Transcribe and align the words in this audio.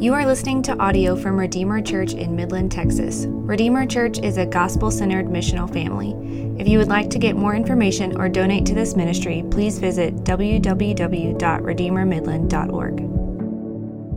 You 0.00 0.14
are 0.14 0.24
listening 0.24 0.62
to 0.62 0.78
audio 0.78 1.16
from 1.16 1.36
Redeemer 1.36 1.82
Church 1.82 2.12
in 2.12 2.36
Midland, 2.36 2.70
Texas. 2.70 3.26
Redeemer 3.26 3.84
Church 3.84 4.20
is 4.20 4.36
a 4.36 4.46
gospel 4.46 4.92
centered 4.92 5.26
missional 5.26 5.68
family. 5.72 6.14
If 6.56 6.68
you 6.68 6.78
would 6.78 6.86
like 6.86 7.10
to 7.10 7.18
get 7.18 7.34
more 7.34 7.56
information 7.56 8.16
or 8.16 8.28
donate 8.28 8.64
to 8.66 8.74
this 8.74 8.94
ministry, 8.94 9.42
please 9.50 9.80
visit 9.80 10.14
www.redeemermidland.org. 10.18 13.17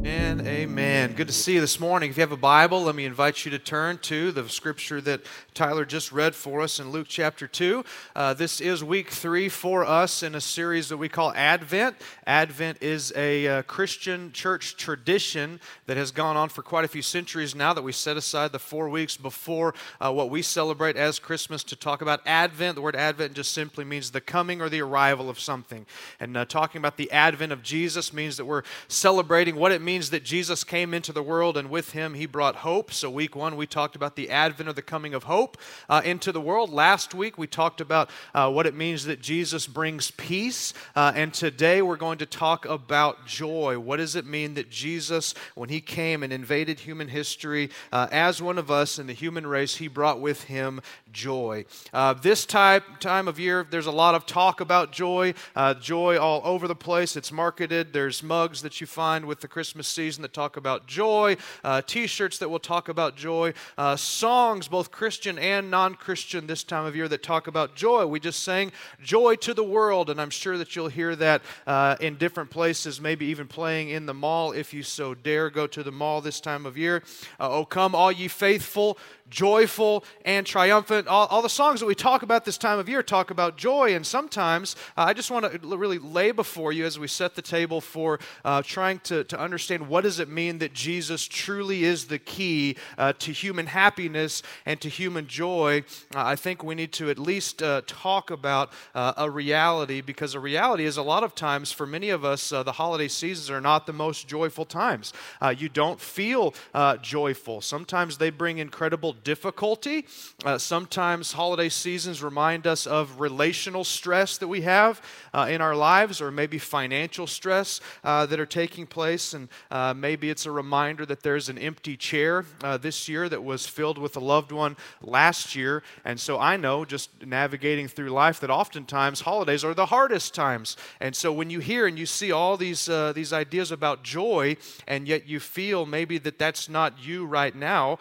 And 0.03 0.41
amen. 0.47 1.13
Good 1.13 1.27
to 1.27 1.33
see 1.33 1.53
you 1.53 1.61
this 1.61 1.79
morning. 1.79 2.09
If 2.09 2.17
you 2.17 2.21
have 2.21 2.31
a 2.31 2.37
Bible, 2.37 2.81
let 2.81 2.95
me 2.95 3.05
invite 3.05 3.45
you 3.45 3.51
to 3.51 3.59
turn 3.59 3.99
to 3.99 4.31
the 4.31 4.49
scripture 4.49 4.99
that 5.01 5.21
Tyler 5.53 5.85
just 5.85 6.11
read 6.11 6.33
for 6.33 6.61
us 6.61 6.79
in 6.79 6.89
Luke 6.89 7.05
chapter 7.07 7.47
2. 7.47 7.85
Uh, 8.15 8.33
this 8.33 8.59
is 8.59 8.83
week 8.83 9.11
three 9.11 9.47
for 9.47 9.85
us 9.85 10.23
in 10.23 10.33
a 10.33 10.41
series 10.41 10.89
that 10.89 10.97
we 10.97 11.07
call 11.07 11.31
Advent. 11.33 11.97
Advent 12.25 12.81
is 12.81 13.13
a 13.15 13.47
uh, 13.47 13.61
Christian 13.63 14.31
church 14.31 14.75
tradition 14.75 15.59
that 15.85 15.97
has 15.97 16.09
gone 16.09 16.35
on 16.35 16.49
for 16.49 16.63
quite 16.63 16.83
a 16.83 16.87
few 16.87 17.03
centuries 17.03 17.53
now 17.53 17.71
that 17.71 17.83
we 17.83 17.91
set 17.91 18.17
aside 18.17 18.53
the 18.53 18.59
four 18.59 18.89
weeks 18.89 19.17
before 19.17 19.75
uh, 19.99 20.11
what 20.11 20.31
we 20.31 20.41
celebrate 20.41 20.97
as 20.97 21.19
Christmas 21.19 21.63
to 21.65 21.75
talk 21.75 22.01
about 22.01 22.21
Advent. 22.25 22.73
The 22.73 22.81
word 22.81 22.95
Advent 22.95 23.33
just 23.33 23.51
simply 23.51 23.85
means 23.85 24.09
the 24.09 24.21
coming 24.21 24.61
or 24.61 24.69
the 24.69 24.81
arrival 24.81 25.29
of 25.29 25.39
something. 25.39 25.85
And 26.19 26.35
uh, 26.35 26.45
talking 26.45 26.79
about 26.79 26.97
the 26.97 27.11
Advent 27.11 27.51
of 27.51 27.61
Jesus 27.61 28.11
means 28.11 28.37
that 28.37 28.45
we're 28.45 28.63
celebrating 28.87 29.57
what 29.57 29.71
it 29.71 29.79
means 29.79 29.90
means 29.91 30.11
that 30.11 30.23
Jesus 30.23 30.63
came 30.63 30.93
into 30.93 31.11
the 31.11 31.21
world 31.21 31.57
and 31.57 31.69
with 31.69 31.91
him 31.91 32.13
he 32.13 32.25
brought 32.25 32.55
hope. 32.55 32.93
So, 32.93 33.09
week 33.09 33.35
one, 33.35 33.57
we 33.57 33.67
talked 33.67 33.93
about 33.93 34.15
the 34.15 34.29
advent 34.29 34.69
of 34.69 34.75
the 34.77 34.81
coming 34.81 35.13
of 35.13 35.25
hope 35.25 35.57
uh, 35.89 36.01
into 36.05 36.31
the 36.31 36.39
world. 36.39 36.69
Last 36.69 37.13
week, 37.13 37.37
we 37.37 37.45
talked 37.45 37.81
about 37.81 38.09
uh, 38.33 38.49
what 38.49 38.65
it 38.65 38.73
means 38.73 39.03
that 39.03 39.19
Jesus 39.19 39.67
brings 39.67 40.09
peace. 40.11 40.73
Uh, 40.95 41.11
and 41.13 41.33
today, 41.33 41.81
we're 41.81 41.97
going 41.97 42.19
to 42.19 42.25
talk 42.25 42.65
about 42.65 43.27
joy. 43.27 43.77
What 43.79 43.97
does 43.97 44.15
it 44.15 44.25
mean 44.25 44.53
that 44.53 44.69
Jesus, 44.69 45.33
when 45.55 45.67
he 45.67 45.81
came 45.81 46.23
and 46.23 46.31
invaded 46.31 46.79
human 46.79 47.09
history 47.09 47.69
uh, 47.91 48.07
as 48.13 48.41
one 48.41 48.57
of 48.57 48.71
us 48.71 48.97
in 48.97 49.07
the 49.07 49.13
human 49.13 49.45
race, 49.45 49.75
he 49.75 49.89
brought 49.89 50.21
with 50.21 50.43
him 50.43 50.79
joy? 51.11 51.65
Uh, 51.93 52.13
this 52.13 52.45
type, 52.45 52.99
time 52.99 53.27
of 53.27 53.39
year, 53.39 53.65
there's 53.69 53.85
a 53.85 53.91
lot 53.91 54.15
of 54.15 54.25
talk 54.25 54.61
about 54.61 54.91
joy, 54.91 55.33
uh, 55.55 55.73
joy 55.75 56.17
all 56.17 56.41
over 56.43 56.67
the 56.67 56.75
place. 56.75 57.15
It's 57.15 57.31
marketed, 57.31 57.93
there's 57.93 58.23
mugs 58.23 58.61
that 58.61 58.81
you 58.81 58.87
find 58.87 59.25
with 59.25 59.41
the 59.41 59.47
Christmas 59.47 59.87
season 59.87 60.21
that 60.21 60.33
talk 60.33 60.57
about 60.57 60.87
joy, 60.87 61.37
uh, 61.63 61.81
t 61.81 62.07
shirts 62.07 62.37
that 62.39 62.49
will 62.49 62.59
talk 62.59 62.89
about 62.89 63.15
joy, 63.15 63.53
uh, 63.77 63.95
songs, 63.95 64.67
both 64.67 64.91
Christian 64.91 65.37
and 65.37 65.69
non 65.69 65.95
Christian, 65.95 66.47
this 66.47 66.63
time 66.63 66.85
of 66.85 66.95
year 66.95 67.07
that 67.07 67.23
talk 67.23 67.47
about 67.47 67.75
joy. 67.75 68.05
We 68.05 68.19
just 68.19 68.43
sang 68.43 68.71
Joy 69.03 69.35
to 69.37 69.53
the 69.53 69.63
World, 69.63 70.09
and 70.09 70.19
I'm 70.21 70.29
sure 70.29 70.57
that 70.57 70.75
you'll 70.75 70.87
hear 70.87 71.15
that 71.15 71.41
uh, 71.67 71.95
in 71.99 72.15
different 72.15 72.49
places, 72.49 73.01
maybe 73.01 73.25
even 73.27 73.47
playing 73.47 73.89
in 73.89 74.05
the 74.05 74.13
mall 74.13 74.51
if 74.51 74.73
you 74.73 74.83
so 74.83 75.13
dare 75.13 75.49
go 75.49 75.67
to 75.67 75.83
the 75.83 75.91
mall 75.91 76.21
this 76.21 76.39
time 76.39 76.65
of 76.65 76.77
year. 76.77 77.03
Uh, 77.39 77.49
oh, 77.49 77.65
come, 77.65 77.95
all 77.95 78.11
ye 78.11 78.27
faithful 78.27 78.97
joyful 79.31 80.03
and 80.25 80.45
triumphant. 80.45 81.00
All, 81.07 81.27
all, 81.27 81.41
the 81.41 81.49
songs 81.49 81.79
that 81.79 81.85
we 81.85 81.95
talk 81.95 82.23
about 82.23 82.45
this 82.45 82.57
time 82.57 82.79
of 82.79 82.89
year 82.89 83.01
talk 83.01 83.31
about 83.31 83.57
joy, 83.57 83.95
and 83.95 84.05
sometimes 84.05 84.75
uh, 84.97 85.03
I 85.03 85.13
just 85.13 85.31
want 85.31 85.51
to 85.51 85.77
really 85.77 85.99
lay 85.99 86.31
before 86.31 86.71
you 86.71 86.85
as 86.85 86.99
we 86.99 87.07
set 87.07 87.35
the 87.35 87.41
table 87.41 87.81
for 87.81 88.19
uh, 88.43 88.61
trying 88.61 88.99
to, 88.99 89.23
to 89.25 89.39
understand 89.39 89.87
what 89.87 90.01
does 90.01 90.19
it 90.19 90.29
mean 90.29 90.59
that 90.59 90.73
Jesus 90.73 91.27
truly 91.27 91.83
is 91.83 92.05
the 92.05 92.19
key 92.19 92.77
uh, 92.97 93.13
to 93.19 93.31
human 93.31 93.67
happiness 93.67 94.43
and 94.65 94.79
to 94.81 94.89
human 94.89 95.27
joy. 95.27 95.83
Uh, 96.15 96.23
I 96.25 96.35
think 96.35 96.63
we 96.63 96.75
need 96.75 96.91
to 96.93 97.09
at 97.09 97.17
least 97.17 97.63
uh, 97.63 97.81
talk 97.87 98.31
about 98.31 98.71
uh, 98.93 99.13
a 99.17 99.29
reality 99.29 100.01
because 100.01 100.35
a 100.35 100.39
reality 100.39 100.85
is 100.85 100.97
a 100.97 101.03
lot 101.03 101.23
of 101.23 101.35
times 101.35 101.71
for 101.71 101.85
many 101.85 102.09
of 102.09 102.25
us 102.25 102.49
the 102.49 102.71
holiday 102.73 103.07
seasons 103.07 103.49
are 103.49 103.61
not 103.61 103.87
the 103.87 103.93
most 103.93 104.27
joyful 104.27 104.65
times. 104.65 105.13
you 105.57 105.69
don't 105.69 105.99
feel 105.99 106.53
joyful. 107.01 107.61
Sometimes 107.61 108.17
they 108.17 108.29
bring 108.29 108.57
incredible 108.57 109.13
difficulty. 109.13 110.05
Uh, 110.43 110.57
sometimes 110.91 111.31
holiday 111.31 111.69
seasons 111.69 112.21
remind 112.21 112.67
us 112.67 112.85
of 112.85 113.21
relational 113.21 113.85
stress 113.85 114.37
that 114.37 114.47
we 114.49 114.59
have 114.59 115.01
uh, 115.33 115.47
in 115.49 115.61
our 115.61 115.73
lives, 115.73 116.19
or 116.19 116.31
maybe 116.31 116.57
financial 116.57 117.25
stress 117.25 117.79
uh, 118.03 118.25
that 118.25 118.41
are 118.41 118.45
taking 118.45 118.85
place. 118.85 119.33
And 119.33 119.47
uh, 119.69 119.93
maybe 119.93 120.29
it's 120.29 120.45
a 120.45 120.51
reminder 120.51 121.05
that 121.05 121.23
there's 121.23 121.47
an 121.47 121.57
empty 121.57 121.95
chair 121.95 122.43
uh, 122.61 122.75
this 122.75 123.07
year 123.07 123.29
that 123.29 123.41
was 123.41 123.65
filled 123.65 123.97
with 123.97 124.17
a 124.17 124.19
loved 124.19 124.51
one 124.51 124.75
last 125.01 125.55
year. 125.55 125.81
And 126.03 126.19
so 126.19 126.37
I 126.37 126.57
know, 126.57 126.83
just 126.83 127.09
navigating 127.25 127.87
through 127.87 128.09
life, 128.09 128.41
that 128.41 128.49
oftentimes 128.49 129.21
holidays 129.21 129.63
are 129.63 129.73
the 129.73 129.85
hardest 129.85 130.33
times. 130.33 130.75
And 130.99 131.15
so 131.15 131.31
when 131.31 131.49
you 131.49 131.59
hear 131.59 131.87
and 131.87 131.97
you 131.97 132.05
see 132.05 132.33
all 132.33 132.57
these, 132.57 132.89
uh, 132.89 133.13
these 133.13 133.31
ideas 133.31 133.71
about 133.71 134.03
joy, 134.03 134.57
and 134.89 135.07
yet 135.07 135.25
you 135.25 135.39
feel 135.39 135.85
maybe 135.85 136.17
that 136.17 136.37
that's 136.37 136.67
not 136.67 136.99
you 137.01 137.25
right 137.25 137.55
now, 137.55 137.97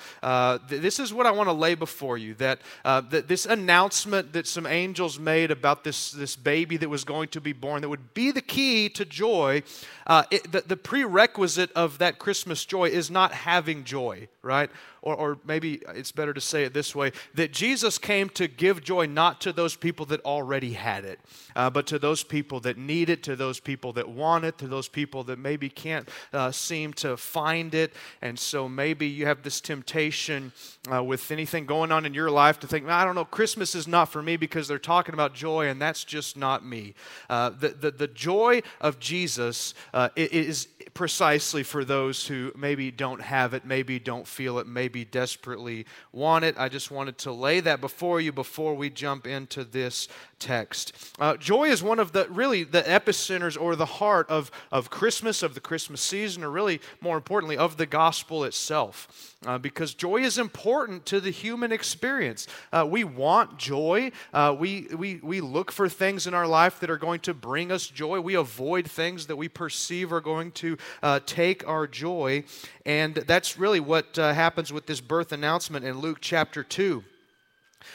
th- 0.69 0.83
this 0.83 0.99
is 0.99 1.11
is 1.11 1.15
what 1.15 1.27
I 1.27 1.33
want 1.33 1.49
to 1.49 1.53
lay 1.53 1.75
before 1.75 2.17
you 2.17 2.35
that, 2.35 2.61
uh, 2.85 3.01
this 3.01 3.47
announcement 3.47 4.33
that 4.33 4.47
some 4.47 4.67
angels 4.67 5.19
made 5.19 5.51
about 5.51 5.85
this, 5.85 6.11
this 6.13 6.37
baby 6.37 6.77
that 6.77 6.89
was 6.89 7.05
going 7.05 7.29
to 7.29 7.41
be 7.41 7.53
born, 7.53 7.83
that 7.83 7.89
would 7.89 8.15
be 8.15 8.31
the 8.31 8.41
key 8.41 8.89
to 8.91 9.05
joy, 9.05 9.63
uh, 10.07 10.25
it, 10.31 10.51
the, 10.51 10.63
the 10.63 10.77
prerequisite 10.77 11.71
of 11.73 11.99
that 11.99 12.19
Christmas 12.19 12.65
joy 12.65 12.89
is 12.89 13.11
not 13.11 13.33
having 13.33 13.85
joy, 13.85 14.29
right? 14.43 14.71
or, 15.03 15.15
or 15.15 15.39
maybe 15.45 15.83
it's 15.95 16.13
better 16.13 16.33
to 16.33 16.41
say 16.41 16.65
it 16.65 16.75
this 16.75 16.95
way 16.95 17.13
that 17.35 17.53
Jesus 17.53 17.99
came 17.99 18.29
to 18.31 18.49
give 18.49 18.83
joy 18.83 19.07
not 19.07 19.41
to 19.43 19.53
those 19.53 19.77
people 19.77 20.07
that 20.07 20.25
already 20.25 20.73
had 20.75 21.05
it, 21.05 21.21
uh, 21.57 21.71
but 21.71 21.87
to 21.89 21.99
those 21.99 22.23
people 22.23 22.61
that 22.61 22.77
need 22.77 23.09
it, 23.09 23.23
to 23.25 23.37
those 23.37 23.61
people 23.61 23.93
that 23.95 24.09
want 24.09 24.45
it, 24.45 24.59
to 24.59 24.69
those 24.69 24.89
people 24.89 25.25
that 25.25 25.39
maybe 25.39 25.69
can't 25.69 26.09
uh, 26.33 26.51
seem 26.51 26.93
to 26.95 27.17
find 27.17 27.75
it. 27.75 27.93
And 28.21 28.39
so 28.39 28.69
maybe 28.69 29.07
you 29.07 29.27
have 29.27 29.43
this 29.43 29.61
temptation 29.61 30.53
uh, 30.93 31.03
with 31.03 31.31
anything 31.31 31.67
going 31.67 31.93
on 31.93 32.07
in 32.07 32.15
your 32.15 32.31
life 32.31 32.61
to 32.61 32.67
think, 32.71 32.89
I 32.89 33.05
don't 33.05 33.15
know, 33.15 33.25
Christmas 33.25 33.75
is 33.75 33.87
not 33.87 34.07
for 34.07 34.23
me 34.23 34.37
because 34.37 34.69
they're 34.69 34.79
talking 34.79 35.13
about 35.13 35.35
joy, 35.35 35.69
and 35.69 35.81
that's 35.81 36.05
just 36.05 36.37
not 36.37 36.65
me. 36.65 36.95
Uh, 37.29 37.51
the, 37.51 37.69
the, 37.69 37.91
the 37.91 38.07
joy 38.07 38.63
of 38.81 38.99
Jesus 38.99 39.75
uh, 39.93 40.09
is 40.17 40.69
precisely 40.95 41.63
for 41.63 41.85
those 41.85 42.27
who 42.27 42.53
maybe 42.57 42.91
don't 42.91 43.21
have 43.21 43.55
it, 43.55 43.65
maybe 43.65 43.99
don't 43.99 44.27
feel 44.27 44.59
it, 44.59 44.67
maybe 44.67 45.05
desperately 45.05 45.87
want 46.13 46.45
it. 46.45 46.55
I 46.59 46.69
just 46.69 46.91
wanted 46.91 47.19
to 47.19 47.33
lay 47.33 47.61
that 47.61 47.81
before 47.81 48.21
you 48.21 48.33
before 48.33 48.75
we 48.75 48.91
jump 48.91 49.27
into 49.27 49.65
this 49.65 50.09
text. 50.39 50.93
Uh, 51.19 51.37
joy 51.37 51.65
is 51.65 51.83
one 51.83 51.99
of 51.99 52.13
the 52.13 52.27
really 52.31 52.65
the 52.65 52.83
epicenters 52.83 53.61
or 53.61 53.77
the 53.77 53.87
heart 53.87 54.29
of, 54.29 54.51
of 54.73 54.91
Christmas, 54.91 55.43
of 55.43 55.55
the 55.55 55.61
Christmas 55.61 56.01
season, 56.01 56.43
or 56.43 56.51
really 56.51 56.81
more 57.01 57.17
importantly, 57.17 57.57
of 57.57 57.77
the 57.77 57.87
gospel 57.87 58.45
itself. 58.45 59.37
Uh, 59.47 59.57
because 59.57 59.95
joy 59.95 60.17
is 60.17 60.37
important 60.37 61.07
to 61.07 61.19
the 61.19 61.31
human 61.31 61.73
experience. 61.73 62.47
Uh, 62.73 62.87
we 62.89 63.05
want 63.05 63.59
joy. 63.59 64.11
Uh, 64.33 64.55
we, 64.59 64.89
we, 64.97 65.21
we 65.23 65.41
look 65.41 65.73
for 65.73 65.89
things 65.89 66.27
in 66.27 66.35
our 66.35 66.47
life 66.47 66.81
that 66.81 66.91
are 66.91 66.97
going 66.97 67.21
to 67.21 67.35
bring 67.35 67.73
us 67.73 67.87
joy. 67.87 68.21
We 68.21 68.35
avoid 68.35 68.91
things 68.91 69.27
that 69.27 69.37
we 69.37 69.49
perceive 69.49 70.13
are 70.13 70.21
going 70.21 70.53
to 70.53 70.77
uh, 71.03 71.21
take 71.27 71.67
our 71.67 71.87
joy. 71.87 72.45
And 72.85 73.15
that's 73.15 73.59
really 73.59 73.81
what 73.81 74.19
uh, 74.19 74.33
happens 74.33 74.73
with 74.73 74.87
this 74.87 75.01
birth 75.01 75.33
announcement 75.33 75.85
in 75.85 75.99
Luke 75.99 76.19
chapter 76.21 76.63
2. 76.63 77.05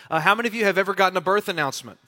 Uh, 0.09 0.19
how 0.19 0.35
many 0.35 0.47
of 0.47 0.55
you 0.55 0.65
have 0.65 0.77
ever 0.77 0.93
gotten 0.93 1.17
a 1.17 1.21
birth 1.21 1.47
announcement? 1.47 1.99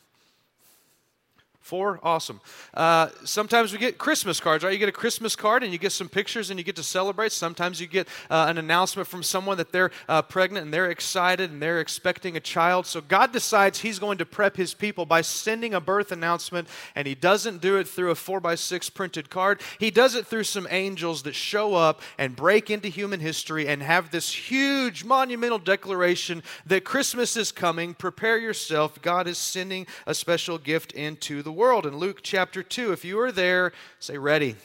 Four? 1.67 1.99
Awesome. 2.01 2.39
Uh, 2.73 3.09
sometimes 3.25 3.73
we 3.73 3.77
get 3.77 3.97
Christmas 3.97 4.39
cards, 4.39 4.63
right? 4.63 4.71
You 4.71 4.79
get 4.79 4.87
a 4.87 4.93
Christmas 4.93 5.35
card 5.35 5.63
and 5.63 5.73
you 5.73 5.77
get 5.77 5.91
some 5.91 6.07
pictures 6.07 6.49
and 6.49 6.57
you 6.57 6.63
get 6.63 6.77
to 6.77 6.83
celebrate. 6.83 7.33
Sometimes 7.33 7.81
you 7.81 7.87
get 7.87 8.07
uh, 8.29 8.45
an 8.47 8.57
announcement 8.57 9.05
from 9.05 9.21
someone 9.21 9.57
that 9.57 9.73
they're 9.73 9.91
uh, 10.07 10.21
pregnant 10.21 10.63
and 10.63 10.73
they're 10.73 10.89
excited 10.89 11.51
and 11.51 11.61
they're 11.61 11.81
expecting 11.81 12.37
a 12.37 12.39
child. 12.39 12.85
So 12.85 13.01
God 13.01 13.33
decides 13.33 13.79
He's 13.79 13.99
going 13.99 14.17
to 14.19 14.25
prep 14.25 14.55
His 14.55 14.73
people 14.73 15.05
by 15.05 15.19
sending 15.19 15.73
a 15.73 15.81
birth 15.81 16.13
announcement, 16.13 16.69
and 16.95 17.05
He 17.05 17.15
doesn't 17.15 17.59
do 17.59 17.75
it 17.75 17.85
through 17.85 18.11
a 18.11 18.15
four 18.15 18.39
by 18.39 18.55
six 18.55 18.89
printed 18.89 19.29
card. 19.29 19.59
He 19.77 19.91
does 19.91 20.15
it 20.15 20.25
through 20.25 20.45
some 20.45 20.69
angels 20.71 21.23
that 21.23 21.35
show 21.35 21.75
up 21.75 22.01
and 22.17 22.33
break 22.33 22.69
into 22.69 22.87
human 22.87 23.19
history 23.19 23.67
and 23.67 23.83
have 23.83 24.09
this 24.09 24.31
huge 24.31 25.03
monumental 25.03 25.59
declaration 25.59 26.43
that 26.65 26.85
Christmas 26.85 27.35
is 27.35 27.51
coming. 27.51 27.93
Prepare 27.93 28.37
yourself. 28.37 29.01
God 29.01 29.27
is 29.27 29.37
sending 29.37 29.85
a 30.05 30.15
special 30.15 30.57
gift 30.57 30.93
into 30.93 31.43
the 31.43 31.56
world. 31.57 31.87
In 31.87 31.97
Luke 31.97 32.19
chapter 32.21 32.61
2, 32.61 32.91
if 32.91 33.03
you 33.03 33.19
are 33.19 33.31
there, 33.31 33.73
say 33.99 34.19
ready. 34.19 34.55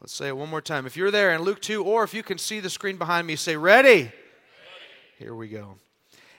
Let's 0.00 0.14
say 0.14 0.28
it 0.28 0.36
one 0.36 0.48
more 0.48 0.62
time. 0.62 0.86
If 0.86 0.96
you're 0.96 1.10
there 1.10 1.34
in 1.34 1.42
Luke 1.42 1.60
2, 1.60 1.84
or 1.84 2.04
if 2.04 2.14
you 2.14 2.22
can 2.22 2.38
see 2.38 2.58
the 2.58 2.70
screen 2.70 2.96
behind 2.96 3.26
me, 3.26 3.36
say 3.36 3.54
ready. 3.54 3.88
ready. 3.88 4.12
Here 5.18 5.34
we 5.34 5.48
go. 5.48 5.76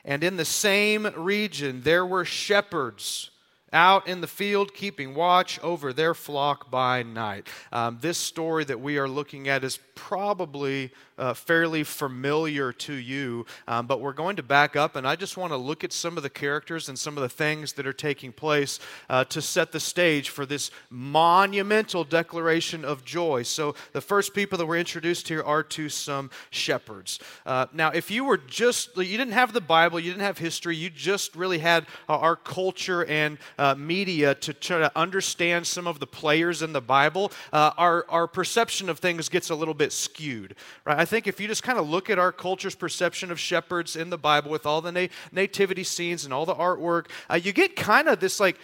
And 0.03 0.23
in 0.23 0.35
the 0.35 0.45
same 0.45 1.06
region, 1.15 1.83
there 1.83 2.07
were 2.07 2.25
shepherds 2.25 3.29
out 3.71 4.07
in 4.07 4.21
the 4.21 4.27
field, 4.27 4.73
keeping 4.73 5.13
watch 5.13 5.59
over 5.61 5.94
their 5.94 6.15
flock 6.15 6.71
by 6.71 7.03
night. 7.03 7.47
Um, 7.71 8.00
this 8.01 8.18
story 8.18 8.63
that 8.63 8.81
we 8.81 8.97
are 8.97 9.07
looking 9.07 9.47
at 9.47 9.63
is 9.63 9.77
probably 9.94 10.91
uh, 11.17 11.33
fairly 11.33 11.83
familiar 11.83 12.71
to 12.73 12.94
you, 12.94 13.45
um, 13.67 13.88
but 13.88 14.01
we're 14.01 14.13
going 14.13 14.35
to 14.35 14.44
back 14.44 14.75
up, 14.75 14.95
and 14.95 15.07
I 15.07 15.15
just 15.15 15.38
want 15.38 15.51
to 15.51 15.57
look 15.57 15.83
at 15.83 15.94
some 15.94 16.17
of 16.17 16.23
the 16.23 16.29
characters 16.29 16.89
and 16.89 16.97
some 16.97 17.17
of 17.17 17.21
the 17.21 17.29
things 17.29 17.73
that 17.73 17.88
are 17.88 17.94
taking 17.94 18.31
place 18.31 18.79
uh, 19.09 19.23
to 19.25 19.41
set 19.41 19.71
the 19.71 19.79
stage 19.79 20.29
for 20.29 20.45
this 20.45 20.71
monumental 20.89 22.03
declaration 22.03 22.83
of 22.83 23.06
joy. 23.06 23.44
So, 23.44 23.75
the 23.94 24.01
first 24.01 24.33
people 24.33 24.57
that 24.57 24.65
were 24.65 24.77
introduced 24.77 25.27
here 25.27 25.44
are 25.44 25.63
to 25.63 25.89
some 25.89 26.29
shepherds. 26.50 27.19
Uh, 27.45 27.68
now, 27.73 27.89
if 27.89 28.11
you 28.11 28.23
were 28.23 28.38
just, 28.38 28.97
you 28.97 29.18
didn't 29.18 29.33
have 29.33 29.53
the 29.53 29.61
Bible, 29.61 30.00
you 30.00 30.11
didn't 30.11 30.23
have 30.23 30.38
history, 30.38 30.75
you 30.75 30.89
just 30.89 31.35
really 31.35 31.59
had 31.59 31.85
uh, 32.09 32.18
our 32.18 32.35
culture 32.35 33.06
and 33.06 33.38
uh, 33.57 33.75
media 33.75 34.35
to 34.35 34.53
try 34.53 34.79
to 34.79 34.91
understand 34.97 35.65
some 35.65 35.88
of 35.88 36.00
the 36.00 36.07
players 36.07 36.61
in 36.61 36.73
the 36.73 36.81
Bible, 36.81 37.31
uh, 37.53 37.71
our, 37.77 38.06
our 38.09 38.27
perception 38.27 38.89
of 38.89 39.00
things 39.00 39.29
gets 39.29 39.50
a 39.50 39.56
little 39.56 39.73
bit 39.73 39.91
skewed, 39.91 40.56
right? 40.85 41.05
Think 41.06 41.28
if 41.28 41.40
you 41.40 41.48
just 41.48 41.63
kind 41.63 41.80
of 41.80 41.88
look 41.88 42.10
at 42.10 42.19
our 42.19 42.31
culture's 42.31 42.75
perception 42.75 43.31
of 43.31 43.40
shepherds 43.40 43.96
in 43.96 44.10
the 44.10 44.18
Bible 44.18 44.52
with 44.52 44.66
all 44.66 44.81
the 44.81 44.92
na- 44.92 45.07
nativity 45.31 45.84
scenes 45.84 46.25
and 46.25 46.34
all 46.34 46.46
the 46.46 46.56
artwork, 46.56 47.07
uh, 47.30 47.36
you 47.36 47.54
get 47.54 47.75
kind 47.75 48.07
of 48.07 48.19
this 48.19 48.40
like 48.40 48.57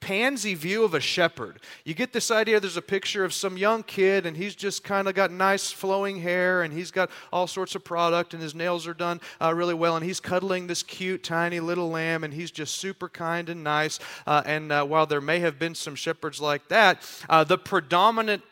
pansy 0.00 0.54
view 0.54 0.82
of 0.82 0.94
a 0.94 1.00
shepherd. 1.00 1.60
You 1.84 1.94
get 1.94 2.12
this 2.12 2.30
idea 2.30 2.58
there's 2.58 2.76
a 2.76 2.82
picture 2.82 3.24
of 3.24 3.32
some 3.32 3.56
young 3.56 3.82
kid 3.82 4.26
and 4.26 4.36
he's 4.36 4.54
just 4.54 4.82
kind 4.82 5.06
of 5.06 5.14
got 5.14 5.30
nice 5.30 5.70
flowing 5.70 6.20
hair 6.20 6.62
and 6.62 6.72
he's 6.72 6.90
got 6.90 7.10
all 7.32 7.46
sorts 7.46 7.74
of 7.74 7.84
product 7.84 8.32
and 8.32 8.42
his 8.42 8.54
nails 8.54 8.86
are 8.86 8.94
done 8.94 9.20
uh, 9.40 9.54
really 9.54 9.74
well 9.74 9.96
and 9.96 10.04
he's 10.04 10.18
cuddling 10.18 10.66
this 10.66 10.82
cute 10.82 11.22
tiny 11.22 11.60
little 11.60 11.90
lamb 11.90 12.24
and 12.24 12.32
he's 12.32 12.50
just 12.50 12.76
super 12.76 13.08
kind 13.08 13.48
and 13.50 13.62
nice. 13.62 13.98
Uh, 14.26 14.42
and 14.46 14.72
uh, 14.72 14.84
while 14.84 15.06
there 15.06 15.20
may 15.20 15.38
have 15.38 15.58
been 15.58 15.74
some 15.74 15.94
shepherds 15.94 16.40
like 16.40 16.66
that, 16.68 16.98
uh, 17.28 17.44
the 17.44 17.58
predominant 17.58 18.42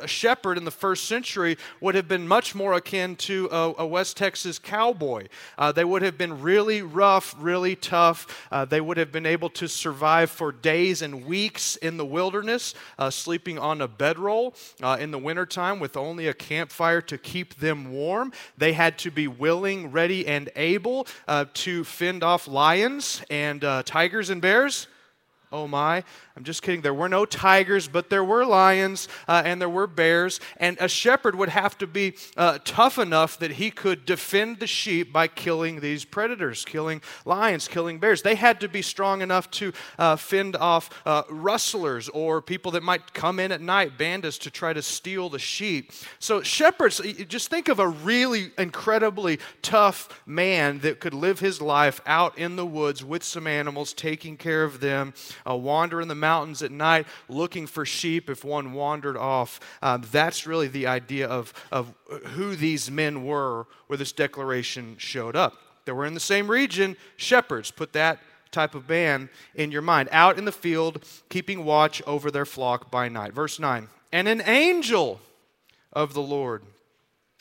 a 0.00 0.08
shepherd 0.08 0.58
in 0.58 0.64
the 0.64 0.70
first 0.70 1.06
century 1.06 1.56
would 1.80 1.94
have 1.94 2.08
been 2.08 2.26
much 2.26 2.54
more 2.54 2.74
akin 2.74 3.16
to 3.16 3.48
a, 3.50 3.74
a 3.78 3.86
West 3.86 4.16
Texas 4.16 4.58
cowboy. 4.58 5.26
Uh, 5.58 5.72
they 5.72 5.84
would 5.84 6.02
have 6.02 6.18
been 6.18 6.40
really 6.42 6.82
rough, 6.82 7.34
really 7.38 7.76
tough. 7.76 8.46
Uh, 8.50 8.64
they 8.64 8.80
would 8.80 8.96
have 8.96 9.12
been 9.12 9.26
able 9.26 9.50
to 9.50 9.68
survive 9.68 10.30
for 10.30 10.52
days 10.52 11.02
and 11.02 11.26
weeks 11.26 11.76
in 11.76 11.96
the 11.96 12.04
wilderness, 12.04 12.74
uh, 12.98 13.10
sleeping 13.10 13.58
on 13.58 13.80
a 13.80 13.88
bedroll 13.88 14.54
uh, 14.82 14.96
in 15.00 15.10
the 15.10 15.18
wintertime 15.18 15.78
with 15.78 15.96
only 15.96 16.28
a 16.28 16.34
campfire 16.34 17.00
to 17.00 17.18
keep 17.18 17.54
them 17.56 17.92
warm. 17.92 18.32
They 18.56 18.72
had 18.72 18.98
to 18.98 19.10
be 19.10 19.28
willing, 19.28 19.90
ready, 19.90 20.26
and 20.26 20.50
able 20.56 21.06
uh, 21.28 21.46
to 21.54 21.84
fend 21.84 22.22
off 22.22 22.48
lions 22.48 23.22
and 23.30 23.64
uh, 23.64 23.82
tigers 23.84 24.30
and 24.30 24.40
bears. 24.40 24.86
Oh 25.52 25.68
my. 25.68 26.02
I'm 26.36 26.44
just 26.44 26.62
kidding. 26.62 26.80
There 26.80 26.94
were 26.94 27.08
no 27.08 27.26
tigers, 27.26 27.88
but 27.88 28.08
there 28.08 28.24
were 28.24 28.46
lions 28.46 29.08
uh, 29.28 29.42
and 29.44 29.60
there 29.60 29.68
were 29.68 29.86
bears. 29.86 30.40
And 30.56 30.78
a 30.80 30.88
shepherd 30.88 31.34
would 31.34 31.50
have 31.50 31.76
to 31.78 31.86
be 31.86 32.14
uh, 32.36 32.58
tough 32.64 32.98
enough 32.98 33.38
that 33.38 33.52
he 33.52 33.70
could 33.70 34.06
defend 34.06 34.58
the 34.58 34.66
sheep 34.66 35.12
by 35.12 35.28
killing 35.28 35.80
these 35.80 36.04
predators, 36.04 36.64
killing 36.64 37.02
lions, 37.24 37.68
killing 37.68 37.98
bears. 37.98 38.22
They 38.22 38.34
had 38.34 38.60
to 38.60 38.68
be 38.68 38.80
strong 38.80 39.20
enough 39.20 39.50
to 39.52 39.72
uh, 39.98 40.16
fend 40.16 40.56
off 40.56 40.88
uh, 41.04 41.24
rustlers 41.28 42.08
or 42.08 42.40
people 42.40 42.72
that 42.72 42.82
might 42.82 43.12
come 43.12 43.38
in 43.38 43.52
at 43.52 43.60
night, 43.60 43.98
bandits, 43.98 44.38
to 44.38 44.50
try 44.50 44.72
to 44.72 44.82
steal 44.82 45.28
the 45.28 45.38
sheep. 45.38 45.92
So, 46.18 46.42
shepherds, 46.42 47.00
just 47.28 47.50
think 47.50 47.68
of 47.68 47.78
a 47.78 47.88
really 47.88 48.52
incredibly 48.56 49.38
tough 49.60 50.22
man 50.24 50.78
that 50.80 51.00
could 51.00 51.14
live 51.14 51.40
his 51.40 51.60
life 51.60 52.00
out 52.06 52.38
in 52.38 52.56
the 52.56 52.66
woods 52.66 53.04
with 53.04 53.22
some 53.22 53.46
animals, 53.46 53.92
taking 53.92 54.36
care 54.36 54.64
of 54.64 54.80
them, 54.80 55.12
uh, 55.48 55.54
wander 55.54 56.00
the 56.08 56.21
mountains 56.22 56.62
at 56.62 56.70
night 56.70 57.06
looking 57.28 57.66
for 57.66 57.84
sheep 57.84 58.30
if 58.30 58.44
one 58.44 58.72
wandered 58.72 59.16
off. 59.16 59.60
Um, 59.82 60.02
that's 60.10 60.46
really 60.46 60.68
the 60.68 60.86
idea 60.86 61.26
of, 61.26 61.52
of 61.70 61.92
who 62.28 62.56
these 62.56 62.90
men 62.90 63.24
were 63.24 63.66
where 63.88 63.96
this 63.98 64.12
declaration 64.12 64.94
showed 64.96 65.36
up. 65.36 65.58
They 65.84 65.92
were 65.92 66.06
in 66.06 66.14
the 66.14 66.20
same 66.20 66.50
region, 66.50 66.96
shepherds. 67.16 67.70
Put 67.70 67.92
that 67.94 68.20
type 68.52 68.74
of 68.74 68.86
band 68.86 69.30
in 69.54 69.72
your 69.72 69.82
mind. 69.82 70.08
Out 70.12 70.38
in 70.38 70.44
the 70.44 70.52
field, 70.52 71.04
keeping 71.28 71.64
watch 71.64 72.00
over 72.06 72.30
their 72.30 72.46
flock 72.46 72.90
by 72.90 73.08
night. 73.08 73.32
Verse 73.32 73.58
9 73.58 73.88
And 74.12 74.28
an 74.28 74.42
angel 74.46 75.20
of 75.92 76.14
the 76.14 76.22
Lord 76.22 76.62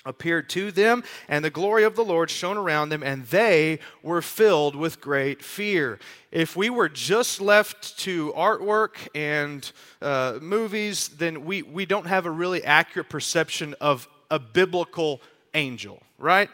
appeared 0.05 0.49
to 0.49 0.71
them, 0.71 1.03
and 1.27 1.43
the 1.43 1.49
glory 1.49 1.83
of 1.83 1.95
the 1.95 2.03
Lord 2.03 2.29
shone 2.29 2.57
around 2.57 2.89
them, 2.89 3.03
and 3.03 3.25
they 3.25 3.79
were 4.01 4.21
filled 4.21 4.75
with 4.75 5.01
great 5.01 5.43
fear. 5.43 5.99
If 6.31 6.55
we 6.55 6.69
were 6.69 6.89
just 6.89 7.41
left 7.41 7.97
to 7.99 8.31
artwork 8.33 8.95
and 9.13 9.69
uh, 10.01 10.39
movies, 10.41 11.09
then 11.09 11.45
we, 11.45 11.61
we 11.61 11.85
don't 11.85 12.07
have 12.07 12.25
a 12.25 12.31
really 12.31 12.63
accurate 12.63 13.09
perception 13.09 13.75
of 13.81 14.07
a 14.29 14.39
biblical 14.39 15.21
angel, 15.53 16.01
right? 16.17 16.49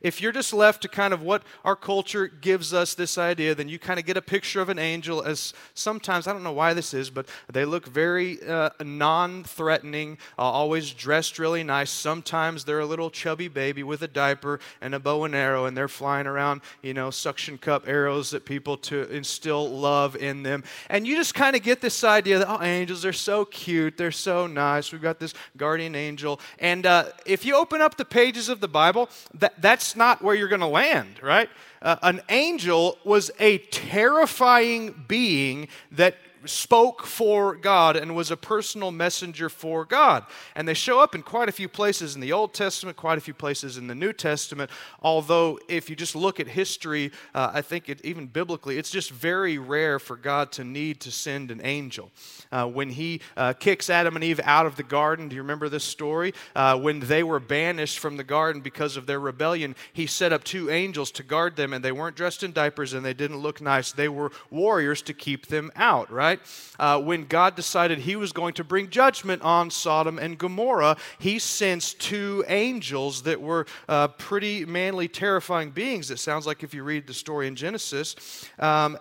If 0.00 0.20
you're 0.20 0.32
just 0.32 0.52
left 0.52 0.82
to 0.82 0.88
kind 0.88 1.12
of 1.12 1.22
what 1.22 1.42
our 1.64 1.76
culture 1.76 2.26
gives 2.26 2.72
us 2.72 2.94
this 2.94 3.18
idea, 3.18 3.54
then 3.54 3.68
you 3.68 3.78
kind 3.78 4.00
of 4.00 4.06
get 4.06 4.16
a 4.16 4.22
picture 4.22 4.60
of 4.60 4.68
an 4.68 4.78
angel 4.78 5.22
as 5.22 5.52
sometimes, 5.74 6.26
I 6.26 6.32
don't 6.32 6.42
know 6.42 6.52
why 6.52 6.74
this 6.74 6.94
is, 6.94 7.10
but 7.10 7.28
they 7.52 7.64
look 7.64 7.86
very 7.86 8.42
uh, 8.46 8.70
non 8.82 9.44
threatening, 9.44 10.18
uh, 10.38 10.42
always 10.42 10.92
dressed 10.92 11.38
really 11.38 11.62
nice. 11.62 11.90
Sometimes 11.90 12.64
they're 12.64 12.80
a 12.80 12.86
little 12.86 13.10
chubby 13.10 13.48
baby 13.48 13.82
with 13.82 14.02
a 14.02 14.08
diaper 14.08 14.58
and 14.80 14.94
a 14.94 14.98
bow 14.98 15.24
and 15.24 15.34
arrow, 15.34 15.66
and 15.66 15.76
they're 15.76 15.88
flying 15.88 16.26
around, 16.26 16.62
you 16.82 16.94
know, 16.94 17.10
suction 17.10 17.58
cup 17.58 17.86
arrows 17.86 18.30
that 18.30 18.44
people 18.44 18.76
to 18.78 19.08
instill 19.10 19.68
love 19.68 20.16
in 20.16 20.42
them. 20.42 20.64
And 20.88 21.06
you 21.06 21.16
just 21.16 21.34
kind 21.34 21.54
of 21.54 21.62
get 21.62 21.80
this 21.80 22.04
idea 22.04 22.38
that, 22.38 22.48
oh, 22.48 22.62
angels, 22.62 23.02
they're 23.02 23.12
so 23.12 23.44
cute, 23.44 23.96
they're 23.98 24.12
so 24.12 24.46
nice. 24.46 24.92
We've 24.92 25.02
got 25.02 25.18
this 25.18 25.34
guardian 25.56 25.94
angel. 25.94 26.40
And 26.58 26.86
uh, 26.86 27.06
if 27.26 27.44
you 27.44 27.54
open 27.54 27.82
up 27.82 27.96
the 27.96 28.04
pages 28.04 28.48
of 28.48 28.60
the 28.60 28.68
Bible, 28.68 29.10
that, 29.34 29.60
that's 29.60 29.89
that's 29.90 29.96
not 29.96 30.22
where 30.22 30.36
you're 30.36 30.46
going 30.46 30.60
to 30.60 30.68
land, 30.68 31.20
right? 31.20 31.50
Uh, 31.82 31.96
an 32.02 32.20
angel 32.28 32.96
was 33.02 33.32
a 33.40 33.58
terrifying 33.58 35.04
being 35.08 35.66
that 35.90 36.14
spoke 36.44 37.06
for 37.06 37.56
God 37.56 37.96
and 37.96 38.14
was 38.14 38.30
a 38.30 38.36
personal 38.36 38.90
messenger 38.90 39.48
for 39.48 39.84
God. 39.84 40.24
And 40.54 40.66
they 40.66 40.74
show 40.74 41.00
up 41.00 41.14
in 41.14 41.22
quite 41.22 41.48
a 41.48 41.52
few 41.52 41.68
places 41.68 42.14
in 42.14 42.20
the 42.20 42.32
Old 42.32 42.54
Testament, 42.54 42.96
quite 42.96 43.18
a 43.18 43.20
few 43.20 43.34
places 43.34 43.76
in 43.76 43.86
the 43.86 43.94
New 43.94 44.12
Testament. 44.12 44.70
Although, 45.02 45.58
if 45.68 45.90
you 45.90 45.96
just 45.96 46.14
look 46.14 46.40
at 46.40 46.46
history, 46.46 47.10
uh, 47.34 47.50
I 47.52 47.62
think 47.62 47.88
it, 47.88 48.04
even 48.04 48.26
biblically, 48.26 48.78
it's 48.78 48.90
just 48.90 49.10
very 49.10 49.58
rare 49.58 49.98
for 49.98 50.16
God 50.16 50.52
to 50.52 50.64
need 50.64 51.00
to 51.00 51.10
send 51.10 51.50
an 51.50 51.60
angel. 51.64 52.10
Uh, 52.52 52.66
when 52.66 52.90
he 52.90 53.20
uh, 53.36 53.52
kicks 53.54 53.90
Adam 53.90 54.14
and 54.14 54.24
Eve 54.24 54.40
out 54.44 54.66
of 54.66 54.76
the 54.76 54.82
garden, 54.82 55.28
do 55.28 55.36
you 55.36 55.42
remember 55.42 55.68
this 55.68 55.84
story? 55.84 56.32
Uh, 56.54 56.78
when 56.78 57.00
they 57.00 57.22
were 57.22 57.40
banished 57.40 57.98
from 57.98 58.16
the 58.16 58.24
garden 58.24 58.60
because 58.60 58.96
of 58.96 59.06
their 59.06 59.20
rebellion, 59.20 59.74
he 59.92 60.06
set 60.06 60.32
up 60.32 60.44
two 60.44 60.70
angels 60.70 61.10
to 61.10 61.22
guard 61.22 61.56
them, 61.56 61.72
and 61.72 61.84
they 61.84 61.92
weren't 61.92 62.16
dressed 62.16 62.42
in 62.42 62.52
diapers 62.52 62.92
and 62.92 63.04
they 63.04 63.14
didn't 63.14 63.38
look 63.38 63.60
nice. 63.60 63.92
They 63.92 64.08
were 64.08 64.30
warriors 64.50 65.02
to 65.02 65.14
keep 65.14 65.46
them 65.46 65.72
out, 65.74 66.10
right? 66.12 66.29
Right? 66.30 66.40
Uh, 66.78 67.00
when 67.00 67.24
God 67.24 67.56
decided 67.56 67.98
he 67.98 68.16
was 68.16 68.32
going 68.32 68.54
to 68.54 68.64
bring 68.64 68.88
judgment 68.88 69.42
on 69.42 69.70
Sodom 69.70 70.18
and 70.18 70.38
Gomorrah, 70.38 70.96
he 71.18 71.38
sends 71.38 71.94
two 71.94 72.44
angels 72.46 73.22
that 73.22 73.40
were 73.40 73.66
uh, 73.88 74.08
pretty 74.08 74.64
manly, 74.64 75.08
terrifying 75.08 75.70
beings. 75.70 76.10
It 76.10 76.18
sounds 76.18 76.46
like 76.46 76.62
if 76.62 76.72
you 76.72 76.84
read 76.84 77.06
the 77.06 77.14
story 77.14 77.48
in 77.48 77.56
Genesis. 77.56 78.46
Um, 78.58 78.98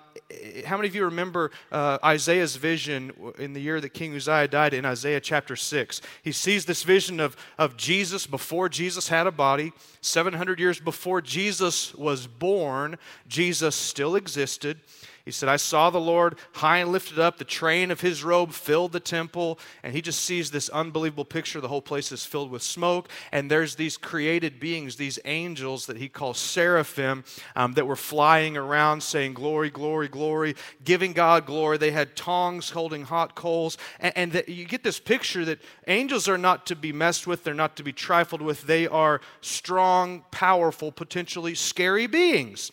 how 0.65 0.77
many 0.77 0.88
of 0.88 0.95
you 0.95 1.05
remember 1.05 1.51
uh, 1.71 1.98
Isaiah's 2.03 2.55
vision 2.55 3.12
in 3.39 3.53
the 3.53 3.59
year 3.59 3.81
that 3.81 3.89
King 3.89 4.15
Uzziah 4.15 4.48
died 4.48 4.74
in 4.74 4.86
Isaiah 4.86 5.19
chapter 5.19 5.55
6? 5.55 6.01
He 6.24 6.31
sees 6.31 6.65
this 6.65 6.83
vision 6.83 7.19
of, 7.19 7.36
of 7.57 7.77
Jesus 7.77 8.27
before 8.27 8.69
Jesus 8.69 9.07
had 9.07 9.25
a 9.25 9.31
body. 9.31 9.71
700 10.01 10.59
years 10.59 10.79
before 10.79 11.21
Jesus 11.21 11.95
was 11.95 12.27
born, 12.27 12.98
Jesus 13.27 13.75
still 13.75 14.15
existed. 14.15 14.81
He 15.29 15.33
said, 15.33 15.48
I 15.48 15.57
saw 15.57 15.91
the 15.91 16.00
Lord 16.00 16.39
high 16.53 16.79
and 16.79 16.91
lifted 16.91 17.19
up. 17.19 17.38
The 17.38 17.43
train 17.43 17.91
of 17.91 18.01
his 18.01 18.24
robe 18.24 18.51
filled 18.51 18.93
the 18.93 19.00
temple. 19.00 19.59
And 19.83 19.93
he 19.93 20.01
just 20.01 20.21
sees 20.25 20.50
this 20.50 20.69
unbelievable 20.69 21.24
picture. 21.24 21.62
The 21.62 21.67
whole 21.67 21.83
place 21.83 22.12
is 22.12 22.25
filled 22.25 22.50
with 22.50 22.63
smoke. 22.63 23.09
And 23.31 23.51
there's 23.51 23.75
these 23.75 23.95
created 23.95 24.59
beings, 24.59 24.95
these 24.95 25.19
angels 25.25 25.86
that 25.86 25.98
he 25.98 26.09
calls 26.09 26.39
seraphim, 26.39 27.25
um, 27.55 27.74
that 27.74 27.86
were 27.86 27.95
flying 27.95 28.57
around 28.57 29.03
saying, 29.03 29.36
Glory, 29.36 29.69
glory, 29.69 30.07
glory, 30.07 30.55
giving 30.83 31.13
God 31.13 31.45
glory. 31.45 31.77
They 31.77 31.91
had 31.91 32.15
tongs 32.15 32.71
holding 32.71 33.03
hot 33.03 33.36
coals. 33.36 33.77
And, 34.00 34.13
and 34.17 34.31
that 34.31 34.50
you 34.50 34.65
get 34.65 34.83
this 34.83 35.00
picture 35.00 35.45
that 35.45 35.59
angels 35.86 36.27
are 36.27 36.39
not 36.39 36.65
to 36.65 36.75
be 36.75 36.91
messed 36.91 37.27
with, 37.27 37.43
they're 37.43 37.53
not 37.53 37.75
to 37.75 37.83
be 37.83 37.93
trifled 37.93 38.41
with. 38.41 38.63
They 38.63 38.88
are 38.88 39.21
strong, 39.41 40.24
powerful, 40.31 40.91
potentially 40.91 41.53
scary 41.53 42.07
beings. 42.07 42.71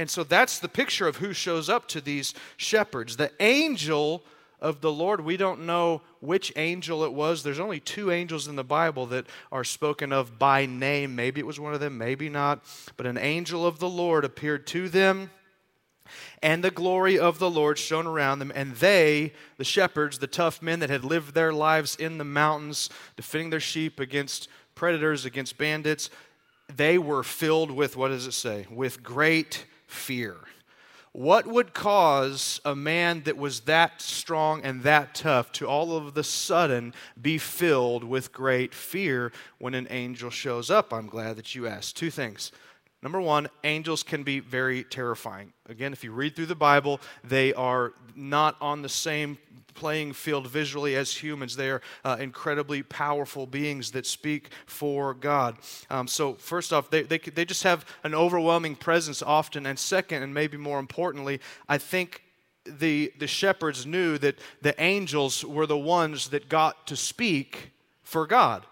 And 0.00 0.08
so 0.08 0.24
that's 0.24 0.60
the 0.60 0.68
picture 0.68 1.06
of 1.06 1.18
who 1.18 1.34
shows 1.34 1.68
up 1.68 1.86
to 1.88 2.00
these 2.00 2.32
shepherds. 2.56 3.18
The 3.18 3.32
angel 3.38 4.24
of 4.58 4.80
the 4.80 4.90
Lord, 4.90 5.20
we 5.20 5.36
don't 5.36 5.66
know 5.66 6.00
which 6.20 6.54
angel 6.56 7.04
it 7.04 7.12
was. 7.12 7.42
There's 7.42 7.60
only 7.60 7.80
two 7.80 8.10
angels 8.10 8.48
in 8.48 8.56
the 8.56 8.64
Bible 8.64 9.04
that 9.08 9.26
are 9.52 9.62
spoken 9.62 10.10
of 10.10 10.38
by 10.38 10.64
name. 10.64 11.14
Maybe 11.14 11.38
it 11.38 11.46
was 11.46 11.60
one 11.60 11.74
of 11.74 11.80
them, 11.80 11.98
maybe 11.98 12.30
not. 12.30 12.64
But 12.96 13.04
an 13.04 13.18
angel 13.18 13.66
of 13.66 13.78
the 13.78 13.90
Lord 13.90 14.24
appeared 14.24 14.66
to 14.68 14.88
them 14.88 15.28
and 16.42 16.64
the 16.64 16.70
glory 16.70 17.18
of 17.18 17.38
the 17.38 17.50
Lord 17.50 17.76
shone 17.76 18.06
around 18.06 18.38
them, 18.38 18.50
and 18.54 18.76
they, 18.76 19.34
the 19.58 19.64
shepherds, 19.64 20.18
the 20.18 20.26
tough 20.26 20.62
men 20.62 20.80
that 20.80 20.88
had 20.88 21.04
lived 21.04 21.34
their 21.34 21.52
lives 21.52 21.94
in 21.94 22.16
the 22.16 22.24
mountains, 22.24 22.88
defending 23.18 23.50
their 23.50 23.60
sheep 23.60 24.00
against 24.00 24.48
predators, 24.74 25.26
against 25.26 25.58
bandits, 25.58 26.08
they 26.74 26.96
were 26.96 27.22
filled 27.22 27.70
with, 27.70 27.98
what 27.98 28.08
does 28.08 28.26
it 28.26 28.32
say? 28.32 28.66
With 28.70 29.02
great 29.02 29.66
fear. 29.90 30.36
What 31.12 31.46
would 31.46 31.74
cause 31.74 32.60
a 32.64 32.76
man 32.76 33.22
that 33.24 33.36
was 33.36 33.60
that 33.62 34.00
strong 34.00 34.62
and 34.62 34.84
that 34.84 35.14
tough 35.14 35.50
to 35.52 35.66
all 35.66 35.96
of 35.96 36.14
the 36.14 36.22
sudden 36.22 36.94
be 37.20 37.36
filled 37.36 38.04
with 38.04 38.32
great 38.32 38.72
fear 38.72 39.32
when 39.58 39.74
an 39.74 39.88
angel 39.90 40.30
shows 40.30 40.70
up? 40.70 40.92
I'm 40.92 41.08
glad 41.08 41.34
that 41.36 41.54
you 41.54 41.66
asked. 41.66 41.96
Two 41.96 42.10
things. 42.10 42.52
Number 43.02 43.20
one, 43.20 43.48
angels 43.64 44.02
can 44.02 44.22
be 44.22 44.40
very 44.40 44.84
terrifying. 44.84 45.52
Again, 45.68 45.92
if 45.92 46.04
you 46.04 46.12
read 46.12 46.36
through 46.36 46.46
the 46.46 46.54
Bible, 46.54 47.00
they 47.24 47.52
are 47.54 47.92
not 48.14 48.56
on 48.60 48.82
the 48.82 48.88
same 48.88 49.38
playing 49.74 50.12
field 50.12 50.46
visually 50.46 50.96
as 50.96 51.12
humans. 51.12 51.56
They 51.56 51.70
are 51.70 51.82
uh, 52.04 52.16
incredibly 52.20 52.82
powerful 52.82 53.46
beings 53.46 53.90
that 53.92 54.06
speak 54.06 54.50
for 54.66 55.14
God. 55.14 55.56
Um, 55.88 56.06
so, 56.06 56.34
first 56.34 56.72
off, 56.72 56.90
they, 56.90 57.02
they, 57.02 57.18
they 57.18 57.44
just 57.44 57.62
have 57.62 57.84
an 58.04 58.14
overwhelming 58.14 58.76
presence 58.76 59.22
often. 59.22 59.66
And 59.66 59.78
second, 59.78 60.22
and 60.22 60.34
maybe 60.34 60.56
more 60.56 60.78
importantly, 60.78 61.40
I 61.68 61.78
think 61.78 62.22
the, 62.64 63.12
the 63.18 63.26
shepherds 63.26 63.86
knew 63.86 64.18
that 64.18 64.38
the 64.62 64.80
angels 64.80 65.44
were 65.44 65.66
the 65.66 65.78
ones 65.78 66.28
that 66.28 66.48
got 66.48 66.86
to 66.88 66.96
speak 66.96 67.72
for 68.02 68.26
God. 68.26 68.66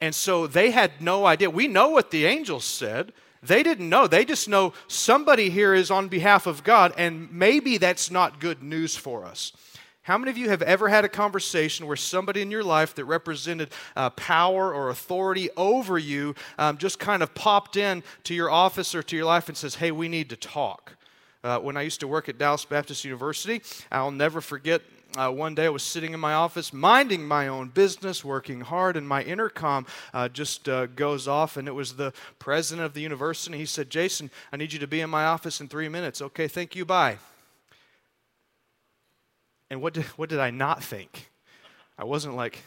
And 0.00 0.14
so 0.14 0.46
they 0.46 0.70
had 0.70 1.00
no 1.00 1.26
idea. 1.26 1.50
We 1.50 1.68
know 1.68 1.90
what 1.90 2.10
the 2.10 2.26
angels 2.26 2.64
said. 2.64 3.12
They 3.42 3.62
didn't 3.62 3.88
know. 3.88 4.06
They 4.06 4.24
just 4.24 4.48
know 4.48 4.72
somebody 4.88 5.50
here 5.50 5.74
is 5.74 5.90
on 5.90 6.08
behalf 6.08 6.46
of 6.46 6.64
God, 6.64 6.92
and 6.96 7.32
maybe 7.32 7.78
that's 7.78 8.10
not 8.10 8.40
good 8.40 8.62
news 8.62 8.96
for 8.96 9.24
us. 9.24 9.52
How 10.08 10.16
many 10.16 10.30
of 10.30 10.38
you 10.38 10.48
have 10.48 10.62
ever 10.62 10.88
had 10.88 11.04
a 11.04 11.08
conversation 11.10 11.86
where 11.86 11.94
somebody 11.94 12.40
in 12.40 12.50
your 12.50 12.64
life 12.64 12.94
that 12.94 13.04
represented 13.04 13.68
uh, 13.94 14.08
power 14.08 14.72
or 14.72 14.88
authority 14.88 15.50
over 15.54 15.98
you 15.98 16.34
um, 16.58 16.78
just 16.78 16.98
kind 16.98 17.22
of 17.22 17.34
popped 17.34 17.76
in 17.76 18.02
to 18.24 18.32
your 18.32 18.50
office 18.50 18.94
or 18.94 19.02
to 19.02 19.16
your 19.16 19.26
life 19.26 19.48
and 19.48 19.56
says, 19.58 19.74
Hey, 19.74 19.90
we 19.90 20.08
need 20.08 20.30
to 20.30 20.36
talk? 20.36 20.94
Uh, 21.44 21.58
when 21.58 21.76
I 21.76 21.82
used 21.82 22.00
to 22.00 22.08
work 22.08 22.30
at 22.30 22.38
Dallas 22.38 22.64
Baptist 22.64 23.04
University, 23.04 23.60
I'll 23.92 24.10
never 24.10 24.40
forget 24.40 24.80
uh, 25.14 25.30
one 25.30 25.54
day 25.54 25.66
I 25.66 25.68
was 25.68 25.82
sitting 25.82 26.14
in 26.14 26.20
my 26.20 26.32
office, 26.32 26.72
minding 26.72 27.28
my 27.28 27.48
own 27.48 27.68
business, 27.68 28.24
working 28.24 28.62
hard, 28.62 28.96
and 28.96 29.06
my 29.06 29.22
intercom 29.22 29.84
uh, 30.14 30.30
just 30.30 30.70
uh, 30.70 30.86
goes 30.86 31.28
off, 31.28 31.58
and 31.58 31.68
it 31.68 31.74
was 31.74 31.96
the 31.96 32.14
president 32.38 32.86
of 32.86 32.94
the 32.94 33.02
university. 33.02 33.58
He 33.58 33.66
said, 33.66 33.90
Jason, 33.90 34.30
I 34.54 34.56
need 34.56 34.72
you 34.72 34.78
to 34.78 34.86
be 34.86 35.02
in 35.02 35.10
my 35.10 35.26
office 35.26 35.60
in 35.60 35.68
three 35.68 35.90
minutes. 35.90 36.22
Okay, 36.22 36.48
thank 36.48 36.74
you, 36.74 36.86
bye. 36.86 37.18
And 39.70 39.80
what 39.80 39.94
did, 39.94 40.04
what 40.16 40.28
did 40.28 40.40
I 40.40 40.50
not 40.50 40.82
think? 40.82 41.30
I 41.98 42.04
wasn't 42.04 42.36
like, 42.36 42.62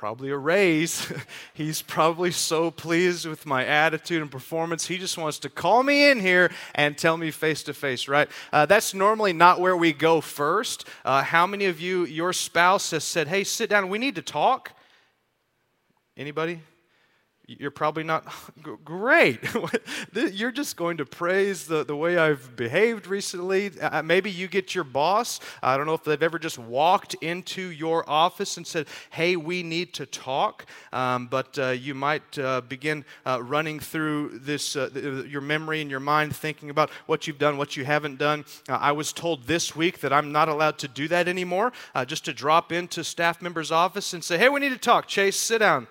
probably 0.00 0.30
a 0.30 0.36
raise. 0.36 1.12
He's 1.52 1.82
probably 1.82 2.30
so 2.30 2.70
pleased 2.70 3.26
with 3.26 3.44
my 3.44 3.66
attitude 3.66 4.22
and 4.22 4.30
performance. 4.30 4.86
He 4.86 4.96
just 4.96 5.18
wants 5.18 5.38
to 5.40 5.50
call 5.50 5.82
me 5.82 6.08
in 6.08 6.20
here 6.20 6.50
and 6.74 6.96
tell 6.96 7.18
me 7.18 7.30
face 7.30 7.62
to 7.64 7.74
face, 7.74 8.08
right? 8.08 8.26
Uh, 8.50 8.64
that's 8.64 8.94
normally 8.94 9.34
not 9.34 9.60
where 9.60 9.76
we 9.76 9.92
go 9.92 10.22
first. 10.22 10.88
Uh, 11.04 11.22
how 11.22 11.46
many 11.46 11.66
of 11.66 11.82
you, 11.82 12.06
your 12.06 12.32
spouse 12.32 12.92
has 12.92 13.04
said, 13.04 13.28
hey, 13.28 13.44
sit 13.44 13.68
down, 13.68 13.90
we 13.90 13.98
need 13.98 14.14
to 14.14 14.22
talk? 14.22 14.72
Anybody? 16.16 16.60
You're 17.58 17.70
probably 17.70 18.04
not 18.04 18.24
great. 18.84 19.40
you're 20.14 20.52
just 20.52 20.76
going 20.76 20.98
to 20.98 21.04
praise 21.04 21.66
the, 21.66 21.84
the 21.84 21.96
way 21.96 22.16
I've 22.16 22.54
behaved 22.56 23.06
recently. 23.06 23.72
Uh, 23.80 24.02
maybe 24.02 24.30
you 24.30 24.46
get 24.46 24.74
your 24.74 24.84
boss. 24.84 25.40
I 25.62 25.76
don't 25.76 25.86
know 25.86 25.94
if 25.94 26.04
they've 26.04 26.22
ever 26.22 26.38
just 26.38 26.58
walked 26.58 27.14
into 27.14 27.62
your 27.62 28.08
office 28.08 28.56
and 28.56 28.66
said, 28.66 28.86
Hey, 29.10 29.36
we 29.36 29.62
need 29.62 29.92
to 29.94 30.06
talk. 30.06 30.66
Um, 30.92 31.26
but 31.26 31.58
uh, 31.58 31.70
you 31.70 31.94
might 31.94 32.38
uh, 32.38 32.60
begin 32.60 33.04
uh, 33.26 33.42
running 33.42 33.80
through 33.80 34.38
this, 34.40 34.76
uh, 34.76 35.24
your 35.28 35.40
memory 35.40 35.80
and 35.80 35.90
your 35.90 36.00
mind, 36.00 36.36
thinking 36.36 36.70
about 36.70 36.90
what 37.06 37.26
you've 37.26 37.38
done, 37.38 37.56
what 37.56 37.76
you 37.76 37.84
haven't 37.84 38.18
done. 38.18 38.44
Uh, 38.68 38.74
I 38.80 38.92
was 38.92 39.12
told 39.12 39.44
this 39.44 39.74
week 39.74 40.00
that 40.00 40.12
I'm 40.12 40.30
not 40.30 40.48
allowed 40.48 40.78
to 40.78 40.88
do 40.88 41.08
that 41.08 41.26
anymore, 41.26 41.72
just 42.06 42.24
to 42.26 42.32
drop 42.32 42.72
into 42.72 43.02
staff 43.02 43.42
member's 43.42 43.72
office 43.72 44.12
and 44.12 44.22
say, 44.22 44.38
Hey, 44.38 44.48
we 44.48 44.60
need 44.60 44.70
to 44.70 44.78
talk. 44.78 45.06
Chase, 45.06 45.36
sit 45.36 45.58
down 45.58 45.88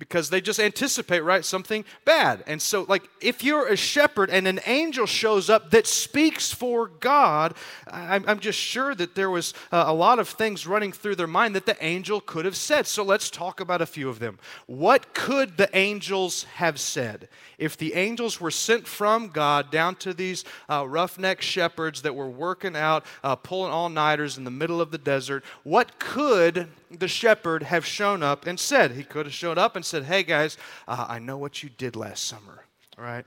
because 0.00 0.30
they 0.30 0.40
just 0.40 0.58
anticipate, 0.58 1.20
right, 1.20 1.44
something 1.44 1.84
bad. 2.04 2.42
And 2.46 2.60
so, 2.60 2.86
like, 2.88 3.08
if 3.20 3.44
you're 3.44 3.68
a 3.68 3.76
shepherd 3.76 4.30
and 4.30 4.48
an 4.48 4.58
angel 4.66 5.06
shows 5.06 5.48
up 5.48 5.70
that 5.70 5.86
speaks 5.86 6.52
for 6.52 6.88
God, 6.88 7.54
I'm, 7.86 8.24
I'm 8.26 8.40
just 8.40 8.58
sure 8.58 8.94
that 8.94 9.14
there 9.14 9.30
was 9.30 9.54
uh, 9.70 9.84
a 9.86 9.94
lot 9.94 10.18
of 10.18 10.28
things 10.28 10.66
running 10.66 10.90
through 10.90 11.16
their 11.16 11.26
mind 11.28 11.54
that 11.54 11.66
the 11.66 11.76
angel 11.84 12.20
could 12.20 12.46
have 12.46 12.56
said. 12.56 12.86
So 12.86 13.04
let's 13.04 13.30
talk 13.30 13.60
about 13.60 13.82
a 13.82 13.86
few 13.86 14.08
of 14.08 14.18
them. 14.18 14.38
What 14.66 15.12
could 15.14 15.58
the 15.58 15.68
angels 15.76 16.44
have 16.54 16.80
said? 16.80 17.28
If 17.58 17.76
the 17.76 17.92
angels 17.92 18.40
were 18.40 18.50
sent 18.50 18.88
from 18.88 19.28
God 19.28 19.70
down 19.70 19.96
to 19.96 20.14
these 20.14 20.44
uh, 20.70 20.88
roughneck 20.88 21.42
shepherds 21.42 22.00
that 22.02 22.14
were 22.16 22.30
working 22.30 22.74
out, 22.74 23.04
uh, 23.22 23.36
pulling 23.36 23.70
all 23.70 23.90
nighters 23.90 24.38
in 24.38 24.44
the 24.44 24.50
middle 24.50 24.80
of 24.80 24.90
the 24.90 24.98
desert, 24.98 25.44
what 25.62 25.98
could 25.98 26.68
the 26.90 27.06
shepherd 27.06 27.64
have 27.64 27.84
shown 27.84 28.22
up 28.22 28.46
and 28.46 28.58
said? 28.58 28.92
He 28.92 29.04
could 29.04 29.26
have 29.26 29.34
shown 29.34 29.58
up 29.58 29.76
and 29.76 29.84
said, 29.90 30.04
Hey 30.04 30.22
guys, 30.22 30.56
uh, 30.88 31.06
I 31.08 31.18
know 31.18 31.36
what 31.36 31.62
you 31.62 31.68
did 31.68 31.96
last 31.96 32.24
summer, 32.24 32.64
all 32.96 33.04
right? 33.04 33.24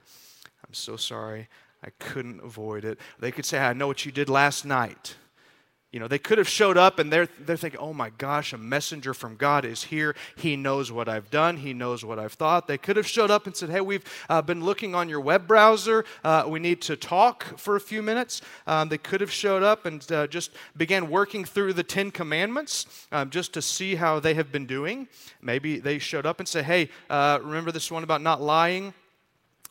I'm 0.66 0.74
so 0.74 0.96
sorry. 0.96 1.48
I 1.84 1.90
couldn't 2.00 2.42
avoid 2.44 2.86
it. 2.86 2.98
They 3.20 3.32
could 3.32 3.46
say, 3.46 3.60
I 3.60 3.74
know 3.74 3.88
what 3.88 4.06
you 4.06 4.12
did 4.12 4.30
last 4.30 4.64
night. 4.66 5.16
You 5.94 6.00
know, 6.00 6.08
they 6.08 6.18
could 6.18 6.40
have 6.40 6.50
showed 6.50 6.76
up 6.76 6.98
and 6.98 7.14
they're, 7.14 7.28
they're 7.40 7.56
thinking, 7.56 7.80
oh 7.80 7.94
my 7.94 8.10
gosh, 8.10 8.52
a 8.52 8.58
messenger 8.58 9.14
from 9.14 9.36
God 9.36 9.64
is 9.64 9.84
here. 9.84 10.16
He 10.36 10.56
knows 10.56 10.92
what 10.92 11.08
I've 11.08 11.30
done. 11.30 11.58
He 11.58 11.72
knows 11.72 12.04
what 12.04 12.18
I've 12.18 12.34
thought. 12.34 12.68
They 12.68 12.80
could 12.80 12.98
have 12.98 13.06
showed 13.06 13.30
up 13.30 13.46
and 13.46 13.56
said, 13.56 13.70
hey, 13.70 13.80
we've 13.80 14.04
uh, 14.28 14.42
been 14.42 14.66
looking 14.66 14.96
on 14.96 15.08
your 15.08 15.22
web 15.22 15.48
browser. 15.48 16.04
Uh, 16.24 16.46
we 16.48 16.60
need 16.60 16.82
to 16.82 16.96
talk 16.96 17.60
for 17.60 17.76
a 17.76 17.80
few 17.80 18.02
minutes. 18.02 18.42
Um, 18.66 18.90
they 18.90 18.98
could 18.98 19.22
have 19.22 19.32
showed 19.32 19.62
up 19.62 19.86
and 19.86 20.12
uh, 20.12 20.26
just 20.26 20.50
began 20.76 21.12
working 21.12 21.46
through 21.46 21.74
the 21.74 21.84
Ten 21.84 22.10
Commandments 22.10 23.06
um, 23.12 23.30
just 23.30 23.54
to 23.54 23.62
see 23.62 23.94
how 23.94 24.20
they 24.20 24.34
have 24.34 24.52
been 24.52 24.66
doing. 24.66 25.08
Maybe 25.44 25.78
they 25.78 26.00
showed 26.00 26.26
up 26.26 26.40
and 26.40 26.48
said, 26.48 26.66
hey, 26.66 26.90
uh, 27.08 27.38
remember 27.44 27.72
this 27.72 27.92
one 27.92 28.04
about 28.04 28.22
not 28.24 28.42
lying? 28.42 28.96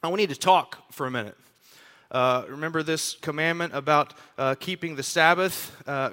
Oh, 0.05 0.11
we 0.11 0.19
need 0.19 0.29
to 0.29 0.39
talk 0.39 0.93
for 0.93 1.09
a 1.09 1.11
minute. 1.11 1.37
Uh, 2.13 2.45
remember 2.47 2.83
this 2.83 3.15
commandment 3.15 3.75
about 3.75 4.13
uh, 4.37 4.55
keeping 4.61 4.95
the 4.95 5.03
Sabbath? 5.03 5.75
Uh, 5.89 6.11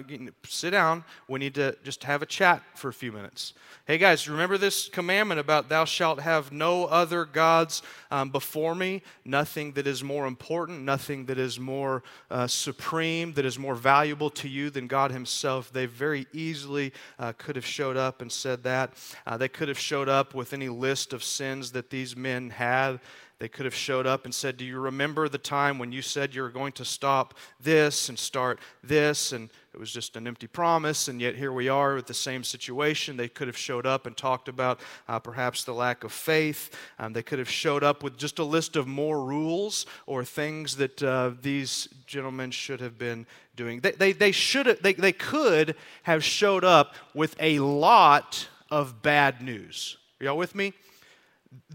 sit 0.48 0.70
down. 0.70 1.03
We 1.27 1.39
need 1.39 1.56
to 1.56 1.75
just 1.84 2.06
have 2.06 2.22
a 2.22 2.25
chat 2.25 2.63
for 2.74 2.88
a 2.88 2.94
few 2.94 3.12
minutes. 3.12 3.53
Hey 3.86 3.98
guys, 3.98 4.29
remember 4.29 4.58
this 4.58 4.88
commandment 4.88 5.41
about 5.41 5.68
thou 5.68 5.84
shalt 5.84 6.22
have 6.22 6.53
no 6.53 6.86
other 6.86 7.25
gods 7.25 7.82
um, 8.12 8.29
before 8.29 8.75
me? 8.75 9.01
Nothing 9.25 9.74
that 9.74 9.88
is 9.88 10.01
more 10.01 10.25
important, 10.25 10.84
nothing 10.84 11.25
that 11.25 11.38
is 11.38 11.60
more 11.60 12.03
uh, 12.32 12.48
supreme, 12.48 13.34
that 13.34 13.46
is 13.46 13.60
more 13.60 13.75
valuable 13.75 14.29
to 14.29 14.48
you 14.48 14.70
than 14.70 14.88
God 14.88 15.12
Himself. 15.12 15.74
They 15.74 15.86
very 15.86 16.27
easily 16.32 16.94
uh, 17.18 17.34
could 17.38 17.58
have 17.58 17.65
showed 17.65 17.98
up 17.98 18.22
and 18.22 18.32
said 18.32 18.63
that. 18.63 18.94
They 19.38 19.50
could 19.50 19.68
have 19.68 19.79
showed 19.79 20.08
up 20.08 20.34
with 20.34 20.53
any 20.53 20.70
list 20.70 21.12
of 21.12 21.24
sins 21.24 21.72
that 21.72 21.89
these 21.89 22.15
men 22.15 22.51
had. 22.51 23.00
They 23.39 23.48
could 23.48 23.63
have 23.63 23.75
showed 23.75 24.05
up 24.05 24.25
and 24.25 24.36
said, 24.36 24.58
Do 24.58 24.65
you 24.65 24.77
remember 24.79 25.29
the 25.29 25.38
time 25.38 25.79
when 25.79 25.93
you 25.93 26.01
said 26.01 26.36
you 26.36 26.41
were 26.41 26.50
going 26.50 26.74
to 26.74 26.84
stop 26.84 27.34
this 27.62 28.10
and 28.10 28.19
start 28.19 28.60
this? 28.84 29.31
And 29.31 29.50
it 29.74 29.79
was 29.79 29.93
just 29.93 30.17
an 30.17 30.27
empty 30.27 30.48
promise, 30.48 31.08
and 31.08 31.22
yet 31.22 31.38
here 31.38 31.53
we 31.53 31.69
are 31.69 31.96
with 31.96 32.08
the 32.08 32.13
same 32.13 32.43
situation. 32.43 33.15
They 33.15 33.29
could 33.29 33.48
have 33.48 33.55
showed 33.55 33.86
up 33.86 34.05
and 34.05 34.17
talked 34.17 34.50
about 34.50 34.81
uh, 35.08 35.19
perhaps 35.19 35.63
the 35.63 35.72
lack 35.74 36.03
of 36.03 36.12
faith. 36.12 36.75
Um, 37.00 37.13
they 37.13 37.24
could 37.24 37.39
have 37.39 37.50
showed 37.50 37.81
up 37.81 38.03
with 38.03 38.17
just 38.17 38.39
a 38.39 38.43
list 38.43 38.75
of 38.75 38.88
more 38.88 39.24
rules 39.24 39.86
or 40.05 40.25
things 40.25 40.75
that 40.75 41.01
uh, 41.01 41.31
these 41.41 41.88
gentlemen 42.08 42.51
should 42.51 42.81
have 42.81 42.98
been 42.98 43.25
doing. 43.55 43.79
They, 43.79 43.91
they, 43.91 44.12
they, 44.12 44.31
should 44.34 44.65
have, 44.65 44.81
they, 44.81 44.93
they 44.93 45.13
could 45.13 45.77
have 46.03 46.25
showed 46.25 46.65
up 46.65 46.93
with 47.13 47.38
a 47.39 47.60
lot 47.60 48.50
of 48.69 49.01
bad 49.01 49.41
news. 49.41 49.96
Are 50.19 50.25
y'all 50.25 50.38
with 50.38 50.55
me? 50.55 50.74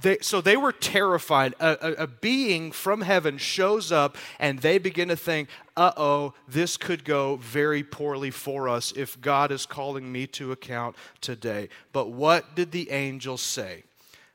They, 0.01 0.19
so 0.21 0.41
they 0.41 0.57
were 0.57 0.73
terrified. 0.73 1.55
A, 1.59 1.77
a, 1.81 1.93
a, 2.05 2.07
being 2.07 2.71
from 2.71 3.01
heaven 3.01 3.39
shows 3.39 3.91
up, 3.91 4.17
and 4.39 4.61
they 4.61 4.79
begin 4.79 5.09
to 5.09 5.17
think, 5.17 5.49
uh 5.77 5.93
oh, 5.97 6.35
this 6.47 6.77
could 6.77 7.05
go 7.05 7.37
very 7.37 7.83
poorly 7.83 8.31
for 8.31 8.69
us 8.69 8.93
if 8.93 9.21
God 9.21 9.51
is 9.51 9.67
calling 9.67 10.13
me 10.13 10.27
to 10.29 10.53
account 10.53 10.95
today. 11.21 11.69
But 11.93 12.11
what 12.11 12.55
did 12.55 12.71
the 12.71 12.91
angels 12.91 13.41
say? 13.41 13.83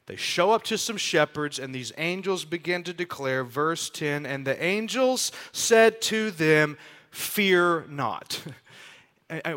They 0.08 0.16
show 0.16 0.52
up 0.52 0.64
to 0.64 0.78
some 0.78 0.98
shepherds, 0.98 1.60
and 1.60 1.74
these 1.74 1.94
angels 1.98 2.44
begin 2.44 2.84
to 2.84 2.94
declare, 2.94 3.44
verse 3.44 3.90
10 3.90 4.26
And 4.26 4.46
the 4.46 4.62
angels 4.62 5.32
said 5.52 6.02
to 6.04 6.32
them, 6.32 6.78
Fear 7.12 7.86
not. 7.90 8.42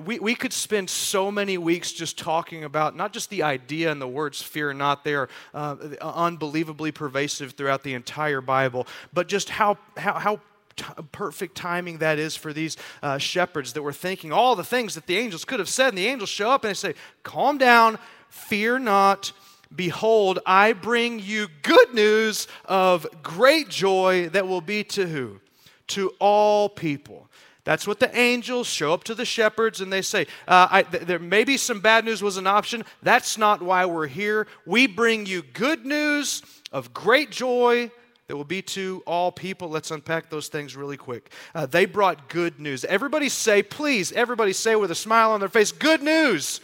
we, 0.05 0.19
we 0.19 0.35
could 0.35 0.52
spend 0.52 0.91
so 0.91 1.31
many 1.31 1.57
weeks 1.57 1.93
just 1.93 2.19
talking 2.19 2.64
about 2.64 2.95
not 2.95 3.12
just 3.12 3.31
the 3.31 3.43
idea 3.43 3.91
and 3.91 4.00
the 4.00 4.09
words 4.09 4.43
fear 4.43 4.73
not, 4.75 5.02
they 5.02 5.14
are 5.14 5.29
uh, 5.55 5.76
unbelievably 6.00 6.93
pervasive 6.93 7.52
throughout 7.52 7.83
the 7.83 7.95
entire 7.95 8.41
Bible, 8.41 8.87
but 9.12 9.29
just 9.29 9.49
how, 9.49 9.79
how, 9.97 10.19
how 10.19 10.41
t- 10.76 10.85
perfect 11.11 11.55
timing 11.55 11.99
that 11.99 12.19
is 12.19 12.37
for 12.37 12.52
these 12.52 12.76
uh, 13.02 13.17
shepherds 13.17 13.73
that 13.73 13.83
were 13.83 13.93
thinking 13.93 14.31
all 14.33 14.55
the 14.55 14.64
things 14.64 14.95
that 14.95 15.07
the 15.07 15.17
angels 15.17 15.45
could 15.45 15.59
have 15.59 15.69
said. 15.69 15.88
And 15.88 15.99
the 15.99 16.07
angels 16.07 16.29
show 16.29 16.50
up 16.50 16.64
and 16.64 16.71
they 16.71 16.75
say, 16.75 16.95
Calm 17.23 17.57
down, 17.57 17.99
fear 18.29 18.79
not. 18.79 19.33
Behold, 19.75 20.38
I 20.45 20.75
bring 20.75 21.19
you 21.19 21.49
good 21.62 21.95
news 21.95 22.47
of 22.67 23.07
great 23.23 23.71
joy 23.71 24.29
that 24.31 24.47
will 24.47 24.61
be 24.61 24.85
to 24.85 25.07
who? 25.07 25.41
To 25.88 26.12
all 26.19 26.69
people. 26.69 27.31
That's 27.64 27.87
what 27.87 28.00
the 28.00 28.16
angels 28.16 28.66
show 28.66 28.92
up 28.92 29.04
to 29.04 29.14
the 29.14 29.25
shepherds 29.25 29.81
and 29.81 29.92
they 29.92 30.02
say, 30.02 30.26
uh, 30.49 30.66
I, 30.71 30.83
th- 30.83 31.04
there 31.04 31.19
maybe 31.21 31.57
some 31.57 31.81
bad 31.81 32.04
news 32.04 32.23
was 32.23 32.37
an 32.37 32.47
option. 32.47 32.85
That's 33.02 33.38
not 33.38 33.62
why 33.62 33.87
we're 33.87 34.09
here. 34.09 34.49
We 34.66 34.88
bring 34.88 35.26
you 35.26 35.42
good 35.42 35.87
news 35.87 36.42
of 36.73 36.92
great 36.92 37.31
joy 37.31 37.92
that 38.26 38.37
will 38.37 38.45
be 38.45 38.62
to 38.62 39.02
all 39.07 39.31
people. 39.31 39.69
Let's 39.69 39.90
unpack 39.92 40.28
those 40.28 40.49
things 40.49 40.75
really 40.75 40.97
quick. 40.97 41.31
Uh, 41.54 41.66
they 41.66 41.85
brought 41.85 42.28
good 42.28 42.59
news. 42.59 42.85
Everybody 42.85 43.28
say, 43.28 43.62
please, 43.62 44.11
everybody 44.12 44.52
say 44.52 44.75
with 44.75 44.90
a 44.90 44.97
smile 44.97 45.31
on 45.31 45.38
their 45.38 45.49
face, 45.49 45.71
good 45.71 46.02
news. 46.02 46.61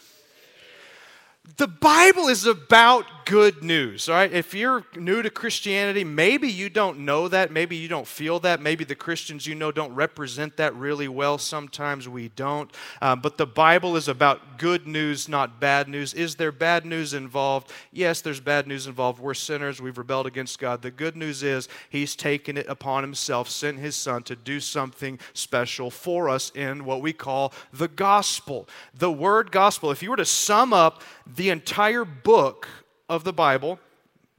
The 1.57 1.67
Bible 1.67 2.29
is 2.29 2.45
about 2.45 3.07
good 3.25 3.63
news, 3.63 4.09
all 4.09 4.15
right? 4.15 4.33
If 4.33 4.55
you're 4.55 4.85
new 4.97 5.21
to 5.21 5.29
Christianity, 5.29 6.03
maybe 6.03 6.49
you 6.49 6.71
don't 6.71 7.01
know 7.01 7.29
that. 7.29 7.53
Maybe 7.53 7.77
you 7.77 7.87
don't 7.87 8.07
feel 8.07 8.41
that. 8.41 8.63
Maybe 8.63 8.85
the 8.85 8.95
Christians 8.95 9.47
you 9.47 9.55
know 9.55 9.71
don't 9.71 9.95
represent 9.95 10.57
that 10.57 10.75
really 10.75 11.09
well. 11.09 11.37
Sometimes 11.37 12.09
we 12.09 12.29
don't. 12.31 12.71
Uh, 13.03 13.17
but 13.17 13.37
the 13.37 13.47
Bible 13.47 13.97
is 13.97 14.09
about 14.09 14.59
good 14.59 14.87
news, 14.87 15.29
not 15.29 15.61
bad 15.61 15.89
news. 15.89 16.15
Is 16.15 16.37
there 16.37 16.53
bad 16.53 16.87
news 16.87 17.13
involved? 17.13 17.71
Yes, 17.93 18.23
there's 18.23 18.41
bad 18.41 18.67
news 18.67 18.87
involved. 18.87 19.21
We're 19.21 19.35
sinners. 19.35 19.81
We've 19.81 19.99
rebelled 19.99 20.27
against 20.27 20.59
God. 20.59 20.81
The 20.81 20.91
good 20.91 21.17
news 21.17 21.43
is 21.43 21.69
He's 21.91 22.17
taken 22.17 22.57
it 22.57 22.67
upon 22.67 23.03
Himself, 23.03 23.51
sent 23.51 23.79
His 23.79 23.95
Son 23.95 24.23
to 24.23 24.37
do 24.37 24.59
something 24.59 25.19
special 25.35 25.91
for 25.91 26.31
us 26.31 26.51
in 26.55 26.87
what 26.87 27.03
we 27.03 27.13
call 27.13 27.53
the 27.75 27.89
gospel. 27.89 28.69
The 28.95 29.13
word 29.13 29.53
gospel, 29.53 29.91
if 29.91 30.03
you 30.03 30.11
were 30.11 30.17
to 30.17 30.25
sum 30.25 30.73
up 30.73 31.03
the 31.39 31.51
entire 31.51 32.05
book 32.05 32.69
of 33.09 33.23
the 33.23 33.33
Bible, 33.33 33.79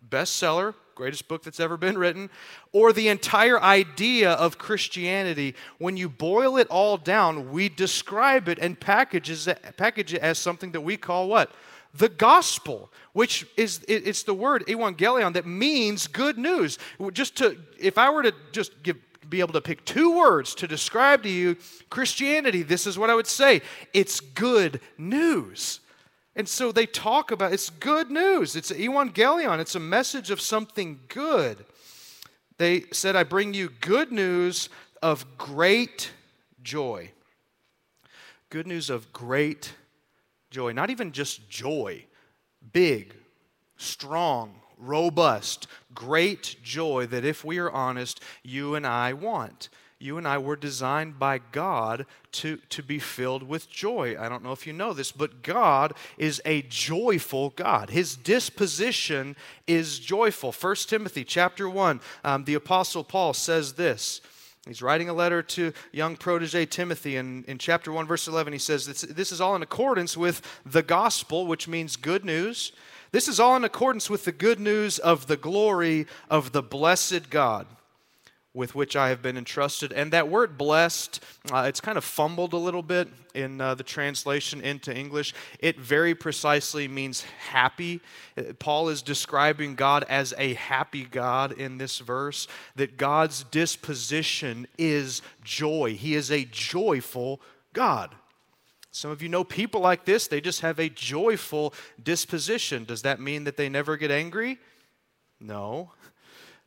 bestseller, 0.07 0.73
greatest 0.95 1.29
book 1.29 1.41
that's 1.43 1.61
ever 1.61 1.77
been 1.77 1.97
written, 1.97 2.29
or 2.73 2.91
the 2.91 3.07
entire 3.07 3.59
idea 3.61 4.33
of 4.33 4.57
Christianity, 4.57 5.55
when 5.77 5.95
you 5.95 6.09
boil 6.09 6.57
it 6.57 6.67
all 6.67 6.97
down, 6.97 7.51
we 7.51 7.69
describe 7.69 8.49
it 8.49 8.59
and 8.59 8.77
packages 8.77 9.47
package 9.77 10.13
it 10.13 10.21
as 10.21 10.37
something 10.37 10.73
that 10.73 10.81
we 10.81 10.97
call 10.97 11.29
what? 11.29 11.51
The 11.93 12.09
gospel, 12.09 12.91
which 13.13 13.47
is 13.55 13.79
it's 13.87 14.23
the 14.23 14.33
word 14.33 14.65
evangelion 14.67 15.33
that 15.33 15.45
means 15.45 16.05
good 16.05 16.37
news. 16.37 16.77
Just 17.13 17.37
to 17.37 17.57
if 17.79 17.97
I 17.97 18.09
were 18.09 18.23
to 18.23 18.33
just 18.51 18.83
give 18.83 18.97
be 19.29 19.39
able 19.39 19.53
to 19.53 19.61
pick 19.61 19.85
two 19.85 20.17
words 20.17 20.53
to 20.55 20.67
describe 20.67 21.23
to 21.23 21.29
you 21.29 21.55
Christianity, 21.89 22.61
this 22.61 22.85
is 22.85 22.97
what 22.97 23.09
I 23.09 23.15
would 23.15 23.27
say. 23.27 23.61
It's 23.93 24.19
good 24.19 24.81
news. 24.97 25.79
And 26.39 26.47
so 26.47 26.71
they 26.71 26.85
talk 26.85 27.31
about 27.31 27.51
it's 27.51 27.69
good 27.69 28.09
news. 28.09 28.55
It's 28.55 28.71
evangelion. 28.71 29.59
It's 29.59 29.75
a 29.75 29.79
message 29.79 30.31
of 30.31 30.39
something 30.39 31.01
good. 31.09 31.65
They 32.57 32.85
said, 32.93 33.17
I 33.17 33.23
bring 33.25 33.53
you 33.53 33.71
good 33.81 34.13
news 34.13 34.69
of 35.01 35.37
great 35.37 36.11
joy. 36.63 37.11
Good 38.49 38.67
news 38.67 38.89
of 38.89 39.11
great 39.11 39.73
joy. 40.49 40.71
Not 40.71 40.89
even 40.89 41.11
just 41.11 41.49
joy, 41.49 42.05
big, 42.71 43.15
strong, 43.75 44.61
robust, 44.77 45.67
great 45.93 46.55
joy 46.63 47.05
that 47.07 47.25
if 47.25 47.43
we 47.43 47.57
are 47.57 47.69
honest, 47.69 48.21
you 48.43 48.75
and 48.75 48.87
I 48.87 49.11
want 49.11 49.67
you 50.01 50.17
and 50.17 50.25
I 50.25 50.37
were 50.37 50.55
designed 50.55 51.19
by 51.19 51.39
God 51.51 52.05
to, 52.31 52.57
to 52.69 52.81
be 52.81 52.99
filled 52.99 53.43
with 53.43 53.69
joy. 53.69 54.15
I 54.17 54.29
don't 54.29 54.43
know 54.43 54.53
if 54.53 54.65
you 54.65 54.71
know 54.71 54.93
this, 54.93 55.11
but 55.11 55.43
God 55.43 55.93
is 56.17 56.41
a 56.45 56.61
joyful 56.63 57.49
God. 57.49 57.89
His 57.89 58.15
disposition 58.15 59.35
is 59.67 59.99
joyful. 59.99 60.53
1 60.53 60.75
Timothy 60.87 61.25
chapter 61.25 61.69
1, 61.69 61.99
um, 62.23 62.45
the 62.45 62.53
Apostle 62.53 63.03
Paul 63.03 63.33
says 63.33 63.73
this. 63.73 64.21
He's 64.65 64.81
writing 64.81 65.09
a 65.09 65.13
letter 65.13 65.41
to 65.41 65.73
young 65.91 66.15
protege 66.15 66.65
Timothy, 66.67 67.17
and 67.17 67.43
in 67.45 67.57
chapter 67.57 67.91
1, 67.91 68.07
verse 68.07 68.27
11, 68.27 68.53
he 68.53 68.59
says, 68.59 68.85
This, 68.85 69.01
this 69.01 69.31
is 69.33 69.41
all 69.41 69.55
in 69.55 69.63
accordance 69.63 70.15
with 70.15 70.41
the 70.65 70.83
gospel, 70.83 71.45
which 71.45 71.67
means 71.67 71.97
good 71.97 72.23
news. 72.23 72.71
This 73.11 73.27
is 73.27 73.39
all 73.39 73.55
in 73.57 73.65
accordance 73.65 74.09
with 74.09 74.23
the 74.23 74.31
good 74.31 74.59
news 74.61 74.97
of 74.97 75.27
the 75.27 75.37
glory 75.37 76.07
of 76.29 76.53
the 76.53 76.61
blessed 76.61 77.29
God 77.29 77.67
with 78.59 78.75
which 78.75 78.97
I 78.97 79.07
have 79.07 79.21
been 79.21 79.37
entrusted. 79.37 79.93
And 79.93 80.11
that 80.11 80.27
word 80.27 80.57
blessed, 80.57 81.23
uh, 81.49 81.63
it's 81.69 81.79
kind 81.79 81.97
of 81.97 82.03
fumbled 82.03 82.51
a 82.51 82.57
little 82.57 82.83
bit 82.83 83.07
in 83.33 83.61
uh, 83.61 83.73
the 83.73 83.83
translation 83.83 84.59
into 84.59 84.93
English. 84.93 85.33
It 85.59 85.79
very 85.79 86.13
precisely 86.13 86.85
means 86.85 87.21
happy. 87.21 88.01
Uh, 88.37 88.51
Paul 88.59 88.89
is 88.89 89.01
describing 89.01 89.75
God 89.75 90.03
as 90.09 90.33
a 90.37 90.55
happy 90.55 91.05
God 91.05 91.53
in 91.53 91.77
this 91.77 91.99
verse, 91.99 92.49
that 92.75 92.97
God's 92.97 93.45
disposition 93.45 94.67
is 94.77 95.21
joy. 95.41 95.95
He 95.97 96.15
is 96.15 96.29
a 96.29 96.43
joyful 96.43 97.39
God. 97.71 98.13
Some 98.91 99.09
of 99.09 99.21
you 99.21 99.29
know 99.29 99.45
people 99.45 99.79
like 99.79 100.03
this, 100.03 100.27
they 100.27 100.41
just 100.41 100.59
have 100.59 100.79
a 100.79 100.89
joyful 100.89 101.73
disposition. 102.03 102.83
Does 102.83 103.03
that 103.03 103.21
mean 103.21 103.45
that 103.45 103.55
they 103.55 103.69
never 103.69 103.95
get 103.95 104.11
angry? 104.11 104.59
No. 105.39 105.91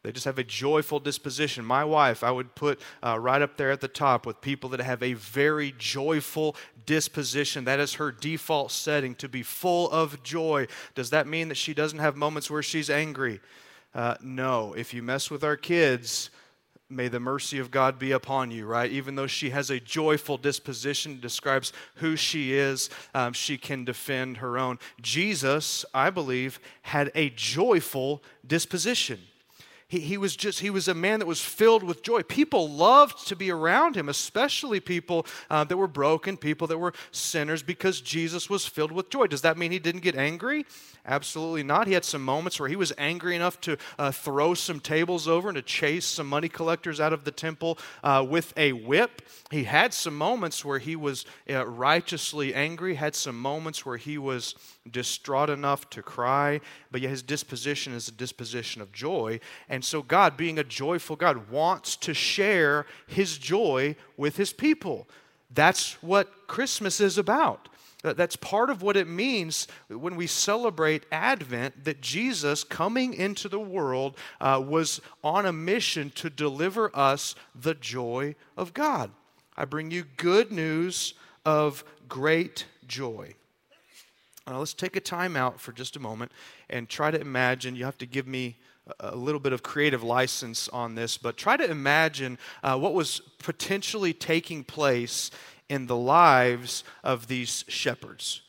They 0.03 0.11
just 0.11 0.25
have 0.25 0.38
a 0.38 0.45
joyful 0.45 0.99
disposition. 0.99 1.65
My 1.65 1.85
wife, 1.85 2.25
I 2.25 2.33
would 2.33 2.57
put 2.57 2.81
uh, 3.05 3.19
right 3.21 3.41
up 3.41 3.57
there 3.57 3.71
at 3.71 3.81
the 3.81 3.87
top 3.87 4.27
with 4.27 4.41
people 4.41 4.71
that 4.71 4.81
have 4.81 5.03
a 5.03 5.12
very 5.12 5.75
joyful 5.79 6.57
disposition. 6.87 7.65
That 7.65 7.79
is 7.79 7.95
her 7.95 8.11
default 8.11 8.73
setting 8.73 9.15
to 9.17 9.29
be 9.29 9.45
full 9.45 9.88
of 9.91 10.23
joy. 10.25 10.67
Does 10.97 11.11
that 11.11 11.29
mean 11.29 11.49
that 11.49 11.57
she 11.57 11.73
doesn't 11.73 12.01
have 12.01 12.17
moments 12.17 12.51
where 12.51 12.65
she's 12.65 12.91
angry? 12.91 13.41
Uh, 13.95 14.17
no. 14.21 14.73
If 14.73 14.93
you 14.93 15.03
mess 15.03 15.31
with 15.31 15.45
our 15.45 15.57
kids, 15.57 16.31
may 16.91 17.07
the 17.07 17.21
mercy 17.21 17.61
of 17.61 17.71
God 17.71 17.99
be 17.99 18.11
upon 18.11 18.51
you, 18.51 18.67
right? 18.67 18.91
Even 18.91 19.15
though 19.15 19.29
she 19.29 19.51
has 19.51 19.71
a 19.71 19.79
joyful 19.79 20.37
disposition, 20.37 21.21
describes 21.21 21.73
who 21.97 22.17
she 22.17 22.55
is, 22.55 22.91
um, 23.15 23.33
she 23.33 23.57
can 23.57 23.85
defend 23.85 24.38
her 24.38 24.59
own. 24.59 24.81
Jesus, 25.01 25.85
I 25.95 26.11
believe, 26.11 26.59
had 26.83 27.12
a 27.15 27.31
joyful 27.31 28.21
disposition. 28.45 29.21
He, 29.93 30.01
he 30.01 30.17
was 30.17 30.35
just, 30.37 30.61
he 30.61 30.71
was 30.71 30.89
a 30.89 30.95
man 30.95 31.19
that 31.19 31.27
was 31.27 31.43
filled 31.43 31.83
with 31.83 32.03
joy. 32.03 32.23
People 32.23 32.67
loved 32.67 33.29
to 33.29 33.37
be 33.37 33.51
around 33.51 33.95
him, 33.95 34.09
especially 34.09 34.81
people 34.81 35.27
uh, 35.51 35.65
that 35.65 35.77
were 35.77 35.87
broken, 35.87 36.39
people 36.39 36.67
that 36.69 36.79
were 36.79 36.95
sinners, 37.11 37.63
because 37.63 38.01
Jesus 38.01 38.49
was 38.49 38.65
filled 38.65 38.91
with 38.91 39.11
joy. 39.11 39.27
Does 39.27 39.43
that 39.43 39.59
mean 39.59 39.71
he 39.71 39.79
didn't 39.79 40.01
get 40.01 40.17
angry? 40.17 40.65
Absolutely 41.05 41.63
not. 41.63 41.89
He 41.89 41.93
had 41.93 42.07
some 42.07 42.25
moments 42.25 42.59
where 42.59 42.71
he 42.71 42.77
was 42.77 42.95
angry 42.97 43.37
enough 43.37 43.61
to 43.63 43.77
uh, 43.99 44.13
throw 44.13 44.55
some 44.55 44.81
tables 44.81 45.29
over 45.29 45.51
and 45.51 45.57
to 45.57 45.63
chase 45.63 46.07
some 46.07 46.27
money 46.27 46.49
collectors 46.49 46.99
out 46.99 47.13
of 47.13 47.25
the 47.25 47.31
temple 47.31 47.77
uh, 48.03 48.25
with 48.27 48.55
a 48.57 48.73
whip. 48.73 49.21
He 49.51 49.65
had 49.65 49.93
some 49.93 50.17
moments 50.17 50.65
where 50.65 50.79
he 50.79 50.97
was 50.97 51.27
uh, 51.51 51.67
righteously 51.67 52.55
angry, 52.55 52.95
had 52.95 53.15
some 53.15 53.39
moments 53.39 53.85
where 53.85 53.99
he 53.99 54.17
was 54.17 54.55
distraught 54.90 55.51
enough 55.51 55.88
to 55.90 56.03
cry, 56.03 56.61
but 56.90 57.01
yet 57.01 57.11
his 57.11 57.23
disposition 57.23 57.92
is 57.95 58.09
a 58.09 58.12
disposition 58.12 58.83
of 58.83 58.92
joy. 58.92 59.38
And 59.68 59.85
so, 59.85 60.03
God, 60.03 60.37
being 60.37 60.59
a 60.59 60.64
joyful 60.64 61.16
God, 61.16 61.51
wants 61.51 61.97
to 61.97 62.14
share 62.14 62.87
his 63.07 63.38
joy 63.38 63.97
with 64.16 64.37
his 64.37 64.53
people. 64.53 65.09
That's 65.55 66.03
what 66.03 66.49
Christmas 66.49 67.01
is 67.01 67.18
about. 67.18 67.68
That's 68.03 68.35
part 68.35 68.68
of 68.68 68.83
what 68.83 68.97
it 68.97 69.07
means 69.07 69.68
when 69.88 70.16
we 70.16 70.27
celebrate 70.27 71.07
Advent 71.12 71.85
that 71.85 72.01
Jesus 72.01 72.64
coming 72.64 73.14
into 73.14 73.49
the 73.49 73.61
world 73.61 74.16
uh, 74.40 74.61
was 74.66 75.01
on 75.23 75.47
a 75.47 75.53
mission 75.53 76.11
to 76.16 76.29
deliver 76.29 76.90
us 76.97 77.37
the 77.55 77.75
joy 77.75 78.35
of 78.57 78.75
God. 78.75 79.12
I 79.57 79.66
bring 79.66 79.92
you 79.92 80.05
good 80.16 80.51
news 80.51 81.14
of 81.45 81.85
great 82.09 82.66
joy. 82.88 83.37
Now, 84.47 84.59
let's 84.59 84.75
take 84.75 84.97
a 84.97 85.01
time 85.01 85.37
out 85.37 85.61
for 85.61 85.73
just 85.73 85.97
a 85.97 86.01
moment 86.01 86.33
and 86.69 86.89
try 86.89 87.11
to 87.11 87.21
imagine. 87.21 87.77
You 87.77 87.85
have 87.85 87.99
to 87.99 88.07
give 88.07 88.27
me 88.27 88.57
a 88.99 89.15
little 89.15 89.41
bit 89.41 89.53
of 89.53 89.63
creative 89.63 90.03
license 90.03 90.69
on 90.69 90.95
this, 90.95 91.17
but 91.17 91.37
try 91.37 91.57
to 91.57 91.71
imagine 91.71 92.39
uh, 92.65 92.77
what 92.77 92.95
was 92.95 93.21
potentially 93.39 94.13
taking 94.13 94.65
place 94.65 95.31
in 95.69 95.87
the 95.87 95.97
lives 95.97 96.83
of 97.05 97.29
these 97.29 97.65
shepherds. 97.69 98.43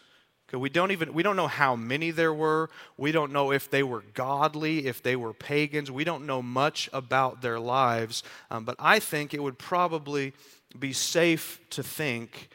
We 0.52 0.70
don't 0.70 0.92
even 0.92 1.16
we 1.16 1.24
don't 1.24 1.36
know 1.36 1.48
how 1.48 1.76
many 1.76 2.12
there 2.12 2.34
were. 2.34 2.70
We 2.96 3.12
don't 3.12 3.32
know 3.32 3.52
if 3.52 3.72
they 3.72 3.82
were 3.82 4.04
godly, 4.14 4.86
if 4.86 5.02
they 5.02 5.16
were 5.16 5.34
pagans. 5.34 5.90
We 5.90 6.04
don't 6.04 6.28
know 6.28 6.44
much 6.44 6.90
about 6.94 7.42
their 7.42 7.60
lives. 7.60 8.22
Um, 8.52 8.64
but 8.64 8.76
I 8.78 9.00
think 9.00 9.34
it 9.34 9.42
would 9.42 9.58
probably 9.58 10.34
be 10.78 10.94
safe 10.94 11.60
to 11.72 11.82
think 11.82 12.50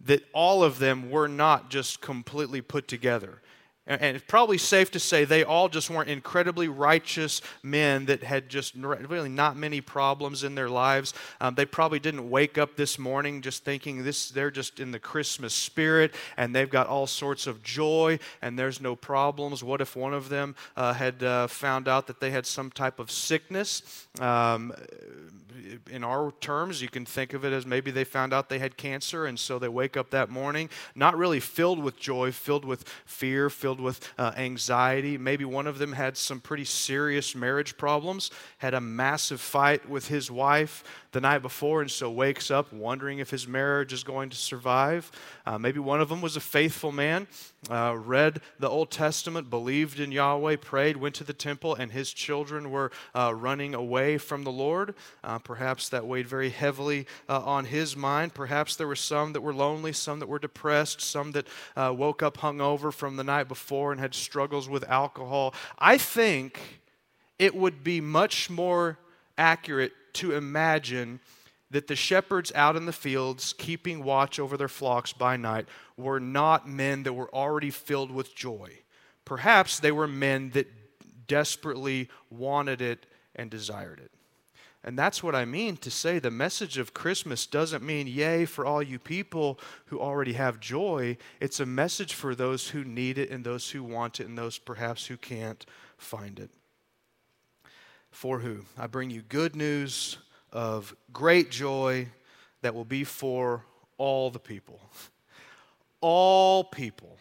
that 0.00 0.22
all 0.32 0.62
of 0.62 0.78
them 0.78 1.10
were 1.10 1.28
not 1.28 1.70
just 1.70 2.00
completely 2.00 2.60
put 2.60 2.88
together. 2.88 3.40
And 3.88 4.16
it's 4.16 4.24
probably 4.28 4.58
safe 4.58 4.90
to 4.90 5.00
say 5.00 5.24
they 5.24 5.44
all 5.44 5.68
just 5.68 5.88
weren't 5.88 6.10
incredibly 6.10 6.68
righteous 6.68 7.40
men 7.62 8.04
that 8.06 8.22
had 8.22 8.48
just 8.48 8.74
really 8.76 9.30
not 9.30 9.56
many 9.56 9.80
problems 9.80 10.44
in 10.44 10.54
their 10.54 10.68
lives. 10.68 11.14
Um, 11.40 11.54
they 11.54 11.64
probably 11.64 11.98
didn't 11.98 12.28
wake 12.28 12.58
up 12.58 12.76
this 12.76 12.98
morning 12.98 13.40
just 13.40 13.64
thinking 13.64 14.04
this 14.04 14.28
they're 14.28 14.50
just 14.50 14.78
in 14.78 14.90
the 14.90 14.98
Christmas 14.98 15.54
spirit 15.54 16.14
and 16.36 16.54
they've 16.54 16.68
got 16.68 16.86
all 16.86 17.06
sorts 17.06 17.46
of 17.46 17.62
joy 17.62 18.18
and 18.42 18.58
there's 18.58 18.80
no 18.80 18.94
problems. 18.94 19.64
What 19.64 19.80
if 19.80 19.96
one 19.96 20.12
of 20.12 20.28
them 20.28 20.54
uh, 20.76 20.92
had 20.92 21.22
uh, 21.22 21.46
found 21.46 21.88
out 21.88 22.06
that 22.08 22.20
they 22.20 22.30
had 22.30 22.46
some 22.46 22.70
type 22.70 22.98
of 22.98 23.10
sickness? 23.10 24.06
Um, 24.20 24.74
in 25.90 26.04
our 26.04 26.32
terms, 26.40 26.80
you 26.80 26.88
can 26.88 27.04
think 27.04 27.32
of 27.32 27.44
it 27.44 27.52
as 27.52 27.66
maybe 27.66 27.90
they 27.90 28.04
found 28.04 28.32
out 28.32 28.48
they 28.48 28.58
had 28.58 28.76
cancer, 28.76 29.26
and 29.26 29.38
so 29.38 29.58
they 29.58 29.68
wake 29.68 29.96
up 29.96 30.10
that 30.10 30.30
morning 30.30 30.68
not 30.94 31.16
really 31.16 31.40
filled 31.40 31.82
with 31.82 31.98
joy, 31.98 32.32
filled 32.32 32.64
with 32.64 32.88
fear, 33.04 33.50
filled 33.50 33.77
with 33.80 34.12
uh, 34.18 34.32
anxiety. 34.36 35.18
Maybe 35.18 35.44
one 35.44 35.66
of 35.66 35.78
them 35.78 35.92
had 35.92 36.16
some 36.16 36.40
pretty 36.40 36.64
serious 36.64 37.34
marriage 37.34 37.76
problems, 37.76 38.30
had 38.58 38.74
a 38.74 38.80
massive 38.80 39.40
fight 39.40 39.88
with 39.88 40.08
his 40.08 40.30
wife 40.30 40.84
the 41.12 41.20
night 41.20 41.40
before, 41.40 41.80
and 41.80 41.90
so 41.90 42.10
wakes 42.10 42.50
up 42.50 42.72
wondering 42.72 43.18
if 43.18 43.30
his 43.30 43.48
marriage 43.48 43.92
is 43.92 44.04
going 44.04 44.28
to 44.28 44.36
survive. 44.36 45.10
Uh, 45.46 45.58
maybe 45.58 45.78
one 45.78 46.00
of 46.00 46.08
them 46.08 46.20
was 46.20 46.36
a 46.36 46.40
faithful 46.40 46.92
man, 46.92 47.26
uh, 47.70 47.96
read 47.96 48.40
the 48.58 48.68
Old 48.68 48.90
Testament, 48.90 49.48
believed 49.48 50.00
in 50.00 50.12
Yahweh, 50.12 50.56
prayed, 50.56 50.96
went 50.96 51.14
to 51.16 51.24
the 51.24 51.32
temple, 51.32 51.74
and 51.74 51.92
his 51.92 52.12
children 52.12 52.70
were 52.70 52.90
uh, 53.14 53.32
running 53.34 53.74
away 53.74 54.18
from 54.18 54.44
the 54.44 54.52
Lord. 54.52 54.94
Uh, 55.24 55.38
perhaps 55.38 55.88
that 55.88 56.06
weighed 56.06 56.26
very 56.26 56.50
heavily 56.50 57.06
uh, 57.28 57.40
on 57.40 57.64
his 57.64 57.96
mind. 57.96 58.34
Perhaps 58.34 58.76
there 58.76 58.86
were 58.86 58.96
some 58.96 59.32
that 59.32 59.40
were 59.40 59.54
lonely, 59.54 59.92
some 59.92 60.18
that 60.18 60.28
were 60.28 60.38
depressed, 60.38 61.00
some 61.00 61.32
that 61.32 61.46
woke 61.76 62.22
up 62.22 62.38
hungover 62.38 62.92
from 62.92 63.16
the 63.16 63.24
night 63.24 63.48
before 63.48 63.67
and 63.70 64.00
had 64.00 64.14
struggles 64.14 64.68
with 64.68 64.88
alcohol. 64.88 65.54
I 65.78 65.98
think 65.98 66.80
it 67.38 67.54
would 67.54 67.84
be 67.84 68.00
much 68.00 68.50
more 68.50 68.98
accurate 69.36 69.92
to 70.14 70.32
imagine 70.32 71.20
that 71.70 71.86
the 71.86 71.96
shepherds 71.96 72.50
out 72.54 72.76
in 72.76 72.86
the 72.86 72.92
fields, 72.92 73.54
keeping 73.56 74.02
watch 74.02 74.38
over 74.38 74.56
their 74.56 74.68
flocks 74.68 75.12
by 75.12 75.36
night, 75.36 75.66
were 75.96 76.20
not 76.20 76.68
men 76.68 77.02
that 77.02 77.12
were 77.12 77.32
already 77.34 77.70
filled 77.70 78.10
with 78.10 78.34
joy. 78.34 78.70
Perhaps 79.24 79.80
they 79.80 79.92
were 79.92 80.08
men 80.08 80.50
that 80.50 80.66
desperately 81.26 82.08
wanted 82.30 82.80
it 82.80 83.04
and 83.36 83.50
desired 83.50 84.00
it. 84.00 84.10
And 84.84 84.98
that's 84.98 85.22
what 85.22 85.34
I 85.34 85.44
mean 85.44 85.76
to 85.78 85.90
say 85.90 86.18
the 86.18 86.30
message 86.30 86.78
of 86.78 86.94
Christmas 86.94 87.46
doesn't 87.46 87.82
mean, 87.82 88.06
yay, 88.06 88.44
for 88.44 88.64
all 88.64 88.82
you 88.82 88.98
people 88.98 89.58
who 89.86 89.98
already 89.98 90.34
have 90.34 90.60
joy. 90.60 91.16
It's 91.40 91.60
a 91.60 91.66
message 91.66 92.14
for 92.14 92.34
those 92.34 92.68
who 92.68 92.84
need 92.84 93.18
it 93.18 93.30
and 93.30 93.44
those 93.44 93.70
who 93.70 93.82
want 93.82 94.20
it 94.20 94.28
and 94.28 94.38
those 94.38 94.56
perhaps 94.58 95.06
who 95.06 95.16
can't 95.16 95.66
find 95.96 96.38
it. 96.38 96.50
For 98.10 98.38
who? 98.38 98.64
I 98.78 98.86
bring 98.86 99.10
you 99.10 99.22
good 99.22 99.56
news 99.56 100.18
of 100.52 100.94
great 101.12 101.50
joy 101.50 102.08
that 102.62 102.74
will 102.74 102.84
be 102.84 103.04
for 103.04 103.64
all 103.96 104.30
the 104.30 104.38
people. 104.38 104.80
All 106.00 106.62
people. 106.62 107.18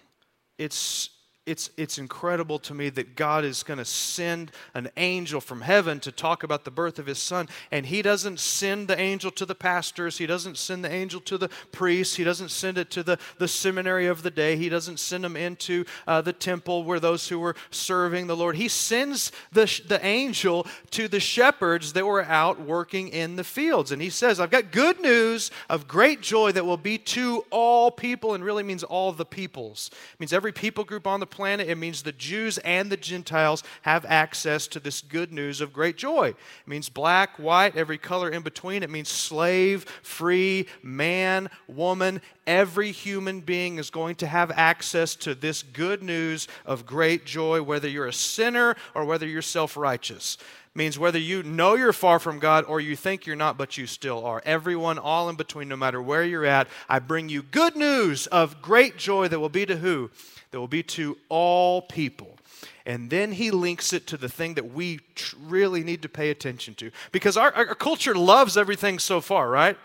It's 0.60 1.10
it's, 1.48 1.70
it's 1.78 1.98
incredible 1.98 2.60
to 2.60 2.74
me 2.74 2.90
that 2.90 3.16
God 3.16 3.46
is 3.46 3.64
going 3.64 3.78
to 3.78 3.86
send 3.86 4.52
an 4.74 4.90
angel 4.98 5.40
from 5.40 5.62
heaven 5.62 6.02
to 6.02 6.12
talk 6.12 6.44
about 6.44 6.66
the 6.66 6.72
birth 6.72 7.00
of 7.00 7.06
his 7.06 7.20
son. 7.20 7.48
And 7.72 7.86
he 7.86 8.02
doesn't 8.02 8.42
send 8.42 8.90
the 8.90 9.00
angel 9.00 9.32
to 9.32 9.46
the 9.46 9.56
pastors, 9.56 10.18
he 10.18 10.28
doesn't 10.28 10.58
send 10.58 10.84
the 10.84 10.92
angel 10.92 11.22
to 11.22 11.38
the 11.38 11.50
priests, 11.72 12.18
he 12.18 12.26
doesn't 12.26 12.52
send 12.52 12.78
it 12.78 12.92
to 12.92 13.02
the, 13.02 13.18
the 13.38 13.48
seminary 13.48 14.08
of 14.08 14.24
the 14.24 14.30
day, 14.30 14.58
he 14.58 14.68
doesn't 14.68 15.00
send 15.00 15.24
them 15.24 15.38
into 15.38 15.86
uh, 16.06 16.22
the 16.22 16.34
temple 16.34 16.84
where 16.84 17.00
those 17.00 17.30
who 17.30 17.40
were 17.40 17.56
serving 17.72 18.28
the 18.28 18.36
Lord. 18.36 18.58
He 18.58 18.68
sends 18.68 19.32
the, 19.54 19.82
the 19.88 20.06
angel 20.06 20.68
to 20.92 21.08
the 21.08 21.22
shepherds 21.22 21.94
that 21.94 22.06
were 22.06 22.26
out 22.26 22.60
working 22.60 23.08
in 23.08 23.38
the 23.38 23.46
fields. 23.46 23.94
And 23.94 24.02
he 24.02 24.10
says, 24.10 24.42
I've 24.42 24.52
got 24.52 24.74
good 24.74 25.00
news 25.00 25.50
of 25.70 25.88
great 25.88 26.22
joy 26.22 26.52
that 26.52 26.66
will 26.66 26.76
be 26.76 26.98
to 26.98 27.46
all 27.52 27.90
people, 27.90 28.34
and 28.34 28.44
really 28.44 28.64
means 28.64 28.84
all 28.84 29.14
the 29.14 29.26
peoples. 29.26 29.90
It 30.14 30.20
means 30.20 30.34
every 30.34 30.52
people 30.52 30.84
group 30.84 31.08
on 31.08 31.22
the 31.22 31.37
planet. 31.38 31.70
It 31.70 31.78
means 31.78 32.02
the 32.02 32.12
Jews 32.12 32.58
and 32.58 32.92
the 32.92 32.98
Gentiles 32.98 33.62
have 33.84 34.06
access 34.06 34.66
to 34.70 34.80
this 34.80 35.02
good 35.02 35.32
news 35.32 35.62
of 35.62 35.72
great 35.72 35.96
joy. 35.96 36.30
It 36.30 36.36
means 36.66 36.90
black, 36.90 37.38
white, 37.38 37.78
every 37.78 38.00
color 38.00 38.28
in 38.30 38.42
between. 38.42 38.82
It 38.82 38.90
means 38.90 39.08
slave, 39.08 39.84
free, 40.02 40.66
man, 40.82 41.52
woman. 41.68 42.22
Every 42.48 42.92
human 42.92 43.42
being 43.42 43.78
is 43.78 43.92
going 43.92 44.16
to 44.16 44.26
have 44.26 44.50
access 44.50 45.14
to 45.18 45.36
this 45.36 45.62
good 45.62 46.02
news 46.02 46.48
of 46.66 46.88
great 46.88 47.24
joy, 47.24 47.62
whether 47.62 47.88
you're 47.88 48.08
a 48.08 48.14
sinner 48.14 48.76
or 48.96 49.06
whether 49.06 49.28
you're 49.28 49.44
self 49.44 49.78
righteous 49.78 50.40
means 50.78 50.98
whether 50.98 51.20
you 51.20 51.44
know 51.44 51.76
you're 51.76 51.92
far 51.92 52.20
from 52.20 52.40
God 52.40 52.64
or 52.66 52.80
you 52.80 52.96
think 52.96 53.26
you're 53.26 53.36
not, 53.36 53.58
but 53.58 53.78
you 53.78 53.88
still 53.88 54.24
are. 54.26 54.42
Everyone, 54.46 54.98
all 54.98 55.28
in 55.28 55.36
between, 55.36 55.68
no 55.68 55.76
matter 55.76 56.02
where 56.02 56.24
you're 56.24 56.46
at, 56.46 56.68
I 56.88 57.00
bring 57.00 57.28
you 57.28 57.42
good 57.42 57.76
news 57.76 58.28
of 58.28 58.62
great 58.62 58.98
joy 58.98 59.28
that 59.28 59.40
will 59.40 59.50
be 59.50 59.66
to 59.66 59.78
who? 59.78 60.10
that 60.52 60.60
will 60.60 60.68
be 60.68 60.84
to 60.84 61.18
all 61.30 61.82
people. 61.82 62.38
And 62.86 63.10
then 63.10 63.34
he 63.34 63.52
links 63.52 63.92
it 63.92 64.08
to 64.08 64.18
the 64.18 64.30
thing 64.30 64.54
that 64.54 64.74
we 64.74 65.00
tr- 65.16 65.36
really 65.42 65.84
need 65.84 66.02
to 66.04 66.10
pay 66.10 66.30
attention 66.30 66.74
to. 66.76 66.92
Because 67.12 67.36
our, 67.36 67.54
our 67.54 67.76
culture 67.76 68.16
loves 68.16 68.56
everything 68.56 69.00
so 69.00 69.20
far, 69.20 69.50
right? 69.50 69.78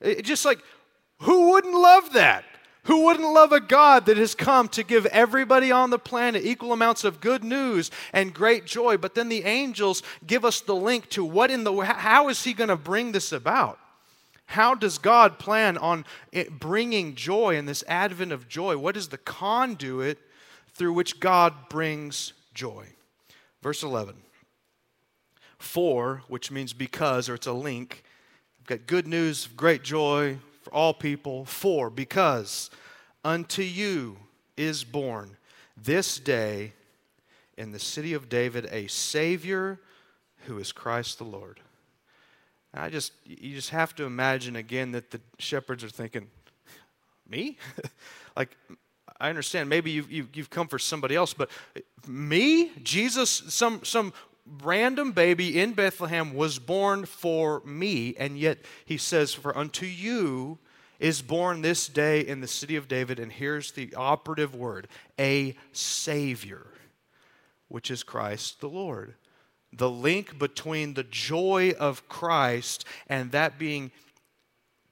It, 0.00 0.22
just 0.24 0.44
like, 0.44 0.58
who 1.20 1.50
wouldn't 1.50 1.74
love 1.74 2.12
that? 2.14 2.44
Who 2.84 3.04
wouldn't 3.04 3.32
love 3.32 3.52
a 3.52 3.60
God 3.60 4.06
that 4.06 4.16
has 4.16 4.34
come 4.34 4.68
to 4.70 4.82
give 4.82 5.06
everybody 5.06 5.70
on 5.70 5.90
the 5.90 6.00
planet 6.00 6.44
equal 6.44 6.72
amounts 6.72 7.04
of 7.04 7.20
good 7.20 7.44
news 7.44 7.92
and 8.12 8.34
great 8.34 8.66
joy? 8.66 8.96
But 8.96 9.14
then 9.14 9.28
the 9.28 9.44
angels 9.44 10.02
give 10.26 10.44
us 10.44 10.60
the 10.60 10.74
link 10.74 11.08
to 11.10 11.24
what 11.24 11.50
in 11.50 11.62
the 11.62 11.72
how 11.80 12.28
is 12.28 12.42
he 12.42 12.52
going 12.52 12.68
to 12.68 12.76
bring 12.76 13.12
this 13.12 13.30
about? 13.30 13.78
How 14.46 14.74
does 14.74 14.98
God 14.98 15.38
plan 15.38 15.78
on 15.78 16.04
bringing 16.50 17.14
joy 17.14 17.56
in 17.56 17.66
this 17.66 17.84
advent 17.86 18.32
of 18.32 18.48
joy? 18.48 18.76
What 18.76 18.96
is 18.96 19.08
the 19.08 19.18
conduit 19.18 20.18
through 20.74 20.92
which 20.92 21.20
God 21.20 21.54
brings 21.68 22.32
joy? 22.52 22.86
Verse 23.62 23.84
11. 23.84 24.16
For, 25.58 26.22
which 26.26 26.50
means 26.50 26.72
because, 26.72 27.28
or 27.28 27.34
it's 27.34 27.46
a 27.46 27.52
link. 27.52 28.02
We've 28.58 28.66
got 28.66 28.88
good 28.88 29.06
news, 29.06 29.46
great 29.56 29.84
joy 29.84 30.38
for 30.62 30.72
all 30.72 30.94
people. 30.94 31.44
For, 31.44 31.90
because 31.90 32.70
unto 33.24 33.62
you 33.62 34.16
is 34.56 34.84
born 34.84 35.36
this 35.76 36.18
day 36.18 36.72
in 37.56 37.72
the 37.72 37.78
city 37.78 38.14
of 38.14 38.28
David 38.28 38.68
a 38.70 38.86
Savior 38.88 39.78
who 40.46 40.58
is 40.58 40.72
Christ 40.72 41.18
the 41.18 41.24
Lord. 41.24 41.60
I 42.74 42.88
just, 42.88 43.12
you 43.26 43.54
just 43.54 43.70
have 43.70 43.94
to 43.96 44.04
imagine 44.04 44.56
again 44.56 44.92
that 44.92 45.10
the 45.10 45.20
shepherds 45.38 45.84
are 45.84 45.90
thinking, 45.90 46.28
me? 47.28 47.58
like, 48.36 48.56
I 49.20 49.28
understand 49.28 49.68
maybe 49.68 49.90
you've, 49.90 50.10
you've 50.10 50.50
come 50.50 50.68
for 50.68 50.78
somebody 50.78 51.14
else, 51.14 51.34
but 51.34 51.50
me? 52.08 52.72
Jesus, 52.82 53.30
some, 53.30 53.84
some 53.84 54.12
random 54.62 55.12
baby 55.12 55.60
in 55.60 55.72
Bethlehem 55.72 56.34
was 56.34 56.58
born 56.58 57.06
for 57.06 57.60
me, 57.64 58.14
and 58.18 58.38
yet 58.38 58.58
he 58.84 58.96
says, 58.96 59.34
For 59.34 59.56
unto 59.56 59.86
you 59.86 60.58
is 60.98 61.22
born 61.22 61.62
this 61.62 61.88
day 61.88 62.20
in 62.20 62.40
the 62.40 62.48
city 62.48 62.76
of 62.76 62.88
David, 62.88 63.18
and 63.18 63.32
here's 63.32 63.72
the 63.72 63.94
operative 63.94 64.54
word 64.54 64.88
a 65.18 65.56
Savior, 65.72 66.66
which 67.68 67.90
is 67.90 68.02
Christ 68.02 68.60
the 68.60 68.68
Lord 68.68 69.14
the 69.72 69.90
link 69.90 70.38
between 70.38 70.94
the 70.94 71.04
joy 71.04 71.72
of 71.78 72.08
Christ 72.08 72.84
and 73.08 73.32
that 73.32 73.58
being 73.58 73.90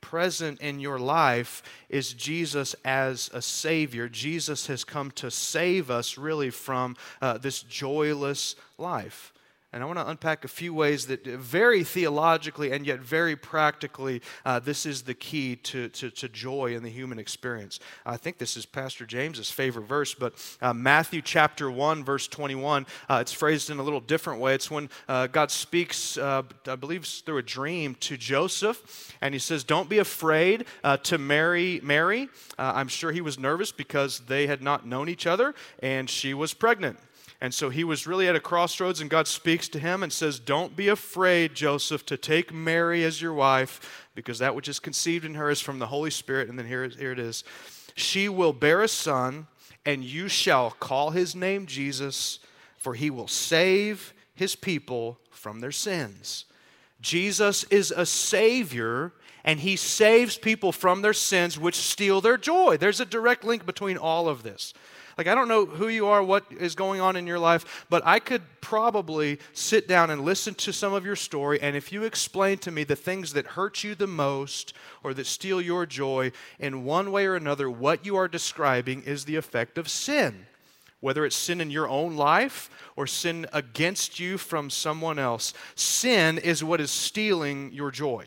present 0.00 0.60
in 0.60 0.80
your 0.80 0.98
life 0.98 1.62
is 1.90 2.14
Jesus 2.14 2.74
as 2.84 3.30
a 3.34 3.42
Savior. 3.42 4.08
Jesus 4.08 4.66
has 4.68 4.82
come 4.82 5.10
to 5.12 5.30
save 5.30 5.90
us 5.90 6.16
really 6.16 6.50
from 6.50 6.96
uh, 7.20 7.36
this 7.36 7.62
joyless 7.62 8.56
life. 8.78 9.34
And 9.72 9.84
I 9.84 9.86
want 9.86 10.00
to 10.00 10.08
unpack 10.08 10.44
a 10.44 10.48
few 10.48 10.74
ways 10.74 11.06
that, 11.06 11.24
very 11.24 11.84
theologically 11.84 12.72
and 12.72 12.84
yet 12.84 12.98
very 12.98 13.36
practically, 13.36 14.20
uh, 14.44 14.58
this 14.58 14.84
is 14.84 15.02
the 15.02 15.14
key 15.14 15.54
to, 15.56 15.88
to, 15.90 16.10
to, 16.10 16.28
joy 16.28 16.74
in 16.74 16.82
the 16.82 16.90
human 16.90 17.20
experience. 17.20 17.78
I 18.04 18.16
think 18.16 18.38
this 18.38 18.56
is 18.56 18.66
Pastor 18.66 19.06
James's 19.06 19.48
favorite 19.48 19.86
verse, 19.86 20.12
but 20.12 20.34
uh, 20.60 20.72
Matthew 20.72 21.22
chapter 21.22 21.70
1, 21.70 22.02
verse 22.02 22.26
21, 22.26 22.84
uh, 23.08 23.18
it's 23.20 23.32
phrased 23.32 23.70
in 23.70 23.78
a 23.78 23.82
little 23.82 24.00
different 24.00 24.40
way. 24.40 24.54
It's 24.54 24.72
when 24.72 24.88
uh, 25.08 25.28
God 25.28 25.52
speaks, 25.52 26.18
uh, 26.18 26.42
I 26.66 26.74
believe, 26.74 27.04
through 27.04 27.38
a 27.38 27.42
dream 27.42 27.94
to 28.00 28.16
Joseph, 28.16 29.14
and 29.20 29.34
he 29.34 29.38
says, 29.38 29.62
Don't 29.62 29.88
be 29.88 29.98
afraid 29.98 30.64
uh, 30.82 30.96
to 30.98 31.18
marry 31.18 31.80
Mary. 31.82 32.28
I'm 32.58 32.88
sure 32.88 33.12
he 33.12 33.20
was 33.20 33.38
nervous 33.38 33.72
because 33.72 34.20
they 34.20 34.46
had 34.46 34.62
not 34.62 34.86
known 34.86 35.08
each 35.08 35.26
other, 35.26 35.54
and 35.80 36.10
she 36.10 36.34
was 36.34 36.54
pregnant. 36.54 36.98
And 37.40 37.54
so 37.54 37.70
he 37.70 37.84
was 37.84 38.06
really 38.06 38.28
at 38.28 38.36
a 38.36 38.40
crossroads, 38.40 39.00
and 39.00 39.08
God 39.08 39.26
speaks 39.26 39.68
to 39.68 39.78
him 39.78 40.02
and 40.02 40.12
says, 40.12 40.38
Don't 40.38 40.76
be 40.76 40.88
afraid, 40.88 41.54
Joseph, 41.54 42.04
to 42.06 42.18
take 42.18 42.52
Mary 42.52 43.02
as 43.02 43.22
your 43.22 43.32
wife, 43.32 44.08
because 44.14 44.38
that 44.40 44.54
which 44.54 44.68
is 44.68 44.78
conceived 44.78 45.24
in 45.24 45.34
her 45.34 45.48
is 45.48 45.60
from 45.60 45.78
the 45.78 45.86
Holy 45.86 46.10
Spirit. 46.10 46.48
And 46.48 46.58
then 46.58 46.66
here, 46.66 46.86
here 46.88 47.12
it 47.12 47.18
is 47.18 47.44
She 47.94 48.28
will 48.28 48.52
bear 48.52 48.82
a 48.82 48.88
son 48.88 49.46
and 49.86 50.04
you 50.04 50.28
shall 50.28 50.70
call 50.72 51.10
his 51.10 51.34
name 51.34 51.66
Jesus, 51.66 52.40
for 52.76 52.94
he 52.94 53.08
will 53.08 53.28
save 53.28 54.12
his 54.34 54.54
people 54.54 55.18
from 55.30 55.60
their 55.60 55.72
sins. 55.72 56.44
Jesus 57.00 57.64
is 57.64 57.90
a 57.90 58.04
Savior, 58.04 59.12
and 59.44 59.60
He 59.60 59.76
saves 59.76 60.36
people 60.36 60.72
from 60.72 61.02
their 61.02 61.14
sins, 61.14 61.58
which 61.58 61.76
steal 61.76 62.20
their 62.20 62.36
joy. 62.36 62.76
There's 62.76 63.00
a 63.00 63.06
direct 63.06 63.44
link 63.44 63.64
between 63.64 63.96
all 63.96 64.28
of 64.28 64.42
this. 64.42 64.74
Like, 65.20 65.26
I 65.26 65.34
don't 65.34 65.48
know 65.48 65.66
who 65.66 65.88
you 65.88 66.06
are, 66.06 66.22
what 66.22 66.46
is 66.50 66.74
going 66.74 67.02
on 67.02 67.14
in 67.14 67.26
your 67.26 67.38
life, 67.38 67.84
but 67.90 68.02
I 68.06 68.20
could 68.20 68.40
probably 68.62 69.38
sit 69.52 69.86
down 69.86 70.08
and 70.08 70.24
listen 70.24 70.54
to 70.54 70.72
some 70.72 70.94
of 70.94 71.04
your 71.04 71.14
story. 71.14 71.60
And 71.60 71.76
if 71.76 71.92
you 71.92 72.04
explain 72.04 72.56
to 72.60 72.70
me 72.70 72.84
the 72.84 72.96
things 72.96 73.34
that 73.34 73.48
hurt 73.48 73.84
you 73.84 73.94
the 73.94 74.06
most 74.06 74.72
or 75.04 75.12
that 75.12 75.26
steal 75.26 75.60
your 75.60 75.84
joy, 75.84 76.32
in 76.58 76.86
one 76.86 77.12
way 77.12 77.26
or 77.26 77.36
another, 77.36 77.68
what 77.68 78.06
you 78.06 78.16
are 78.16 78.28
describing 78.28 79.02
is 79.02 79.26
the 79.26 79.36
effect 79.36 79.76
of 79.76 79.90
sin 79.90 80.46
whether 81.00 81.24
it's 81.24 81.36
sin 81.36 81.60
in 81.60 81.70
your 81.70 81.88
own 81.88 82.16
life 82.16 82.70
or 82.94 83.06
sin 83.06 83.46
against 83.54 84.20
you 84.20 84.36
from 84.36 84.68
someone 84.68 85.18
else. 85.18 85.54
Sin 85.74 86.36
is 86.36 86.62
what 86.62 86.78
is 86.78 86.90
stealing 86.90 87.72
your 87.72 87.90
joy. 87.90 88.26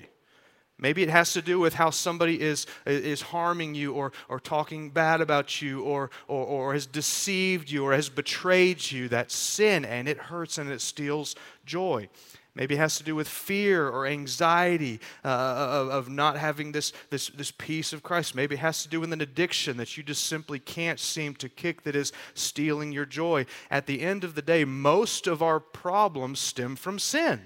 Maybe 0.84 1.02
it 1.02 1.10
has 1.10 1.32
to 1.32 1.42
do 1.42 1.60
with 1.60 1.76
how 1.76 1.92
somebody 1.92 2.42
is, 2.42 2.68
is 2.86 3.22
harming 3.22 3.74
you 3.74 3.94
or, 3.94 4.12
or 4.28 4.38
talking 4.38 4.90
bad 4.90 5.22
about 5.22 5.62
you 5.62 5.82
or, 5.82 6.10
or, 6.28 6.46
or 6.46 6.74
has 6.74 6.86
deceived 6.86 7.72
you 7.72 7.86
or 7.86 7.94
has 7.94 8.10
betrayed 8.10 8.92
you. 8.92 9.08
That 9.08 9.32
sin 9.32 9.86
and 9.86 10.10
it 10.10 10.18
hurts 10.18 10.58
and 10.58 10.70
it 10.70 10.82
steals 10.82 11.38
joy. 11.66 12.10
Maybe 12.54 12.76
it 12.76 12.80
has 12.80 12.98
to 12.98 13.04
do 13.06 13.16
with 13.16 13.30
fear 13.30 13.88
or 13.88 14.06
anxiety 14.06 15.00
uh, 15.24 15.30
of, 15.30 15.88
of 15.88 16.10
not 16.10 16.38
having 16.38 16.74
this, 16.74 16.92
this, 17.10 17.30
this 17.30 17.52
peace 17.52 17.94
of 17.94 18.04
Christ. 18.04 18.36
Maybe 18.36 18.56
it 18.56 18.60
has 18.60 18.84
to 18.84 18.90
do 18.90 19.00
with 19.00 19.14
an 19.14 19.22
addiction 19.22 19.78
that 19.78 19.96
you 19.96 20.04
just 20.04 20.28
simply 20.28 20.60
can't 20.60 21.00
seem 21.00 21.34
to 21.36 21.48
kick 21.48 21.84
that 21.84 21.96
is 21.96 22.12
stealing 22.34 22.92
your 22.92 23.06
joy. 23.06 23.46
At 23.72 23.86
the 23.86 24.02
end 24.02 24.26
of 24.26 24.36
the 24.36 24.42
day, 24.42 24.66
most 24.66 25.28
of 25.28 25.42
our 25.42 25.62
problems 25.62 26.42
stem 26.42 26.76
from 26.76 27.00
sin, 27.00 27.44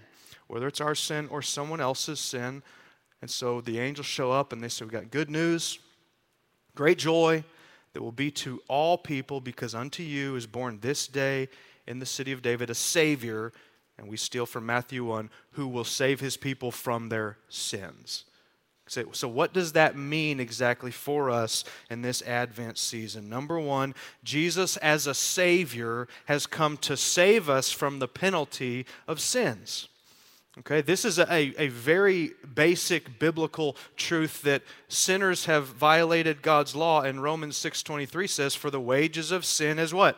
whether 0.48 0.68
it's 0.68 0.82
our 0.82 0.96
sin 0.96 1.28
or 1.30 1.44
someone 1.44 1.80
else's 1.80 2.20
sin. 2.20 2.64
And 3.22 3.30
so 3.30 3.62
the 3.62 3.80
angels 3.80 4.06
show 4.06 4.32
up 4.32 4.54
and 4.54 4.62
they 4.62 4.70
say, 4.70 4.86
We've 4.86 4.92
got 4.92 5.12
good 5.12 5.30
news, 5.30 5.80
great 6.76 6.98
joy 6.98 7.44
that 7.94 8.02
will 8.02 8.12
be 8.12 8.30
to 8.30 8.62
all 8.68 8.98
people 8.98 9.42
because 9.42 9.74
unto 9.74 10.04
you 10.04 10.36
is 10.36 10.46
born 10.46 10.80
this 10.82 11.08
day 11.08 11.50
in 11.88 12.00
the 12.00 12.06
city 12.06 12.32
of 12.32 12.42
David 12.42 12.70
a 12.70 12.76
Savior 12.76 13.52
and 13.98 14.08
we 14.08 14.18
steal 14.18 14.46
from 14.46 14.66
Matthew 14.66 15.04
1 15.04 15.30
who 15.54 15.68
will 15.68 15.84
save 15.84 16.20
his 16.20 16.38
people 16.38 16.72
from 16.72 17.10
their 17.10 17.38
sins. 17.50 18.26
So, 18.90 19.28
what 19.28 19.52
does 19.52 19.74
that 19.74 19.98
mean 19.98 20.40
exactly 20.40 20.92
for 20.92 21.30
us 21.30 21.66
in 21.90 22.02
this 22.02 22.22
Advent 22.22 22.78
season? 22.78 23.28
Number 23.28 23.60
one, 23.60 23.94
Jesus 24.24 24.78
as 24.78 25.08
a 25.08 25.14
Savior 25.14 26.08
has 26.26 26.48
come 26.48 26.78
to 26.78 26.96
save 26.96 27.50
us 27.50 27.70
from 27.70 28.00
the 28.00 28.08
penalty 28.08 28.86
of 29.06 29.20
sins. 29.20 29.90
Okay, 30.60 30.82
this 30.82 31.06
is 31.06 31.20
a, 31.20 31.54
a 31.62 31.68
very 31.68 32.34
basic 32.56 33.20
biblical 33.20 33.76
truth 33.96 34.42
that 34.42 34.64
sinners 34.88 35.46
have 35.46 35.68
violated 35.68 36.42
God's 36.42 36.76
law, 36.76 37.02
and 37.02 37.22
Romans 37.22 37.58
6.23 37.58 38.28
says, 38.28 38.56
For 38.56 38.72
the 38.72 38.82
wages 38.82 39.32
of 39.32 39.46
sin 39.46 39.78
is 39.78 39.94
what? 39.94 40.18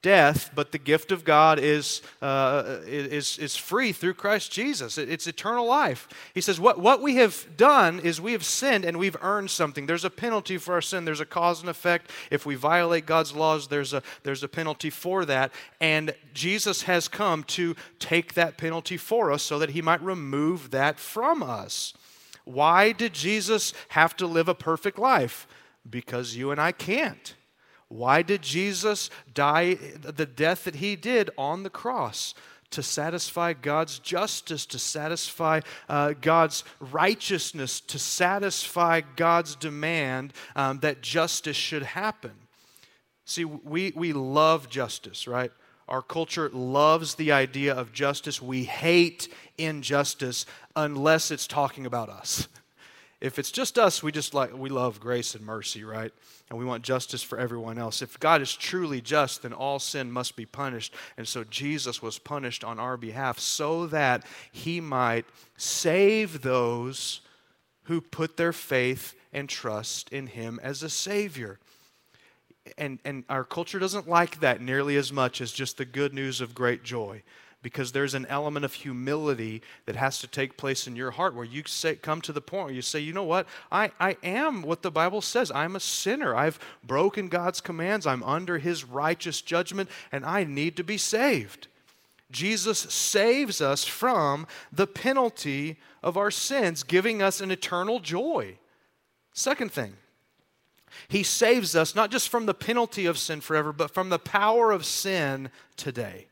Death, 0.00 0.50
but 0.54 0.70
the 0.70 0.78
gift 0.78 1.10
of 1.10 1.24
God 1.24 1.58
is, 1.58 2.02
uh, 2.22 2.78
is, 2.86 3.36
is 3.38 3.56
free 3.56 3.90
through 3.90 4.14
Christ 4.14 4.52
Jesus. 4.52 4.96
It's 4.96 5.26
eternal 5.26 5.66
life. 5.66 6.08
He 6.34 6.40
says, 6.40 6.60
what, 6.60 6.78
what 6.78 7.02
we 7.02 7.16
have 7.16 7.46
done 7.56 7.98
is 7.98 8.20
we 8.20 8.32
have 8.32 8.44
sinned 8.44 8.84
and 8.84 8.96
we've 8.96 9.16
earned 9.20 9.50
something. 9.50 9.86
There's 9.86 10.04
a 10.04 10.10
penalty 10.10 10.56
for 10.56 10.74
our 10.74 10.80
sin, 10.80 11.04
there's 11.04 11.20
a 11.20 11.26
cause 11.26 11.60
and 11.60 11.68
effect. 11.68 12.10
If 12.30 12.46
we 12.46 12.54
violate 12.54 13.06
God's 13.06 13.34
laws, 13.34 13.68
there's 13.68 13.92
a, 13.92 14.02
there's 14.22 14.44
a 14.44 14.48
penalty 14.48 14.90
for 14.90 15.24
that. 15.24 15.52
And 15.80 16.14
Jesus 16.32 16.82
has 16.82 17.08
come 17.08 17.42
to 17.44 17.74
take 17.98 18.34
that 18.34 18.56
penalty 18.56 18.96
for 18.96 19.32
us 19.32 19.42
so 19.42 19.58
that 19.58 19.70
he 19.70 19.82
might 19.82 20.02
remove 20.02 20.70
that 20.70 21.00
from 21.00 21.42
us. 21.42 21.92
Why 22.44 22.92
did 22.92 23.12
Jesus 23.12 23.74
have 23.88 24.16
to 24.16 24.26
live 24.26 24.48
a 24.48 24.54
perfect 24.54 24.98
life? 24.98 25.48
Because 25.88 26.36
you 26.36 26.50
and 26.50 26.60
I 26.60 26.72
can't. 26.72 27.34
Why 27.88 28.22
did 28.22 28.42
Jesus 28.42 29.10
die 29.32 29.74
the 29.74 30.26
death 30.26 30.64
that 30.64 30.76
he 30.76 30.96
did 30.96 31.30
on 31.38 31.62
the 31.62 31.70
cross? 31.70 32.34
To 32.72 32.82
satisfy 32.82 33.54
God's 33.54 33.98
justice, 33.98 34.66
to 34.66 34.78
satisfy 34.78 35.60
uh, 35.88 36.12
God's 36.20 36.64
righteousness, 36.80 37.80
to 37.80 37.98
satisfy 37.98 39.00
God's 39.16 39.56
demand 39.56 40.34
um, 40.54 40.80
that 40.80 41.00
justice 41.00 41.56
should 41.56 41.82
happen. 41.82 42.32
See, 43.24 43.46
we, 43.46 43.92
we 43.96 44.12
love 44.12 44.68
justice, 44.68 45.26
right? 45.26 45.50
Our 45.88 46.02
culture 46.02 46.50
loves 46.50 47.14
the 47.14 47.32
idea 47.32 47.74
of 47.74 47.94
justice. 47.94 48.42
We 48.42 48.64
hate 48.64 49.28
injustice 49.56 50.44
unless 50.76 51.30
it's 51.30 51.46
talking 51.46 51.86
about 51.86 52.10
us. 52.10 52.48
If 53.20 53.38
it's 53.38 53.50
just 53.50 53.78
us, 53.78 54.00
we 54.00 54.12
just 54.12 54.32
like 54.32 54.56
we 54.56 54.68
love 54.68 55.00
grace 55.00 55.34
and 55.34 55.44
mercy, 55.44 55.82
right? 55.82 56.12
And 56.50 56.58
we 56.58 56.64
want 56.64 56.84
justice 56.84 57.22
for 57.22 57.36
everyone 57.38 57.76
else. 57.76 58.00
If 58.00 58.20
God 58.20 58.40
is 58.40 58.54
truly 58.54 59.00
just, 59.00 59.42
then 59.42 59.52
all 59.52 59.80
sin 59.80 60.12
must 60.12 60.36
be 60.36 60.46
punished. 60.46 60.94
And 61.16 61.26
so 61.26 61.42
Jesus 61.42 62.00
was 62.00 62.18
punished 62.18 62.62
on 62.62 62.78
our 62.78 62.96
behalf 62.96 63.40
so 63.40 63.86
that 63.88 64.24
he 64.52 64.80
might 64.80 65.26
save 65.56 66.42
those 66.42 67.20
who 67.84 68.00
put 68.00 68.36
their 68.36 68.52
faith 68.52 69.16
and 69.32 69.48
trust 69.48 70.10
in 70.10 70.28
him 70.28 70.60
as 70.62 70.84
a 70.84 70.90
savior. 70.90 71.58
And, 72.76 73.00
and 73.04 73.24
our 73.28 73.44
culture 73.44 73.78
doesn't 73.80 74.08
like 74.08 74.40
that 74.40 74.60
nearly 74.60 74.96
as 74.96 75.12
much 75.12 75.40
as 75.40 75.50
just 75.50 75.78
the 75.78 75.84
good 75.84 76.14
news 76.14 76.40
of 76.40 76.54
great 76.54 76.84
joy 76.84 77.22
because 77.62 77.92
there's 77.92 78.14
an 78.14 78.26
element 78.26 78.64
of 78.64 78.72
humility 78.72 79.62
that 79.86 79.96
has 79.96 80.18
to 80.20 80.26
take 80.26 80.56
place 80.56 80.86
in 80.86 80.94
your 80.94 81.10
heart 81.10 81.34
where 81.34 81.44
you 81.44 81.62
say, 81.66 81.96
come 81.96 82.20
to 82.20 82.32
the 82.32 82.40
point 82.40 82.66
where 82.66 82.74
you 82.74 82.82
say, 82.82 83.00
you 83.00 83.12
know 83.12 83.24
what? 83.24 83.48
I, 83.72 83.90
I 83.98 84.16
am 84.22 84.62
what 84.62 84.82
the 84.82 84.90
Bible 84.90 85.20
says. 85.20 85.50
I'm 85.52 85.74
a 85.74 85.80
sinner. 85.80 86.36
I've 86.36 86.60
broken 86.84 87.28
God's 87.28 87.60
commands. 87.60 88.06
I'm 88.06 88.22
under 88.22 88.58
his 88.58 88.84
righteous 88.84 89.42
judgment, 89.42 89.90
and 90.12 90.24
I 90.24 90.44
need 90.44 90.76
to 90.76 90.84
be 90.84 90.98
saved. 90.98 91.66
Jesus 92.30 92.78
saves 92.78 93.60
us 93.60 93.84
from 93.84 94.46
the 94.70 94.86
penalty 94.86 95.78
of 96.02 96.16
our 96.16 96.30
sins, 96.30 96.82
giving 96.84 97.22
us 97.22 97.40
an 97.40 97.50
eternal 97.50 97.98
joy. 97.98 98.58
Second 99.32 99.72
thing, 99.72 99.94
he 101.08 101.22
saves 101.22 101.74
us 101.74 101.94
not 101.94 102.10
just 102.10 102.28
from 102.28 102.46
the 102.46 102.54
penalty 102.54 103.06
of 103.06 103.18
sin 103.18 103.40
forever, 103.40 103.72
but 103.72 103.92
from 103.92 104.10
the 104.10 104.18
power 104.18 104.70
of 104.70 104.84
sin 104.84 105.50
today. 105.76 106.26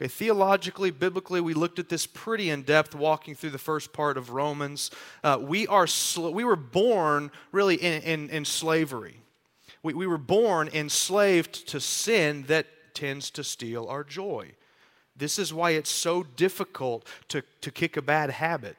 Okay, 0.00 0.08
theologically, 0.08 0.90
biblically, 0.90 1.42
we 1.42 1.52
looked 1.52 1.78
at 1.78 1.90
this 1.90 2.06
pretty 2.06 2.48
in 2.48 2.62
depth 2.62 2.94
walking 2.94 3.34
through 3.34 3.50
the 3.50 3.58
first 3.58 3.92
part 3.92 4.16
of 4.16 4.30
Romans. 4.30 4.90
Uh, 5.22 5.36
we, 5.38 5.66
are 5.66 5.86
sl- 5.86 6.30
we 6.30 6.42
were 6.42 6.56
born 6.56 7.30
really 7.52 7.74
in, 7.74 8.00
in, 8.02 8.30
in 8.30 8.44
slavery. 8.46 9.20
We, 9.82 9.92
we 9.92 10.06
were 10.06 10.16
born 10.16 10.68
enslaved 10.72 11.68
to 11.68 11.80
sin 11.80 12.44
that 12.48 12.66
tends 12.94 13.30
to 13.32 13.44
steal 13.44 13.88
our 13.88 14.02
joy. 14.02 14.52
This 15.14 15.38
is 15.38 15.52
why 15.52 15.72
it's 15.72 15.90
so 15.90 16.22
difficult 16.22 17.06
to, 17.28 17.42
to 17.60 17.70
kick 17.70 17.98
a 17.98 18.02
bad 18.02 18.30
habit. 18.30 18.78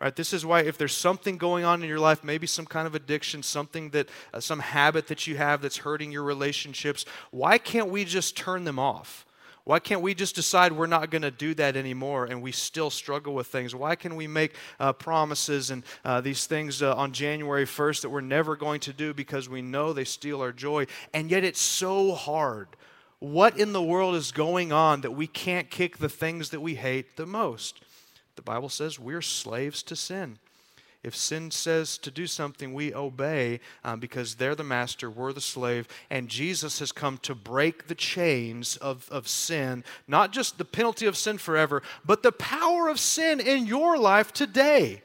Right, 0.00 0.16
this 0.16 0.32
is 0.32 0.46
why 0.46 0.60
if 0.62 0.78
there's 0.78 0.96
something 0.96 1.36
going 1.36 1.64
on 1.66 1.82
in 1.82 1.88
your 1.90 2.00
life, 2.00 2.24
maybe 2.24 2.46
some 2.46 2.64
kind 2.64 2.86
of 2.86 2.94
addiction, 2.94 3.42
something 3.42 3.90
that 3.90 4.08
uh, 4.32 4.40
some 4.40 4.60
habit 4.60 5.08
that 5.08 5.26
you 5.26 5.36
have 5.36 5.60
that's 5.60 5.76
hurting 5.76 6.10
your 6.10 6.22
relationships, 6.22 7.04
why 7.32 7.58
can't 7.58 7.90
we 7.90 8.06
just 8.06 8.34
turn 8.34 8.64
them 8.64 8.78
off? 8.78 9.26
Why 9.64 9.78
can't 9.78 10.02
we 10.02 10.14
just 10.14 10.34
decide 10.34 10.72
we're 10.72 10.86
not 10.86 11.10
going 11.10 11.22
to 11.22 11.30
do 11.30 11.54
that 11.54 11.74
anymore 11.74 12.26
and 12.26 12.42
we 12.42 12.52
still 12.52 12.90
struggle 12.90 13.34
with 13.34 13.46
things? 13.46 13.74
Why 13.74 13.96
can 13.96 14.14
we 14.14 14.26
make 14.26 14.54
uh, 14.78 14.92
promises 14.92 15.70
and 15.70 15.84
uh, 16.04 16.20
these 16.20 16.46
things 16.46 16.82
uh, 16.82 16.94
on 16.94 17.12
January 17.12 17.64
1st 17.64 18.02
that 18.02 18.10
we're 18.10 18.20
never 18.20 18.56
going 18.56 18.80
to 18.80 18.92
do 18.92 19.14
because 19.14 19.48
we 19.48 19.62
know 19.62 19.94
they 19.94 20.04
steal 20.04 20.42
our 20.42 20.52
joy? 20.52 20.86
And 21.14 21.30
yet 21.30 21.44
it's 21.44 21.60
so 21.60 22.12
hard. 22.12 22.68
What 23.20 23.58
in 23.58 23.72
the 23.72 23.82
world 23.82 24.16
is 24.16 24.32
going 24.32 24.70
on 24.70 25.00
that 25.00 25.12
we 25.12 25.26
can't 25.26 25.70
kick 25.70 25.96
the 25.96 26.10
things 26.10 26.50
that 26.50 26.60
we 26.60 26.74
hate 26.74 27.16
the 27.16 27.24
most? 27.24 27.82
The 28.36 28.42
Bible 28.42 28.68
says 28.68 28.98
we're 28.98 29.22
slaves 29.22 29.82
to 29.84 29.96
sin. 29.96 30.38
If 31.04 31.14
sin 31.14 31.50
says 31.50 31.98
to 31.98 32.10
do 32.10 32.26
something, 32.26 32.72
we 32.72 32.94
obey 32.94 33.60
um, 33.84 34.00
because 34.00 34.36
they're 34.36 34.54
the 34.54 34.64
master, 34.64 35.10
we're 35.10 35.34
the 35.34 35.40
slave, 35.40 35.86
and 36.08 36.30
Jesus 36.30 36.78
has 36.78 36.92
come 36.92 37.18
to 37.18 37.34
break 37.34 37.88
the 37.88 37.94
chains 37.94 38.76
of, 38.78 39.06
of 39.10 39.28
sin, 39.28 39.84
not 40.08 40.32
just 40.32 40.56
the 40.56 40.64
penalty 40.64 41.04
of 41.04 41.18
sin 41.18 41.36
forever, 41.36 41.82
but 42.06 42.22
the 42.22 42.32
power 42.32 42.88
of 42.88 42.98
sin 42.98 43.38
in 43.38 43.66
your 43.66 43.98
life 43.98 44.32
today. 44.32 45.02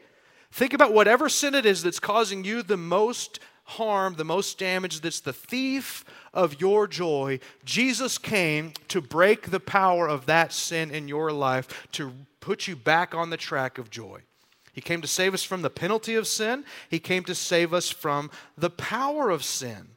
Think 0.53 0.73
about 0.73 0.93
whatever 0.93 1.27
sin 1.27 1.53
it 1.53 1.65
is 1.65 1.83
that's 1.83 1.99
causing 1.99 2.45
you 2.45 2.63
the 2.63 2.77
most 2.77 3.41
harm, 3.65 4.15
the 4.15 4.23
most 4.23 4.57
damage, 4.57 5.01
that's 5.01 5.19
the 5.19 5.33
thief 5.33 6.05
of 6.33 6.62
your 6.62 6.88
joy. 6.88 7.41
Jesus 7.65 8.17
came 8.17 8.71
to 8.88 9.01
break 9.01 9.51
the 9.51 9.59
power 9.59 10.07
of 10.07 10.27
that 10.27 10.53
sin 10.53 10.91
in 10.91 11.09
your 11.09 11.33
life, 11.33 11.89
to 11.91 12.13
put 12.39 12.67
you 12.67 12.77
back 12.77 13.13
on 13.13 13.29
the 13.29 13.38
track 13.38 13.77
of 13.77 13.89
joy. 13.89 14.21
He 14.73 14.82
came 14.82 15.01
to 15.01 15.08
save 15.08 15.34
us 15.34 15.43
from 15.43 15.62
the 15.62 15.69
penalty 15.69 16.15
of 16.15 16.27
sin, 16.27 16.65
He 16.89 16.99
came 16.99 17.23
to 17.25 17.36
save 17.36 17.73
us 17.73 17.89
from 17.89 18.32
the 18.58 18.69
power 18.69 19.29
of 19.29 19.43
sin. 19.43 19.89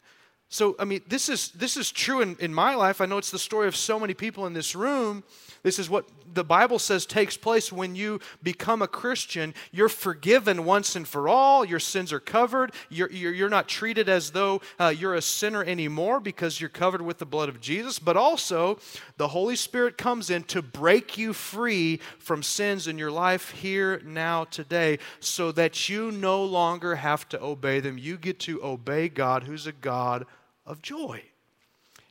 So, 0.48 0.76
I 0.78 0.84
mean, 0.84 1.00
this 1.08 1.30
is, 1.30 1.48
this 1.52 1.78
is 1.78 1.90
true 1.90 2.20
in, 2.20 2.36
in 2.38 2.52
my 2.52 2.74
life. 2.74 3.00
I 3.00 3.06
know 3.06 3.16
it's 3.16 3.30
the 3.30 3.38
story 3.38 3.68
of 3.68 3.74
so 3.74 3.98
many 3.98 4.12
people 4.12 4.46
in 4.46 4.52
this 4.52 4.74
room. 4.74 5.24
This 5.62 5.78
is 5.78 5.88
what 5.88 6.06
the 6.32 6.44
Bible 6.44 6.78
says 6.78 7.06
takes 7.06 7.36
place 7.36 7.72
when 7.72 7.94
you 7.94 8.20
become 8.42 8.82
a 8.82 8.88
Christian. 8.88 9.54
You're 9.70 9.88
forgiven 9.88 10.64
once 10.64 10.96
and 10.96 11.06
for 11.06 11.28
all. 11.28 11.64
Your 11.64 11.80
sins 11.80 12.12
are 12.12 12.20
covered. 12.20 12.72
You're, 12.88 13.10
you're, 13.10 13.32
you're 13.32 13.48
not 13.48 13.68
treated 13.68 14.08
as 14.08 14.30
though 14.30 14.60
uh, 14.78 14.94
you're 14.96 15.14
a 15.14 15.22
sinner 15.22 15.64
anymore 15.64 16.20
because 16.20 16.60
you're 16.60 16.70
covered 16.70 17.02
with 17.02 17.18
the 17.18 17.26
blood 17.26 17.48
of 17.48 17.60
Jesus. 17.60 17.98
But 17.98 18.16
also, 18.16 18.78
the 19.16 19.28
Holy 19.28 19.56
Spirit 19.56 19.98
comes 19.98 20.30
in 20.30 20.44
to 20.44 20.62
break 20.62 21.18
you 21.18 21.32
free 21.32 22.00
from 22.18 22.42
sins 22.42 22.88
in 22.88 22.98
your 22.98 23.10
life 23.10 23.50
here, 23.50 24.00
now, 24.04 24.44
today, 24.44 24.98
so 25.20 25.52
that 25.52 25.88
you 25.88 26.10
no 26.10 26.44
longer 26.44 26.96
have 26.96 27.28
to 27.30 27.42
obey 27.42 27.80
them. 27.80 27.98
You 27.98 28.16
get 28.16 28.38
to 28.40 28.62
obey 28.64 29.08
God, 29.08 29.44
who's 29.44 29.66
a 29.66 29.72
God 29.72 30.26
of 30.66 30.82
joy. 30.82 31.22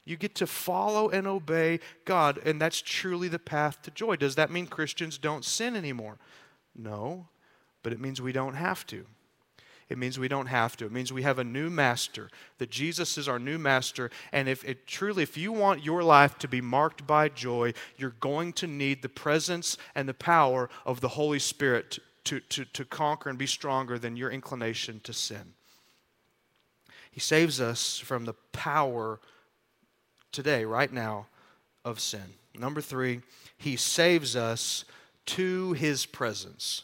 You 0.03 0.17
get 0.17 0.35
to 0.35 0.47
follow 0.47 1.09
and 1.09 1.27
obey 1.27 1.79
God, 2.05 2.39
and 2.43 2.59
that's 2.59 2.81
truly 2.81 3.27
the 3.27 3.39
path 3.39 3.81
to 3.83 3.91
joy. 3.91 4.15
Does 4.15 4.35
that 4.35 4.51
mean 4.51 4.67
Christians 4.67 5.17
don't 5.17 5.45
sin 5.45 5.75
anymore? 5.75 6.17
No, 6.75 7.27
but 7.83 7.93
it 7.93 7.99
means 7.99 8.21
we 8.21 8.31
don't 8.31 8.55
have 8.55 8.85
to. 8.87 9.05
It 9.89 9.97
means 9.97 10.17
we 10.17 10.29
don't 10.29 10.47
have 10.47 10.77
to. 10.77 10.85
It 10.85 10.91
means 10.93 11.11
we 11.11 11.23
have 11.23 11.37
a 11.37 11.43
new 11.43 11.69
master, 11.69 12.29
that 12.59 12.71
Jesus 12.71 13.17
is 13.17 13.27
our 13.27 13.39
new 13.39 13.57
master. 13.57 14.09
And 14.31 14.47
if 14.47 14.63
it 14.63 14.87
truly, 14.87 15.21
if 15.21 15.37
you 15.37 15.51
want 15.51 15.83
your 15.83 16.01
life 16.01 16.37
to 16.39 16.47
be 16.47 16.61
marked 16.61 17.05
by 17.05 17.27
joy, 17.27 17.73
you're 17.97 18.15
going 18.21 18.53
to 18.53 18.67
need 18.67 19.01
the 19.01 19.09
presence 19.09 19.75
and 19.93 20.07
the 20.07 20.13
power 20.13 20.69
of 20.85 21.01
the 21.01 21.09
Holy 21.09 21.39
Spirit 21.39 21.99
to, 22.23 22.39
to, 22.39 22.63
to 22.63 22.85
conquer 22.85 23.29
and 23.29 23.37
be 23.37 23.45
stronger 23.45 23.99
than 23.99 24.15
your 24.15 24.31
inclination 24.31 25.01
to 25.03 25.11
sin. 25.11 25.53
He 27.11 27.19
saves 27.19 27.59
us 27.59 27.99
from 27.99 28.23
the 28.23 28.35
power 28.53 29.19
today, 30.31 30.65
right 30.65 30.91
now, 30.91 31.27
of 31.83 31.99
sin. 31.99 32.33
Number 32.57 32.81
three, 32.81 33.21
He 33.57 33.75
saves 33.75 34.35
us 34.35 34.85
to 35.27 35.73
His 35.73 36.05
presence. 36.05 36.83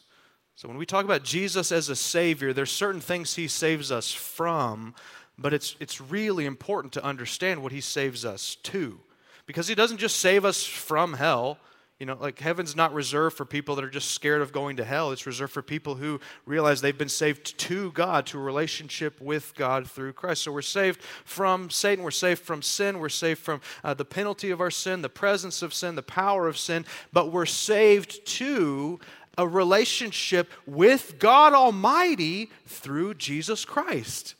So 0.56 0.68
when 0.68 0.78
we 0.78 0.86
talk 0.86 1.06
about 1.06 1.24
Jesus 1.24 1.72
as 1.72 1.90
a 1.90 1.96
Savior, 1.96 2.54
there's 2.54 2.72
certain 2.72 3.02
things 3.02 3.36
He 3.36 3.48
saves 3.48 3.92
us 3.92 4.12
from, 4.12 4.96
but 5.38 5.54
it's, 5.54 5.76
it's 5.80 6.02
really 6.02 6.46
important 6.46 6.94
to 6.94 7.04
understand 7.04 7.62
what 7.62 7.72
He 7.72 7.82
saves 7.82 8.26
us 8.26 8.56
to. 8.64 9.00
Because 9.46 9.68
He 9.68 9.76
doesn't 9.76 9.98
just 9.98 10.18
save 10.18 10.46
us 10.46 10.64
from 10.64 11.14
hell, 11.14 11.60
you 12.00 12.06
know, 12.06 12.16
like 12.20 12.40
heaven's 12.40 12.76
not 12.76 12.94
reserved 12.94 13.36
for 13.36 13.44
people 13.44 13.76
that 13.76 13.84
are 13.84 13.90
just 13.90 14.12
scared 14.12 14.42
of 14.42 14.52
going 14.52 14.78
to 14.78 14.84
hell. 14.84 15.12
It's 15.12 15.26
reserved 15.26 15.52
for 15.52 15.64
people 15.64 15.96
who 15.96 16.20
realize 16.46 16.80
they've 16.80 16.98
been 16.98 17.10
saved 17.10 17.58
to 17.58 17.92
God, 17.92 18.28
to 18.28 18.40
a 18.40 18.42
relationship 18.42 19.20
with 19.20 19.54
God 19.56 19.90
through 19.90 20.14
Christ. 20.14 20.44
So 20.44 20.52
we're 20.52 20.62
saved 20.62 21.02
from 21.26 21.72
Satan. 21.72 22.04
We're 22.04 22.12
saved 22.12 22.44
from 22.44 22.62
sin. 22.62 23.00
We're 23.00 23.10
saved 23.10 23.40
from 23.40 23.62
uh, 23.84 23.96
the 23.96 24.06
penalty 24.06 24.52
of 24.52 24.62
our 24.62 24.70
sin, 24.70 25.02
the 25.02 25.10
presence 25.10 25.64
of 25.64 25.74
sin, 25.74 25.96
the 25.96 26.04
power 26.04 26.48
of 26.48 26.58
sin. 26.58 26.86
But 27.12 27.32
we're 27.32 27.48
saved 27.48 28.24
to 28.28 29.00
a 29.36 29.48
relationship 29.48 30.52
with 30.68 31.18
God 31.18 31.54
Almighty 31.54 32.52
through 32.68 33.16
Jesus 33.16 33.66
Christ 33.66 34.36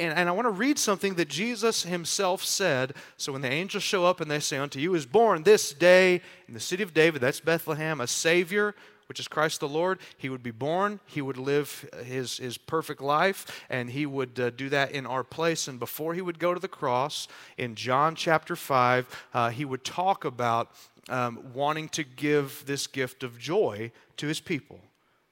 and, 0.00 0.18
and 0.18 0.28
I 0.28 0.32
want 0.32 0.46
to 0.46 0.50
read 0.50 0.78
something 0.78 1.14
that 1.14 1.28
Jesus 1.28 1.82
himself 1.84 2.42
said. 2.42 2.94
So 3.16 3.32
when 3.32 3.42
the 3.42 3.52
angels 3.52 3.82
show 3.82 4.04
up 4.04 4.20
and 4.20 4.30
they 4.30 4.40
say, 4.40 4.56
Unto 4.56 4.80
you 4.80 4.94
is 4.94 5.06
born 5.06 5.42
this 5.42 5.72
day 5.72 6.22
in 6.48 6.54
the 6.54 6.60
city 6.60 6.82
of 6.82 6.94
David, 6.94 7.20
that's 7.20 7.40
Bethlehem, 7.40 8.00
a 8.00 8.06
Savior, 8.06 8.74
which 9.06 9.20
is 9.20 9.28
Christ 9.28 9.60
the 9.60 9.68
Lord. 9.68 9.98
He 10.16 10.28
would 10.28 10.42
be 10.42 10.50
born, 10.50 11.00
he 11.06 11.20
would 11.20 11.36
live 11.36 11.88
his, 12.04 12.38
his 12.38 12.56
perfect 12.56 13.00
life, 13.00 13.64
and 13.68 13.90
he 13.90 14.06
would 14.06 14.40
uh, 14.40 14.50
do 14.50 14.68
that 14.70 14.92
in 14.92 15.06
our 15.06 15.22
place. 15.22 15.68
And 15.68 15.78
before 15.78 16.14
he 16.14 16.22
would 16.22 16.38
go 16.38 16.54
to 16.54 16.60
the 16.60 16.68
cross, 16.68 17.28
in 17.58 17.74
John 17.74 18.14
chapter 18.14 18.56
5, 18.56 19.26
uh, 19.34 19.50
he 19.50 19.64
would 19.64 19.84
talk 19.84 20.24
about 20.24 20.70
um, 21.08 21.52
wanting 21.52 21.88
to 21.90 22.04
give 22.04 22.64
this 22.66 22.86
gift 22.86 23.22
of 23.22 23.38
joy 23.38 23.92
to 24.16 24.26
his 24.26 24.40
people. 24.40 24.80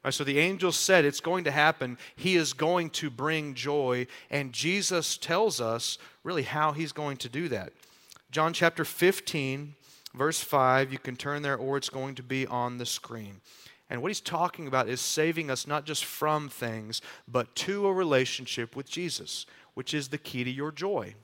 Right, 0.05 0.15
so 0.15 0.25
the 0.25 0.39
angel 0.39 0.73
said 0.73 1.05
it's 1.05 1.21
going 1.21 1.45
to 1.45 1.51
happen. 1.51 1.99
He 2.15 2.37
is 2.37 2.53
going 2.53 2.91
to 2.91 3.11
bring 3.11 3.55
joy, 3.55 4.07
and 4.31 4.53
Jesus 4.53 5.17
tells 5.17 5.61
us 5.61 5.99
really 6.23 6.45
how 6.45 6.73
he's 6.73 6.93
going 6.93 7.17
to 7.19 7.29
do 7.29 7.49
that. 7.49 7.73
John 8.31 8.53
chapter 8.53 8.85
15, 8.85 9.75
verse 10.15 10.41
5, 10.41 10.93
you 10.93 10.99
can 10.99 11.17
turn 11.17 11.43
there 11.43 11.57
or 11.57 11.77
it's 11.77 11.89
going 11.89 12.15
to 12.17 12.23
be 12.23 12.47
on 12.47 12.79
the 12.79 12.87
screen. 12.87 13.41
And 13.91 14.03
what 14.03 14.09
he's 14.09 14.21
talking 14.21 14.67
about 14.67 14.89
is 14.89 15.01
saving 15.01 15.51
us 15.51 15.67
not 15.67 15.87
just 15.87 16.05
from 16.05 16.49
things, 16.49 17.01
but 17.27 17.55
to 17.57 17.87
a 17.87 17.93
relationship 17.93 18.77
with 18.77 18.89
Jesus, 18.89 19.47
which 19.75 19.95
is 19.95 20.09
the 20.09 20.19
key 20.19 20.45
to 20.45 20.51
your 20.51 20.71
joy. 20.71 21.15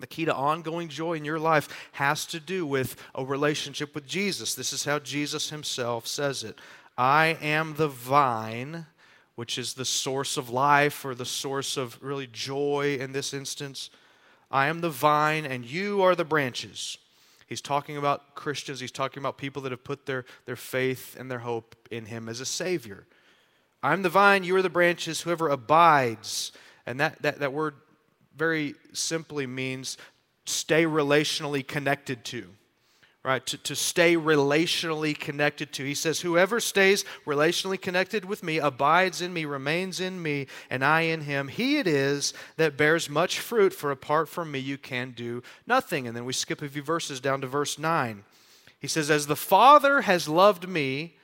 The 0.00 0.06
key 0.06 0.26
to 0.26 0.34
ongoing 0.34 0.88
joy 0.88 1.14
in 1.14 1.24
your 1.24 1.38
life 1.38 1.88
has 1.92 2.26
to 2.26 2.40
do 2.40 2.66
with 2.66 2.96
a 3.14 3.24
relationship 3.24 3.94
with 3.94 4.06
Jesus. 4.06 4.54
This 4.54 4.72
is 4.72 4.84
how 4.84 4.98
Jesus 4.98 5.50
himself 5.50 6.06
says 6.06 6.44
it. 6.44 6.58
I 6.96 7.38
am 7.40 7.74
the 7.74 7.88
vine, 7.88 8.86
which 9.34 9.58
is 9.58 9.74
the 9.74 9.84
source 9.84 10.36
of 10.36 10.50
life 10.50 11.04
or 11.04 11.14
the 11.14 11.24
source 11.24 11.76
of 11.76 11.98
really 12.00 12.28
joy 12.28 12.98
in 13.00 13.12
this 13.12 13.34
instance. 13.34 13.90
I 14.50 14.68
am 14.68 14.80
the 14.80 14.90
vine, 14.90 15.44
and 15.44 15.64
you 15.64 16.02
are 16.02 16.14
the 16.14 16.24
branches. 16.24 16.98
He's 17.48 17.60
talking 17.60 17.96
about 17.96 18.34
Christians. 18.34 18.80
He's 18.80 18.92
talking 18.92 19.20
about 19.20 19.36
people 19.38 19.62
that 19.62 19.72
have 19.72 19.84
put 19.84 20.06
their, 20.06 20.24
their 20.46 20.56
faith 20.56 21.16
and 21.18 21.30
their 21.30 21.40
hope 21.40 21.74
in 21.90 22.06
Him 22.06 22.28
as 22.28 22.40
a 22.40 22.46
Savior. 22.46 23.06
I'm 23.82 24.02
the 24.02 24.08
vine, 24.08 24.44
you 24.44 24.56
are 24.56 24.62
the 24.62 24.70
branches. 24.70 25.20
Whoever 25.20 25.48
abides, 25.48 26.52
and 26.86 27.00
that, 27.00 27.20
that, 27.22 27.40
that 27.40 27.52
word 27.52 27.74
very 28.36 28.74
simply 28.92 29.46
means 29.46 29.98
stay 30.46 30.84
relationally 30.84 31.66
connected 31.66 32.24
to 32.26 32.48
right? 33.24 33.44
To, 33.46 33.56
to 33.58 33.74
stay 33.74 34.16
relationally 34.16 35.18
connected 35.18 35.72
to. 35.72 35.84
He 35.84 35.94
says, 35.94 36.20
Whoever 36.20 36.60
stays 36.60 37.04
relationally 37.26 37.80
connected 37.80 38.26
with 38.26 38.42
me 38.42 38.58
abides 38.58 39.22
in 39.22 39.32
me, 39.32 39.46
remains 39.46 39.98
in 39.98 40.22
me, 40.22 40.46
and 40.68 40.84
I 40.84 41.02
in 41.02 41.22
him. 41.22 41.48
He 41.48 41.78
it 41.78 41.86
is 41.86 42.34
that 42.56 42.76
bears 42.76 43.08
much 43.08 43.40
fruit, 43.40 43.72
for 43.72 43.90
apart 43.90 44.28
from 44.28 44.52
me 44.52 44.58
you 44.58 44.76
can 44.76 45.12
do 45.12 45.42
nothing. 45.66 46.06
And 46.06 46.14
then 46.14 46.26
we 46.26 46.34
skip 46.34 46.60
a 46.60 46.68
few 46.68 46.82
verses 46.82 47.18
down 47.18 47.40
to 47.40 47.46
verse 47.46 47.78
9. 47.78 48.24
He 48.78 48.88
says, 48.88 49.10
As 49.10 49.26
the 49.26 49.36
Father 49.36 50.02
has 50.02 50.28
loved 50.28 50.68
me, 50.68 51.16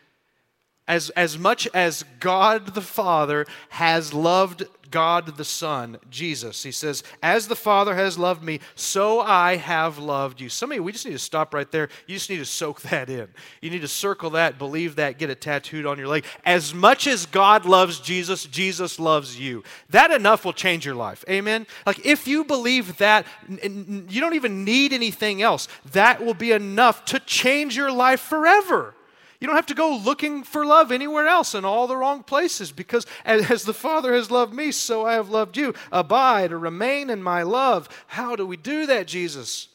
as, 0.90 1.10
as 1.10 1.38
much 1.38 1.68
as 1.72 2.04
God 2.18 2.74
the 2.74 2.82
Father 2.82 3.46
has 3.68 4.12
loved 4.12 4.64
God 4.90 5.36
the 5.36 5.44
Son, 5.44 5.98
Jesus. 6.10 6.64
He 6.64 6.72
says, 6.72 7.04
As 7.22 7.46
the 7.46 7.54
Father 7.54 7.94
has 7.94 8.18
loved 8.18 8.42
me, 8.42 8.58
so 8.74 9.20
I 9.20 9.54
have 9.54 9.98
loved 9.98 10.40
you. 10.40 10.48
Some 10.48 10.72
of 10.72 10.74
you, 10.74 10.82
we 10.82 10.90
just 10.90 11.06
need 11.06 11.12
to 11.12 11.18
stop 11.20 11.54
right 11.54 11.70
there. 11.70 11.90
You 12.08 12.16
just 12.16 12.28
need 12.28 12.38
to 12.38 12.44
soak 12.44 12.80
that 12.90 13.08
in. 13.08 13.28
You 13.60 13.70
need 13.70 13.82
to 13.82 13.88
circle 13.88 14.30
that, 14.30 14.58
believe 14.58 14.96
that, 14.96 15.16
get 15.16 15.30
it 15.30 15.40
tattooed 15.40 15.86
on 15.86 15.96
your 15.96 16.08
leg. 16.08 16.24
As 16.44 16.74
much 16.74 17.06
as 17.06 17.24
God 17.24 17.66
loves 17.66 18.00
Jesus, 18.00 18.44
Jesus 18.46 18.98
loves 18.98 19.38
you. 19.38 19.62
That 19.90 20.10
enough 20.10 20.44
will 20.44 20.52
change 20.52 20.84
your 20.84 20.96
life. 20.96 21.24
Amen? 21.30 21.68
Like, 21.86 22.04
if 22.04 22.26
you 22.26 22.42
believe 22.42 22.96
that, 22.98 23.26
you 23.48 24.20
don't 24.20 24.34
even 24.34 24.64
need 24.64 24.92
anything 24.92 25.40
else. 25.40 25.68
That 25.92 26.24
will 26.24 26.34
be 26.34 26.50
enough 26.50 27.04
to 27.06 27.20
change 27.20 27.76
your 27.76 27.92
life 27.92 28.20
forever. 28.20 28.96
You 29.40 29.46
don't 29.46 29.56
have 29.56 29.66
to 29.66 29.74
go 29.74 29.96
looking 29.96 30.42
for 30.42 30.66
love 30.66 30.92
anywhere 30.92 31.26
else 31.26 31.54
in 31.54 31.64
all 31.64 31.86
the 31.86 31.96
wrong 31.96 32.22
places 32.22 32.72
because 32.72 33.06
as 33.24 33.64
the 33.64 33.72
Father 33.72 34.12
has 34.12 34.30
loved 34.30 34.52
me, 34.52 34.70
so 34.70 35.06
I 35.06 35.14
have 35.14 35.30
loved 35.30 35.56
you. 35.56 35.74
Abide 35.90 36.52
or 36.52 36.58
remain 36.58 37.08
in 37.08 37.22
my 37.22 37.42
love. 37.42 37.88
How 38.08 38.36
do 38.36 38.46
we 38.46 38.58
do 38.58 38.84
that, 38.86 39.06
Jesus? 39.06 39.68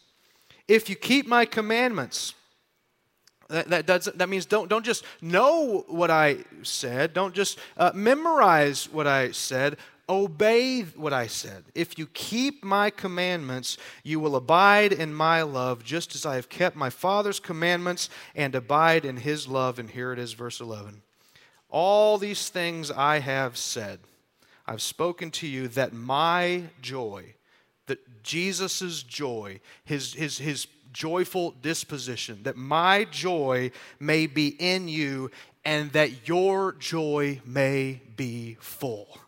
If 0.68 0.88
you 0.88 0.96
keep 0.96 1.28
my 1.28 1.46
commandments, 1.46 2.36
that, 3.50 3.70
that, 3.70 3.86
does, 3.88 4.06
that 4.06 4.30
means 4.30 4.46
don't, 4.46 4.70
don't 4.70 4.86
just 4.86 5.04
know 5.22 5.84
what 5.88 6.12
I 6.12 6.38
said, 6.62 7.14
don't 7.14 7.34
just 7.34 7.58
uh, 7.78 7.92
memorize 7.94 8.92
what 8.92 9.08
I 9.08 9.32
said, 9.32 9.78
Obey 10.08 10.82
what 10.82 11.14
I 11.14 11.26
said. 11.28 11.64
If 11.74 11.98
you 11.98 12.06
keep 12.08 12.64
my 12.64 12.92
commandments, 12.92 13.78
you 14.04 14.20
will 14.20 14.36
abide 14.36 14.94
in 14.94 15.14
my 15.14 15.42
love, 15.42 15.84
just 15.84 16.14
as 16.14 16.26
I 16.26 16.36
have 16.36 16.48
kept 16.48 16.76
my 16.76 16.92
Father's 16.92 17.40
commandments 17.40 18.10
and 18.36 18.54
abide 18.54 19.04
in 19.04 19.18
his 19.18 19.48
love. 19.48 19.80
And 19.80 19.90
here 19.90 20.14
it 20.14 20.20
is, 20.20 20.34
verse 20.34 20.60
11. 20.60 21.02
All 21.70 22.20
these 22.20 22.50
things 22.50 22.92
I 22.92 23.20
have 23.20 23.58
said, 23.58 24.00
I've 24.68 24.82
spoken 24.82 25.32
to 25.32 25.48
you 25.48 25.68
that 25.70 25.92
my 25.92 26.64
joy, 26.82 27.34
that 27.88 28.24
Jesus' 28.24 29.02
joy, 29.02 29.60
his, 29.86 30.14
his, 30.14 30.38
his 30.38 30.68
joyful 30.94 31.56
disposition, 31.64 32.44
that 32.44 32.58
my 32.58 33.06
joy 33.06 33.72
may 34.00 34.28
be 34.28 34.56
in 34.60 34.88
you 34.88 35.32
and 35.64 35.92
that 35.94 36.28
your 36.28 36.74
joy 36.74 37.42
may 37.44 38.02
be 38.16 38.56
full 38.60 39.20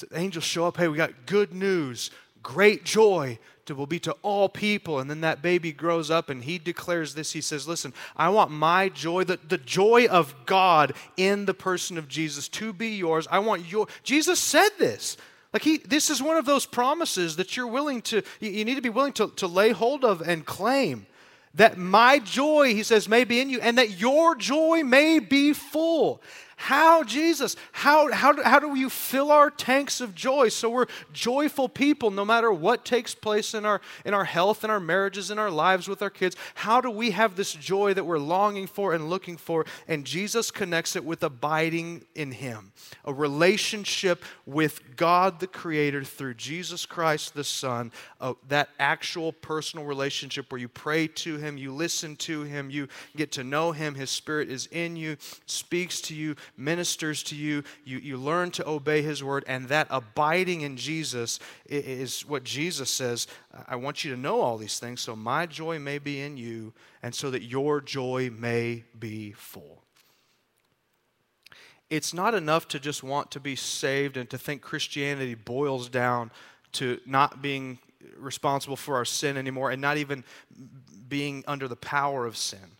the 0.00 0.18
angels 0.18 0.44
show 0.44 0.66
up. 0.66 0.76
Hey, 0.76 0.88
we 0.88 0.96
got 0.96 1.26
good 1.26 1.52
news, 1.52 2.10
great 2.42 2.84
joy 2.84 3.38
to, 3.66 3.74
will 3.74 3.86
be 3.86 4.00
to 4.00 4.12
all 4.22 4.48
people. 4.48 4.98
And 4.98 5.08
then 5.08 5.20
that 5.22 5.42
baby 5.42 5.72
grows 5.72 6.10
up 6.10 6.28
and 6.28 6.44
he 6.44 6.58
declares 6.58 7.14
this. 7.14 7.32
He 7.32 7.40
says, 7.40 7.66
Listen, 7.68 7.94
I 8.16 8.28
want 8.28 8.50
my 8.50 8.88
joy, 8.88 9.24
the, 9.24 9.38
the 9.48 9.58
joy 9.58 10.06
of 10.06 10.34
God 10.46 10.92
in 11.16 11.46
the 11.46 11.54
person 11.54 11.96
of 11.96 12.08
Jesus 12.08 12.48
to 12.48 12.72
be 12.72 12.96
yours. 12.96 13.26
I 13.30 13.38
want 13.38 13.70
your, 13.70 13.86
Jesus 14.02 14.40
said 14.40 14.70
this. 14.78 15.16
Like 15.52 15.62
he, 15.62 15.78
this 15.78 16.10
is 16.10 16.22
one 16.22 16.36
of 16.36 16.46
those 16.46 16.66
promises 16.66 17.36
that 17.36 17.56
you're 17.56 17.66
willing 17.66 18.02
to, 18.02 18.22
you 18.40 18.64
need 18.64 18.76
to 18.76 18.82
be 18.82 18.88
willing 18.88 19.12
to, 19.14 19.28
to 19.36 19.46
lay 19.46 19.70
hold 19.70 20.04
of 20.04 20.20
and 20.20 20.44
claim. 20.44 21.06
That 21.54 21.76
my 21.76 22.20
joy, 22.20 22.74
he 22.74 22.84
says, 22.84 23.08
may 23.08 23.24
be 23.24 23.40
in 23.40 23.50
you, 23.50 23.60
and 23.60 23.76
that 23.78 23.98
your 23.98 24.36
joy 24.36 24.84
may 24.84 25.18
be 25.18 25.52
full. 25.52 26.22
How, 26.62 27.04
Jesus? 27.04 27.56
How, 27.72 28.12
how, 28.12 28.40
how 28.42 28.58
do 28.58 28.74
you 28.74 28.90
fill 28.90 29.32
our 29.32 29.48
tanks 29.50 30.02
of 30.02 30.14
joy 30.14 30.50
so 30.50 30.68
we're 30.68 30.88
joyful 31.10 31.70
people 31.70 32.10
no 32.10 32.22
matter 32.22 32.52
what 32.52 32.84
takes 32.84 33.14
place 33.14 33.54
in 33.54 33.64
our, 33.64 33.80
in 34.04 34.12
our 34.12 34.26
health, 34.26 34.62
in 34.62 34.68
our 34.68 34.78
marriages, 34.78 35.30
in 35.30 35.38
our 35.38 35.50
lives 35.50 35.88
with 35.88 36.02
our 36.02 36.10
kids? 36.10 36.36
How 36.56 36.82
do 36.82 36.90
we 36.90 37.12
have 37.12 37.34
this 37.34 37.54
joy 37.54 37.94
that 37.94 38.04
we're 38.04 38.18
longing 38.18 38.66
for 38.66 38.92
and 38.92 39.08
looking 39.08 39.38
for? 39.38 39.64
And 39.88 40.04
Jesus 40.04 40.50
connects 40.50 40.96
it 40.96 41.04
with 41.04 41.22
abiding 41.22 42.04
in 42.14 42.30
Him, 42.30 42.72
a 43.06 43.14
relationship 43.14 44.22
with 44.44 44.96
God 44.96 45.40
the 45.40 45.46
Creator 45.46 46.04
through 46.04 46.34
Jesus 46.34 46.84
Christ 46.84 47.32
the 47.32 47.42
Son, 47.42 47.90
uh, 48.20 48.34
that 48.48 48.68
actual 48.78 49.32
personal 49.32 49.86
relationship 49.86 50.52
where 50.52 50.60
you 50.60 50.68
pray 50.68 51.08
to 51.08 51.38
Him, 51.38 51.56
you 51.56 51.72
listen 51.72 52.16
to 52.16 52.42
Him, 52.42 52.68
you 52.68 52.86
get 53.16 53.32
to 53.32 53.44
know 53.44 53.72
Him, 53.72 53.94
His 53.94 54.10
Spirit 54.10 54.50
is 54.50 54.66
in 54.66 54.94
you, 54.94 55.16
speaks 55.46 56.02
to 56.02 56.14
you 56.14 56.36
ministers 56.56 57.22
to 57.24 57.36
you, 57.36 57.64
you, 57.84 57.98
you 57.98 58.16
learn 58.16 58.50
to 58.52 58.68
obey 58.68 59.02
his 59.02 59.22
word, 59.22 59.44
and 59.46 59.68
that 59.68 59.86
abiding 59.90 60.60
in 60.62 60.76
Jesus 60.76 61.38
is 61.66 62.22
what 62.26 62.44
Jesus 62.44 62.90
says. 62.90 63.26
I 63.66 63.76
want 63.76 64.04
you 64.04 64.14
to 64.14 64.20
know 64.20 64.40
all 64.40 64.58
these 64.58 64.78
things 64.78 65.00
so 65.00 65.16
my 65.16 65.46
joy 65.46 65.78
may 65.78 65.98
be 65.98 66.20
in 66.20 66.36
you, 66.36 66.72
and 67.02 67.14
so 67.14 67.30
that 67.30 67.42
your 67.42 67.80
joy 67.80 68.30
may 68.30 68.84
be 68.98 69.32
full. 69.32 69.82
It's 71.88 72.14
not 72.14 72.34
enough 72.34 72.68
to 72.68 72.78
just 72.78 73.02
want 73.02 73.32
to 73.32 73.40
be 73.40 73.56
saved 73.56 74.16
and 74.16 74.30
to 74.30 74.38
think 74.38 74.62
Christianity 74.62 75.34
boils 75.34 75.88
down 75.88 76.30
to 76.72 77.00
not 77.04 77.42
being 77.42 77.80
responsible 78.16 78.76
for 78.76 78.96
our 78.96 79.04
sin 79.04 79.36
anymore 79.36 79.70
and 79.70 79.82
not 79.82 79.96
even 79.96 80.24
being 81.08 81.42
under 81.48 81.66
the 81.66 81.76
power 81.76 82.26
of 82.26 82.36
sin. 82.36 82.76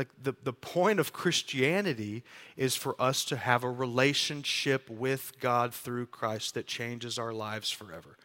Like 0.00 0.08
the, 0.22 0.34
the 0.42 0.54
point 0.54 0.98
of 0.98 1.12
Christianity 1.12 2.24
is 2.56 2.74
for 2.74 2.98
us 2.98 3.22
to 3.26 3.36
have 3.36 3.62
a 3.62 3.70
relationship 3.70 4.88
with 4.88 5.38
God 5.40 5.74
through 5.74 6.06
Christ 6.06 6.54
that 6.54 6.66
changes 6.66 7.18
our 7.18 7.34
lives 7.34 7.70
forever. 7.70 8.16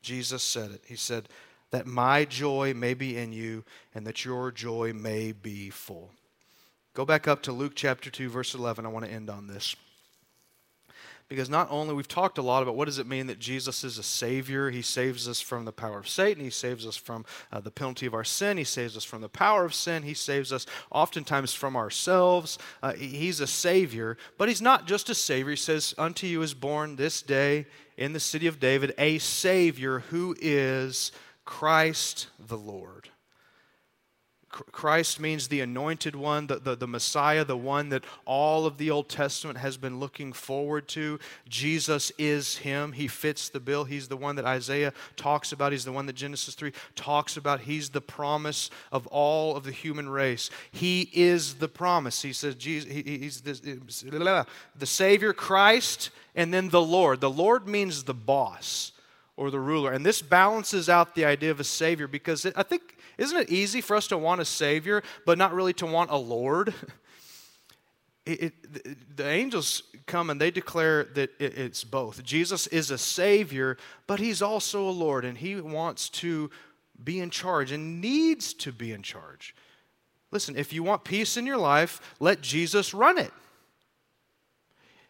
Jesus 0.00 0.42
said 0.42 0.72
it. 0.72 0.82
He 0.84 0.96
said, 0.96 1.28
That 1.70 1.86
my 1.86 2.24
joy 2.24 2.74
may 2.74 2.94
be 2.94 3.16
in 3.16 3.32
you 3.32 3.62
and 3.94 4.04
that 4.04 4.24
your 4.24 4.50
joy 4.50 4.92
may 4.92 5.30
be 5.30 5.70
full. 5.70 6.10
Go 6.92 7.04
back 7.04 7.28
up 7.28 7.40
to 7.42 7.52
Luke 7.52 7.74
chapter 7.76 8.10
2, 8.10 8.28
verse 8.28 8.52
11. 8.52 8.84
I 8.84 8.88
want 8.88 9.04
to 9.04 9.12
end 9.12 9.30
on 9.30 9.46
this 9.46 9.76
because 11.32 11.48
not 11.48 11.68
only 11.70 11.94
we've 11.94 12.06
talked 12.06 12.36
a 12.36 12.42
lot 12.42 12.62
about 12.62 12.76
what 12.76 12.84
does 12.84 12.98
it 12.98 13.06
mean 13.06 13.26
that 13.28 13.38
Jesus 13.38 13.84
is 13.84 13.96
a 13.96 14.02
savior, 14.02 14.70
he 14.70 14.82
saves 14.82 15.26
us 15.26 15.40
from 15.40 15.64
the 15.64 15.72
power 15.72 15.98
of 15.98 16.06
Satan, 16.06 16.44
he 16.44 16.50
saves 16.50 16.86
us 16.86 16.94
from 16.94 17.24
uh, 17.50 17.60
the 17.60 17.70
penalty 17.70 18.04
of 18.04 18.12
our 18.12 18.22
sin, 18.22 18.58
he 18.58 18.64
saves 18.64 18.96
us 18.96 19.04
from 19.04 19.22
the 19.22 19.28
power 19.30 19.64
of 19.64 19.74
sin, 19.74 20.02
he 20.02 20.12
saves 20.12 20.52
us 20.52 20.66
oftentimes 20.90 21.54
from 21.54 21.74
ourselves. 21.74 22.58
Uh, 22.82 22.92
he's 22.92 23.40
a 23.40 23.46
savior, 23.46 24.18
but 24.36 24.48
he's 24.48 24.60
not 24.60 24.86
just 24.86 25.08
a 25.08 25.14
savior. 25.14 25.50
He 25.50 25.56
says, 25.56 25.94
"Unto 25.96 26.26
you 26.26 26.42
is 26.42 26.52
born 26.52 26.96
this 26.96 27.22
day 27.22 27.66
in 27.96 28.12
the 28.12 28.20
city 28.20 28.46
of 28.46 28.60
David 28.60 28.94
a 28.98 29.18
savior 29.18 30.00
who 30.10 30.36
is 30.38 31.12
Christ 31.46 32.28
the 32.38 32.58
Lord." 32.58 33.11
Christ 34.52 35.18
means 35.18 35.48
the 35.48 35.60
anointed 35.62 36.14
one, 36.14 36.46
the, 36.46 36.56
the, 36.56 36.76
the, 36.76 36.86
Messiah, 36.86 37.42
the 37.44 37.56
one 37.56 37.88
that 37.88 38.04
all 38.26 38.66
of 38.66 38.76
the 38.76 38.90
Old 38.90 39.08
Testament 39.08 39.58
has 39.58 39.78
been 39.78 39.98
looking 39.98 40.32
forward 40.34 40.88
to. 40.88 41.18
Jesus 41.48 42.12
is 42.18 42.58
him. 42.58 42.92
He 42.92 43.08
fits 43.08 43.48
the 43.48 43.60
bill. 43.60 43.84
He's 43.84 44.08
the 44.08 44.16
one 44.16 44.36
that 44.36 44.44
Isaiah 44.44 44.92
talks 45.16 45.52
about. 45.52 45.72
He's 45.72 45.86
the 45.86 45.92
one 45.92 46.04
that 46.04 46.12
Genesis 46.12 46.54
3 46.54 46.70
talks 46.94 47.38
about. 47.38 47.60
He's 47.60 47.88
the 47.88 48.02
promise 48.02 48.70
of 48.92 49.06
all 49.06 49.56
of 49.56 49.64
the 49.64 49.72
human 49.72 50.08
race. 50.08 50.50
He 50.70 51.08
is 51.14 51.54
the 51.54 51.68
promise. 51.68 52.20
He 52.20 52.34
says, 52.34 52.54
Jesus, 52.54 52.92
he, 52.92 53.02
he's 53.02 53.40
this, 53.40 53.60
the 53.60 54.86
Savior, 54.86 55.32
Christ, 55.32 56.10
and 56.34 56.52
then 56.52 56.68
the 56.68 56.82
Lord. 56.82 57.22
The 57.22 57.30
Lord 57.30 57.66
means 57.66 58.04
the 58.04 58.14
boss 58.14 58.92
or 59.36 59.50
the 59.50 59.60
ruler. 59.60 59.92
And 59.92 60.04
this 60.04 60.20
balances 60.20 60.88
out 60.88 61.14
the 61.14 61.24
idea 61.24 61.50
of 61.50 61.58
a 61.58 61.64
Savior 61.64 62.06
because 62.06 62.44
it, 62.44 62.54
I 62.56 62.62
think 62.62 62.98
isn't 63.18 63.38
it 63.38 63.50
easy 63.50 63.80
for 63.80 63.96
us 63.96 64.08
to 64.08 64.18
want 64.18 64.40
a 64.40 64.44
Savior, 64.44 65.02
but 65.26 65.38
not 65.38 65.54
really 65.54 65.72
to 65.74 65.86
want 65.86 66.10
a 66.10 66.16
Lord? 66.16 66.74
It, 68.24 68.40
it, 68.40 69.16
the 69.16 69.28
angels 69.28 69.82
come 70.06 70.30
and 70.30 70.40
they 70.40 70.52
declare 70.52 71.02
that 71.14 71.30
it, 71.40 71.58
it's 71.58 71.82
both. 71.82 72.22
Jesus 72.22 72.68
is 72.68 72.92
a 72.92 72.98
Savior, 72.98 73.76
but 74.06 74.20
He's 74.20 74.40
also 74.40 74.88
a 74.88 74.90
Lord, 74.90 75.24
and 75.24 75.36
He 75.36 75.60
wants 75.60 76.08
to 76.10 76.48
be 77.02 77.18
in 77.18 77.30
charge 77.30 77.72
and 77.72 78.00
needs 78.00 78.54
to 78.54 78.70
be 78.70 78.92
in 78.92 79.02
charge. 79.02 79.56
Listen, 80.30 80.56
if 80.56 80.72
you 80.72 80.84
want 80.84 81.02
peace 81.02 81.36
in 81.36 81.46
your 81.46 81.56
life, 81.56 82.14
let 82.20 82.40
Jesus 82.40 82.94
run 82.94 83.18
it. 83.18 83.32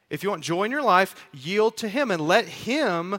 If 0.08 0.22
you 0.22 0.30
want 0.30 0.42
joy 0.42 0.64
in 0.64 0.70
your 0.70 0.82
life, 0.82 1.14
yield 1.32 1.76
to 1.78 1.88
Him 1.88 2.10
and 2.10 2.26
let 2.26 2.46
Him 2.46 3.18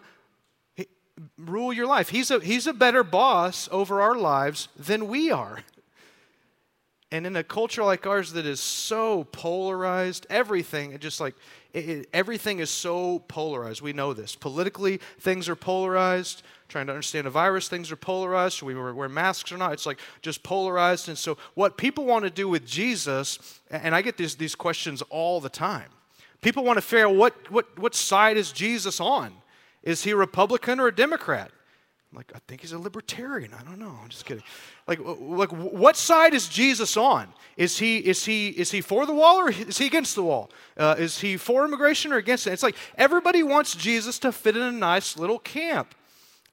rule 1.38 1.74
your 1.74 1.88
life. 1.88 2.09
He's 2.09 2.32
a, 2.32 2.39
he's 2.39 2.68
a 2.68 2.74
better 2.74 3.03
boss 3.03 3.70
over 3.72 4.01
our 4.01 4.16
lives 4.16 4.68
than 4.78 5.07
we 5.07 5.32
are. 5.32 5.59
And 7.11 7.28
in 7.28 7.36
a 7.36 7.43
culture 7.43 7.84
like 7.84 8.07
ours 8.07 8.34
that 8.34 8.47
is 8.47 8.59
so 8.59 9.26
polarized, 9.26 10.26
everything, 10.32 10.93
it 10.93 11.01
just 11.01 11.20
like 11.20 11.36
it, 11.72 11.89
it, 11.89 12.09
everything 12.11 12.57
is 12.57 12.72
so 12.72 13.20
polarized. 13.28 13.84
We 13.84 13.93
know 13.93 14.14
this. 14.14 14.36
Politically, 14.36 14.99
things 15.20 15.47
are 15.47 15.55
polarized. 15.55 16.41
Trying 16.70 16.88
to 16.88 16.93
understand 16.93 17.28
a 17.28 17.30
virus, 17.30 17.68
things 17.68 17.91
are 17.91 17.95
polarized. 17.95 18.55
Should 18.55 18.66
we 18.66 18.74
wear 18.74 19.09
masks 19.09 19.51
or 19.51 19.57
not? 19.57 19.74
It's 19.74 19.86
like 19.86 19.99
just 20.24 20.41
polarized. 20.41 21.07
And 21.07 21.16
so, 21.16 21.38
what 21.53 21.78
people 21.78 22.05
want 22.05 22.24
to 22.24 22.32
do 22.32 22.49
with 22.49 22.66
Jesus, 22.66 23.59
and 23.70 23.93
I 23.93 24.01
get 24.01 24.18
these, 24.18 24.34
these 24.34 24.55
questions 24.55 25.03
all 25.11 25.39
the 25.39 25.49
time. 25.49 25.89
People 26.41 26.64
want 26.64 26.78
to 26.78 26.82
figure 26.82 27.07
out 27.07 27.16
what, 27.16 27.51
what, 27.51 27.78
what 27.78 27.93
side 27.93 28.38
is 28.38 28.51
Jesus 28.51 28.99
on? 28.99 29.34
Is 29.84 30.04
he 30.04 30.14
Republican 30.14 30.80
or 30.80 30.88
a 30.88 30.96
Democrat? 30.96 31.52
I'm 32.12 32.18
like, 32.18 32.32
I 32.36 32.40
think 32.48 32.62
he's 32.62 32.74
a 32.74 32.80
libertarian. 32.80 33.54
I 33.54 33.64
don't 33.64 33.80
know. 33.80 33.98
I'm 34.02 34.10
just 34.10 34.26
kidding. 34.26 34.44
Like, 34.88 35.00
like 35.00 35.52
what 35.52 35.98
side 35.98 36.34
is 36.34 36.48
Jesus 36.48 36.96
on? 36.96 37.28
Is 37.58 37.80
he, 37.80 37.98
is 37.98 38.24
he, 38.24 38.50
is 38.50 38.70
he 38.70 38.82
for 38.82 39.06
the 39.06 39.14
wall 39.14 39.38
or 39.38 39.50
is 39.50 39.80
he 39.80 39.88
against 39.88 40.16
the 40.16 40.22
wall? 40.22 40.52
Uh, 40.78 40.96
is 40.98 41.20
he 41.20 41.38
for 41.38 41.66
immigration 41.66 42.14
or 42.14 42.18
against 42.18 42.46
it? 42.46 42.54
It's 42.54 42.62
like 42.62 42.76
everybody 42.98 43.42
wants 43.42 43.76
Jesus 43.76 44.20
to 44.20 44.32
fit 44.32 44.56
in 44.56 44.62
a 44.62 44.72
nice 44.72 45.18
little 45.18 45.40
camp. 45.40 45.96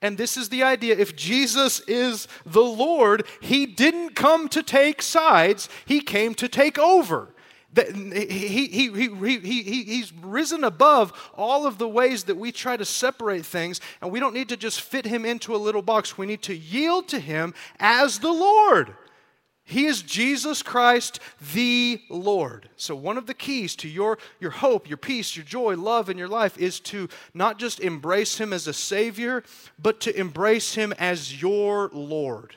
And 0.03 0.17
this 0.17 0.37
is 0.39 0.49
the 0.49 0.63
idea. 0.63 0.97
If 0.97 1.15
Jesus 1.15 1.81
is 1.81 2.27
the 2.47 2.63
Lord, 2.63 3.27
he 3.41 3.67
didn't 3.67 4.15
come 4.17 4.49
to 4.49 4.63
take 4.63 5.03
sides, 5.03 5.69
he 5.85 6.01
came 6.01 6.35
to 6.37 6.49
take 6.49 6.79
over. 6.79 7.35
He, 7.77 8.67
he, 8.67 8.67
he, 8.67 8.89
he, 8.89 9.39
he, 9.63 9.83
he's 9.85 10.13
risen 10.13 10.65
above 10.65 11.13
all 11.37 11.67
of 11.67 11.79
the 11.79 11.89
ways 11.89 12.25
that 12.25 12.37
we 12.37 12.51
try 12.51 12.77
to 12.77 12.85
separate 12.85 13.47
things, 13.47 13.81
and 14.01 14.11
we 14.11 14.19
don't 14.19 14.35
need 14.35 14.49
to 14.49 14.57
just 14.57 14.81
fit 14.81 15.07
him 15.07 15.25
into 15.25 15.55
a 15.55 15.59
little 15.59 15.83
box. 15.83 16.19
We 16.19 16.27
need 16.27 16.43
to 16.43 16.57
yield 16.57 17.07
to 17.09 17.21
him 17.21 17.55
as 17.79 18.19
the 18.19 18.33
Lord. 18.33 18.95
He 19.71 19.87
is 19.87 20.03
Jesus 20.03 20.65
Christ, 20.65 21.21
the 21.55 22.03
Lord. 22.11 22.69
So, 22.75 22.97
one 22.97 23.17
of 23.17 23.27
the 23.27 23.35
keys 23.35 23.77
to 23.77 23.89
your, 23.89 24.19
your 24.41 24.51
hope, 24.51 24.89
your 24.89 24.97
peace, 24.97 25.37
your 25.37 25.45
joy, 25.45 25.77
love 25.77 26.11
in 26.11 26.19
your 26.19 26.27
life 26.27 26.59
is 26.59 26.81
to 26.81 27.09
not 27.35 27.61
just 27.61 27.79
embrace 27.79 28.39
Him 28.39 28.53
as 28.53 28.67
a 28.67 28.73
Savior, 28.73 29.45
but 29.79 30.01
to 30.01 30.19
embrace 30.19 30.75
Him 30.75 30.93
as 30.99 31.41
your 31.41 31.89
Lord. 31.93 32.57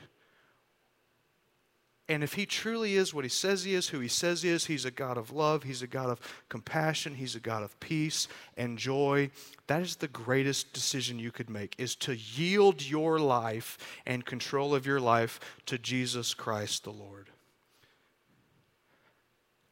And 2.09 2.21
if 2.21 2.33
he 2.33 2.45
truly 2.45 2.95
is 2.95 3.13
what 3.13 3.23
he 3.23 3.29
says 3.29 3.63
he 3.63 3.73
is, 3.73 3.87
who 3.87 3.99
he 4.01 4.09
says 4.09 4.41
he 4.41 4.49
is, 4.49 4.65
he's 4.65 4.83
a 4.83 4.91
God 4.91 5.17
of 5.17 5.31
love, 5.31 5.63
he's 5.63 5.81
a 5.81 5.87
God 5.87 6.09
of 6.09 6.19
compassion, 6.49 7.15
he's 7.15 7.35
a 7.35 7.39
God 7.39 7.63
of 7.63 7.79
peace 7.79 8.27
and 8.57 8.77
joy. 8.77 9.31
That 9.67 9.81
is 9.81 9.95
the 9.95 10.09
greatest 10.09 10.73
decision 10.73 11.17
you 11.17 11.31
could 11.31 11.49
make 11.49 11.75
is 11.77 11.95
to 11.97 12.17
yield 12.17 12.81
your 12.81 13.19
life 13.19 13.77
and 14.05 14.25
control 14.25 14.75
of 14.75 14.85
your 14.85 14.99
life 14.99 15.39
to 15.67 15.77
Jesus 15.77 16.33
Christ 16.33 16.83
the 16.83 16.91
Lord. 16.91 17.29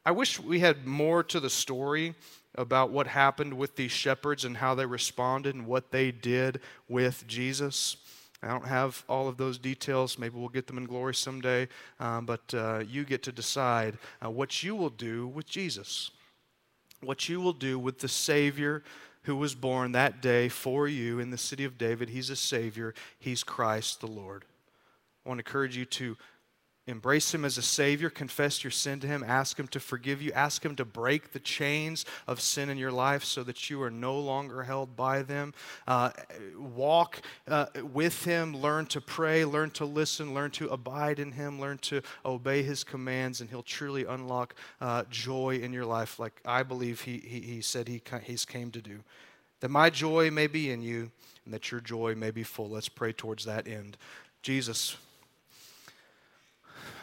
I 0.04 0.10
wish 0.10 0.40
we 0.40 0.60
had 0.60 0.86
more 0.86 1.22
to 1.24 1.38
the 1.38 1.50
story 1.50 2.14
about 2.54 2.90
what 2.90 3.06
happened 3.06 3.54
with 3.54 3.76
these 3.76 3.92
shepherds 3.92 4.44
and 4.44 4.56
how 4.56 4.74
they 4.74 4.86
responded 4.86 5.54
and 5.54 5.66
what 5.66 5.90
they 5.90 6.10
did 6.10 6.60
with 6.88 7.26
Jesus. 7.26 7.96
I 8.42 8.48
don't 8.48 8.66
have 8.66 9.04
all 9.08 9.28
of 9.28 9.36
those 9.36 9.58
details. 9.58 10.18
Maybe 10.18 10.36
we'll 10.36 10.48
get 10.48 10.66
them 10.66 10.78
in 10.78 10.84
glory 10.84 11.14
someday. 11.14 11.68
Um, 12.00 12.26
but 12.26 12.52
uh, 12.52 12.82
you 12.88 13.04
get 13.04 13.22
to 13.24 13.32
decide 13.32 13.98
uh, 14.24 14.30
what 14.30 14.62
you 14.62 14.74
will 14.74 14.90
do 14.90 15.28
with 15.28 15.46
Jesus, 15.46 16.10
what 17.00 17.28
you 17.28 17.40
will 17.40 17.52
do 17.52 17.78
with 17.78 18.00
the 18.00 18.08
Savior 18.08 18.82
who 19.24 19.36
was 19.36 19.54
born 19.54 19.92
that 19.92 20.20
day 20.20 20.48
for 20.48 20.88
you 20.88 21.20
in 21.20 21.30
the 21.30 21.38
city 21.38 21.64
of 21.64 21.78
David. 21.78 22.08
He's 22.08 22.30
a 22.30 22.36
Savior, 22.36 22.94
He's 23.18 23.44
Christ 23.44 24.00
the 24.00 24.08
Lord. 24.08 24.44
I 25.24 25.28
want 25.28 25.38
to 25.38 25.48
encourage 25.48 25.76
you 25.76 25.84
to 25.84 26.16
Embrace 26.88 27.32
Him 27.32 27.44
as 27.44 27.58
a 27.58 27.62
Savior. 27.62 28.10
Confess 28.10 28.64
your 28.64 28.72
sin 28.72 28.98
to 29.00 29.06
Him. 29.06 29.24
Ask 29.24 29.58
Him 29.58 29.68
to 29.68 29.78
forgive 29.78 30.20
you. 30.20 30.32
Ask 30.32 30.64
Him 30.64 30.74
to 30.76 30.84
break 30.84 31.32
the 31.32 31.38
chains 31.38 32.04
of 32.26 32.40
sin 32.40 32.68
in 32.68 32.76
your 32.76 32.90
life 32.90 33.22
so 33.22 33.44
that 33.44 33.70
you 33.70 33.80
are 33.82 33.90
no 33.90 34.18
longer 34.18 34.64
held 34.64 34.96
by 34.96 35.22
them. 35.22 35.54
Uh, 35.86 36.10
walk 36.58 37.22
uh, 37.46 37.66
with 37.92 38.24
Him. 38.24 38.56
Learn 38.56 38.86
to 38.86 39.00
pray. 39.00 39.44
Learn 39.44 39.70
to 39.72 39.84
listen. 39.84 40.34
Learn 40.34 40.50
to 40.52 40.68
abide 40.70 41.20
in 41.20 41.30
Him. 41.30 41.60
Learn 41.60 41.78
to 41.78 42.02
obey 42.24 42.64
His 42.64 42.82
commands, 42.82 43.40
and 43.40 43.48
He'll 43.48 43.62
truly 43.62 44.04
unlock 44.04 44.56
uh, 44.80 45.04
joy 45.08 45.60
in 45.62 45.72
your 45.72 45.86
life, 45.86 46.18
like 46.18 46.40
I 46.44 46.64
believe 46.64 47.02
He, 47.02 47.18
he, 47.18 47.40
he 47.40 47.60
said 47.60 47.86
he, 47.86 48.02
He's 48.24 48.44
came 48.44 48.72
to 48.72 48.82
do. 48.82 49.04
That 49.60 49.70
my 49.70 49.88
joy 49.88 50.32
may 50.32 50.48
be 50.48 50.72
in 50.72 50.82
you, 50.82 51.12
and 51.44 51.54
that 51.54 51.70
your 51.70 51.80
joy 51.80 52.16
may 52.16 52.32
be 52.32 52.42
full. 52.42 52.68
Let's 52.68 52.88
pray 52.88 53.12
towards 53.12 53.44
that 53.44 53.68
end. 53.68 53.96
Jesus 54.42 54.96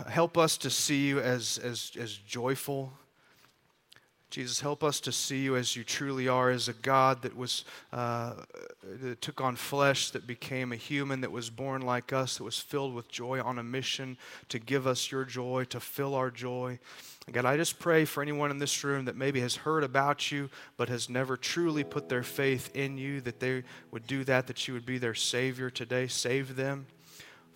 help 0.07 0.38
us 0.38 0.57
to 0.57 0.69
see 0.69 1.07
you 1.07 1.19
as, 1.19 1.57
as, 1.57 1.91
as 1.99 2.13
joyful. 2.13 2.93
Jesus, 4.30 4.61
help 4.61 4.84
us 4.84 4.99
to 4.99 5.11
see 5.11 5.39
you 5.39 5.55
as 5.55 5.75
you 5.75 5.84
truly 5.84 6.27
are, 6.27 6.51
as 6.51 6.67
a 6.67 6.73
God 6.73 7.23
that 7.23 7.36
was 7.36 7.65
uh, 7.91 8.34
that 9.01 9.21
took 9.21 9.41
on 9.41 9.55
flesh, 9.55 10.11
that 10.11 10.27
became 10.27 10.71
a 10.71 10.75
human, 10.75 11.21
that 11.21 11.32
was 11.32 11.49
born 11.49 11.82
like 11.82 12.13
us, 12.13 12.38
that 12.38 12.43
was 12.43 12.59
filled 12.59 12.93
with 12.93 13.09
joy 13.09 13.41
on 13.41 13.57
a 13.57 13.63
mission 13.63 14.17
to 14.49 14.59
give 14.59 14.86
us 14.86 15.11
your 15.11 15.25
joy, 15.25 15.63
to 15.69 15.80
fill 15.80 16.13
our 16.13 16.30
joy. 16.30 16.77
God, 17.32 17.45
I 17.45 17.57
just 17.57 17.80
pray 17.80 18.05
for 18.05 18.21
anyone 18.21 18.51
in 18.51 18.59
this 18.59 18.84
room 18.84 19.05
that 19.05 19.15
maybe 19.15 19.39
has 19.41 19.55
heard 19.55 19.84
about 19.84 20.32
you 20.32 20.49
but 20.77 20.89
has 20.89 21.09
never 21.09 21.36
truly 21.36 21.84
put 21.84 22.07
their 22.07 22.23
faith 22.23 22.75
in 22.75 22.99
you, 22.99 23.21
that 23.21 23.39
they 23.39 23.63
would 23.91 24.05
do 24.05 24.23
that, 24.25 24.45
that 24.47 24.67
you 24.67 24.75
would 24.75 24.86
be 24.86 24.99
their 24.99 25.15
Savior 25.15 25.71
today. 25.71 26.07
Save 26.07 26.55
them. 26.55 26.86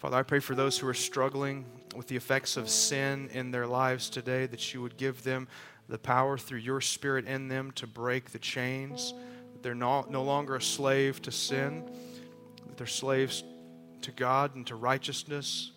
Father, 0.03 0.17
I 0.17 0.23
pray 0.23 0.39
for 0.39 0.53
those 0.53 0.77
who 0.77 0.85
are 0.89 0.93
struggling 0.93 1.63
with 1.95 2.07
the 2.07 2.17
effects 2.17 2.57
of 2.57 2.67
sin 2.67 3.29
in 3.31 3.51
their 3.51 3.65
lives 3.65 4.09
today, 4.09 4.45
that 4.47 4.73
you 4.73 4.81
would 4.81 4.97
give 4.97 5.23
them 5.23 5.47
the 5.87 5.97
power 5.97 6.37
through 6.37 6.57
your 6.57 6.81
Spirit 6.81 7.25
in 7.25 7.47
them 7.47 7.71
to 7.75 7.87
break 7.87 8.31
the 8.31 8.37
chains, 8.37 9.13
that 9.53 9.63
they're 9.63 9.73
no, 9.73 10.05
no 10.09 10.21
longer 10.21 10.57
a 10.57 10.61
slave 10.61 11.21
to 11.21 11.31
sin, 11.31 11.85
that 12.67 12.75
they're 12.75 12.85
slaves 12.85 13.45
to 14.01 14.11
God 14.11 14.55
and 14.55 14.67
to 14.67 14.75
righteousness. 14.75 15.71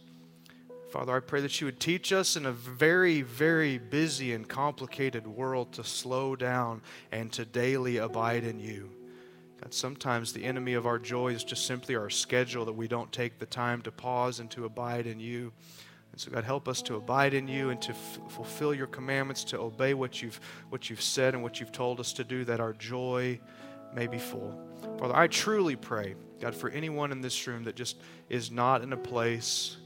Father, 0.91 1.15
I 1.15 1.21
pray 1.21 1.41
that 1.43 1.61
you 1.61 1.67
would 1.67 1.79
teach 1.79 2.13
us 2.13 2.35
in 2.35 2.47
a 2.47 2.53
very, 2.53 3.23
very 3.23 3.79
busy 3.79 4.33
and 4.33 4.49
complicated 4.49 5.25
world 5.25 5.73
to 5.75 5.85
slow 5.85 6.35
down 6.35 6.83
and 7.13 7.33
to 7.35 7.45
daily 7.45 7.99
abide 7.99 8.43
in 8.43 8.59
you. 8.59 8.91
God, 9.67 9.75
sometimes 9.75 10.33
the 10.33 10.45
enemy 10.45 10.75
of 10.75 10.87
our 10.87 10.97
joy 10.97 11.33
is 11.33 11.43
just 11.43 11.67
simply 11.67 11.97
our 11.97 12.09
schedule 12.09 12.65
that 12.67 12.73
we 12.73 12.87
don't 12.87 13.11
take 13.11 13.41
the 13.41 13.47
time 13.47 13.83
to 13.83 13.91
pause 13.91 14.39
and 14.39 14.49
to 14.53 14.65
abide 14.65 15.09
in 15.09 15.19
you. 15.19 15.53
And 16.13 16.21
so, 16.21 16.31
God, 16.31 16.45
help 16.45 16.69
us 16.69 16.81
to 16.83 16.95
abide 16.95 17.35
in 17.35 17.49
you 17.49 17.71
and 17.71 17.83
to 17.83 17.91
f- 17.91 18.21
fulfill 18.29 18.73
your 18.73 18.87
commandments, 18.87 19.43
to 19.43 19.59
obey 19.59 19.93
what 19.93 20.23
you've, 20.23 20.39
what 20.69 20.89
you've 20.89 21.03
said 21.03 21.35
and 21.35 21.43
what 21.43 21.59
you've 21.59 21.73
told 21.73 21.99
us 21.99 22.13
to 22.13 22.23
do, 22.23 22.45
that 22.45 22.61
our 22.61 22.75
joy 22.75 23.41
may 23.93 24.07
be 24.07 24.19
full. 24.19 24.57
Father, 25.01 25.17
I 25.17 25.27
truly 25.27 25.75
pray, 25.75 26.15
God, 26.41 26.55
for 26.55 26.71
anyone 26.71 27.11
in 27.11 27.21
this 27.21 27.45
room 27.49 27.65
that 27.65 27.75
just 27.75 27.97
is 28.29 28.53
not 28.53 28.83
in 28.83 28.93
a 28.93 28.97
place 28.97 29.79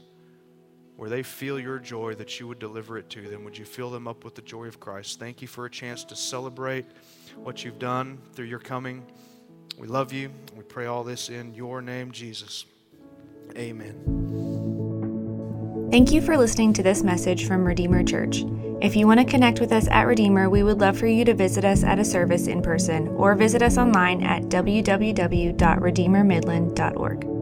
where 0.95 1.09
they 1.09 1.23
feel 1.23 1.59
your 1.59 1.79
joy, 1.79 2.13
that 2.13 2.39
you 2.39 2.47
would 2.47 2.59
deliver 2.59 2.99
it 2.99 3.09
to 3.09 3.27
them. 3.27 3.43
Would 3.45 3.57
you 3.57 3.65
fill 3.65 3.89
them 3.89 4.07
up 4.07 4.23
with 4.23 4.35
the 4.35 4.43
joy 4.43 4.67
of 4.67 4.79
Christ? 4.79 5.19
Thank 5.19 5.41
you 5.41 5.47
for 5.47 5.65
a 5.65 5.71
chance 5.71 6.03
to 6.03 6.15
celebrate 6.15 6.85
what 7.35 7.65
you've 7.65 7.79
done 7.79 8.19
through 8.35 8.45
your 8.45 8.59
coming. 8.59 9.03
We 9.77 9.87
love 9.87 10.13
you. 10.13 10.31
We 10.55 10.63
pray 10.63 10.85
all 10.85 11.03
this 11.03 11.29
in 11.29 11.53
your 11.53 11.81
name, 11.81 12.11
Jesus. 12.11 12.65
Amen. 13.57 14.21
Thank 15.91 16.11
you 16.11 16.21
for 16.21 16.37
listening 16.37 16.73
to 16.73 16.83
this 16.83 17.01
message 17.03 17.45
from 17.45 17.65
Redeemer 17.65 18.03
Church. 18.03 18.43
If 18.81 18.95
you 18.95 19.07
want 19.07 19.19
to 19.19 19.25
connect 19.25 19.59
with 19.59 19.73
us 19.73 19.89
at 19.89 20.07
Redeemer, 20.07 20.49
we 20.49 20.63
would 20.63 20.79
love 20.79 20.97
for 20.97 21.07
you 21.07 21.25
to 21.25 21.33
visit 21.33 21.65
us 21.65 21.83
at 21.83 21.99
a 21.99 22.05
service 22.05 22.47
in 22.47 22.61
person 22.61 23.09
or 23.09 23.35
visit 23.35 23.61
us 23.61 23.77
online 23.77 24.23
at 24.23 24.43
www.redeemermidland.org. 24.43 27.40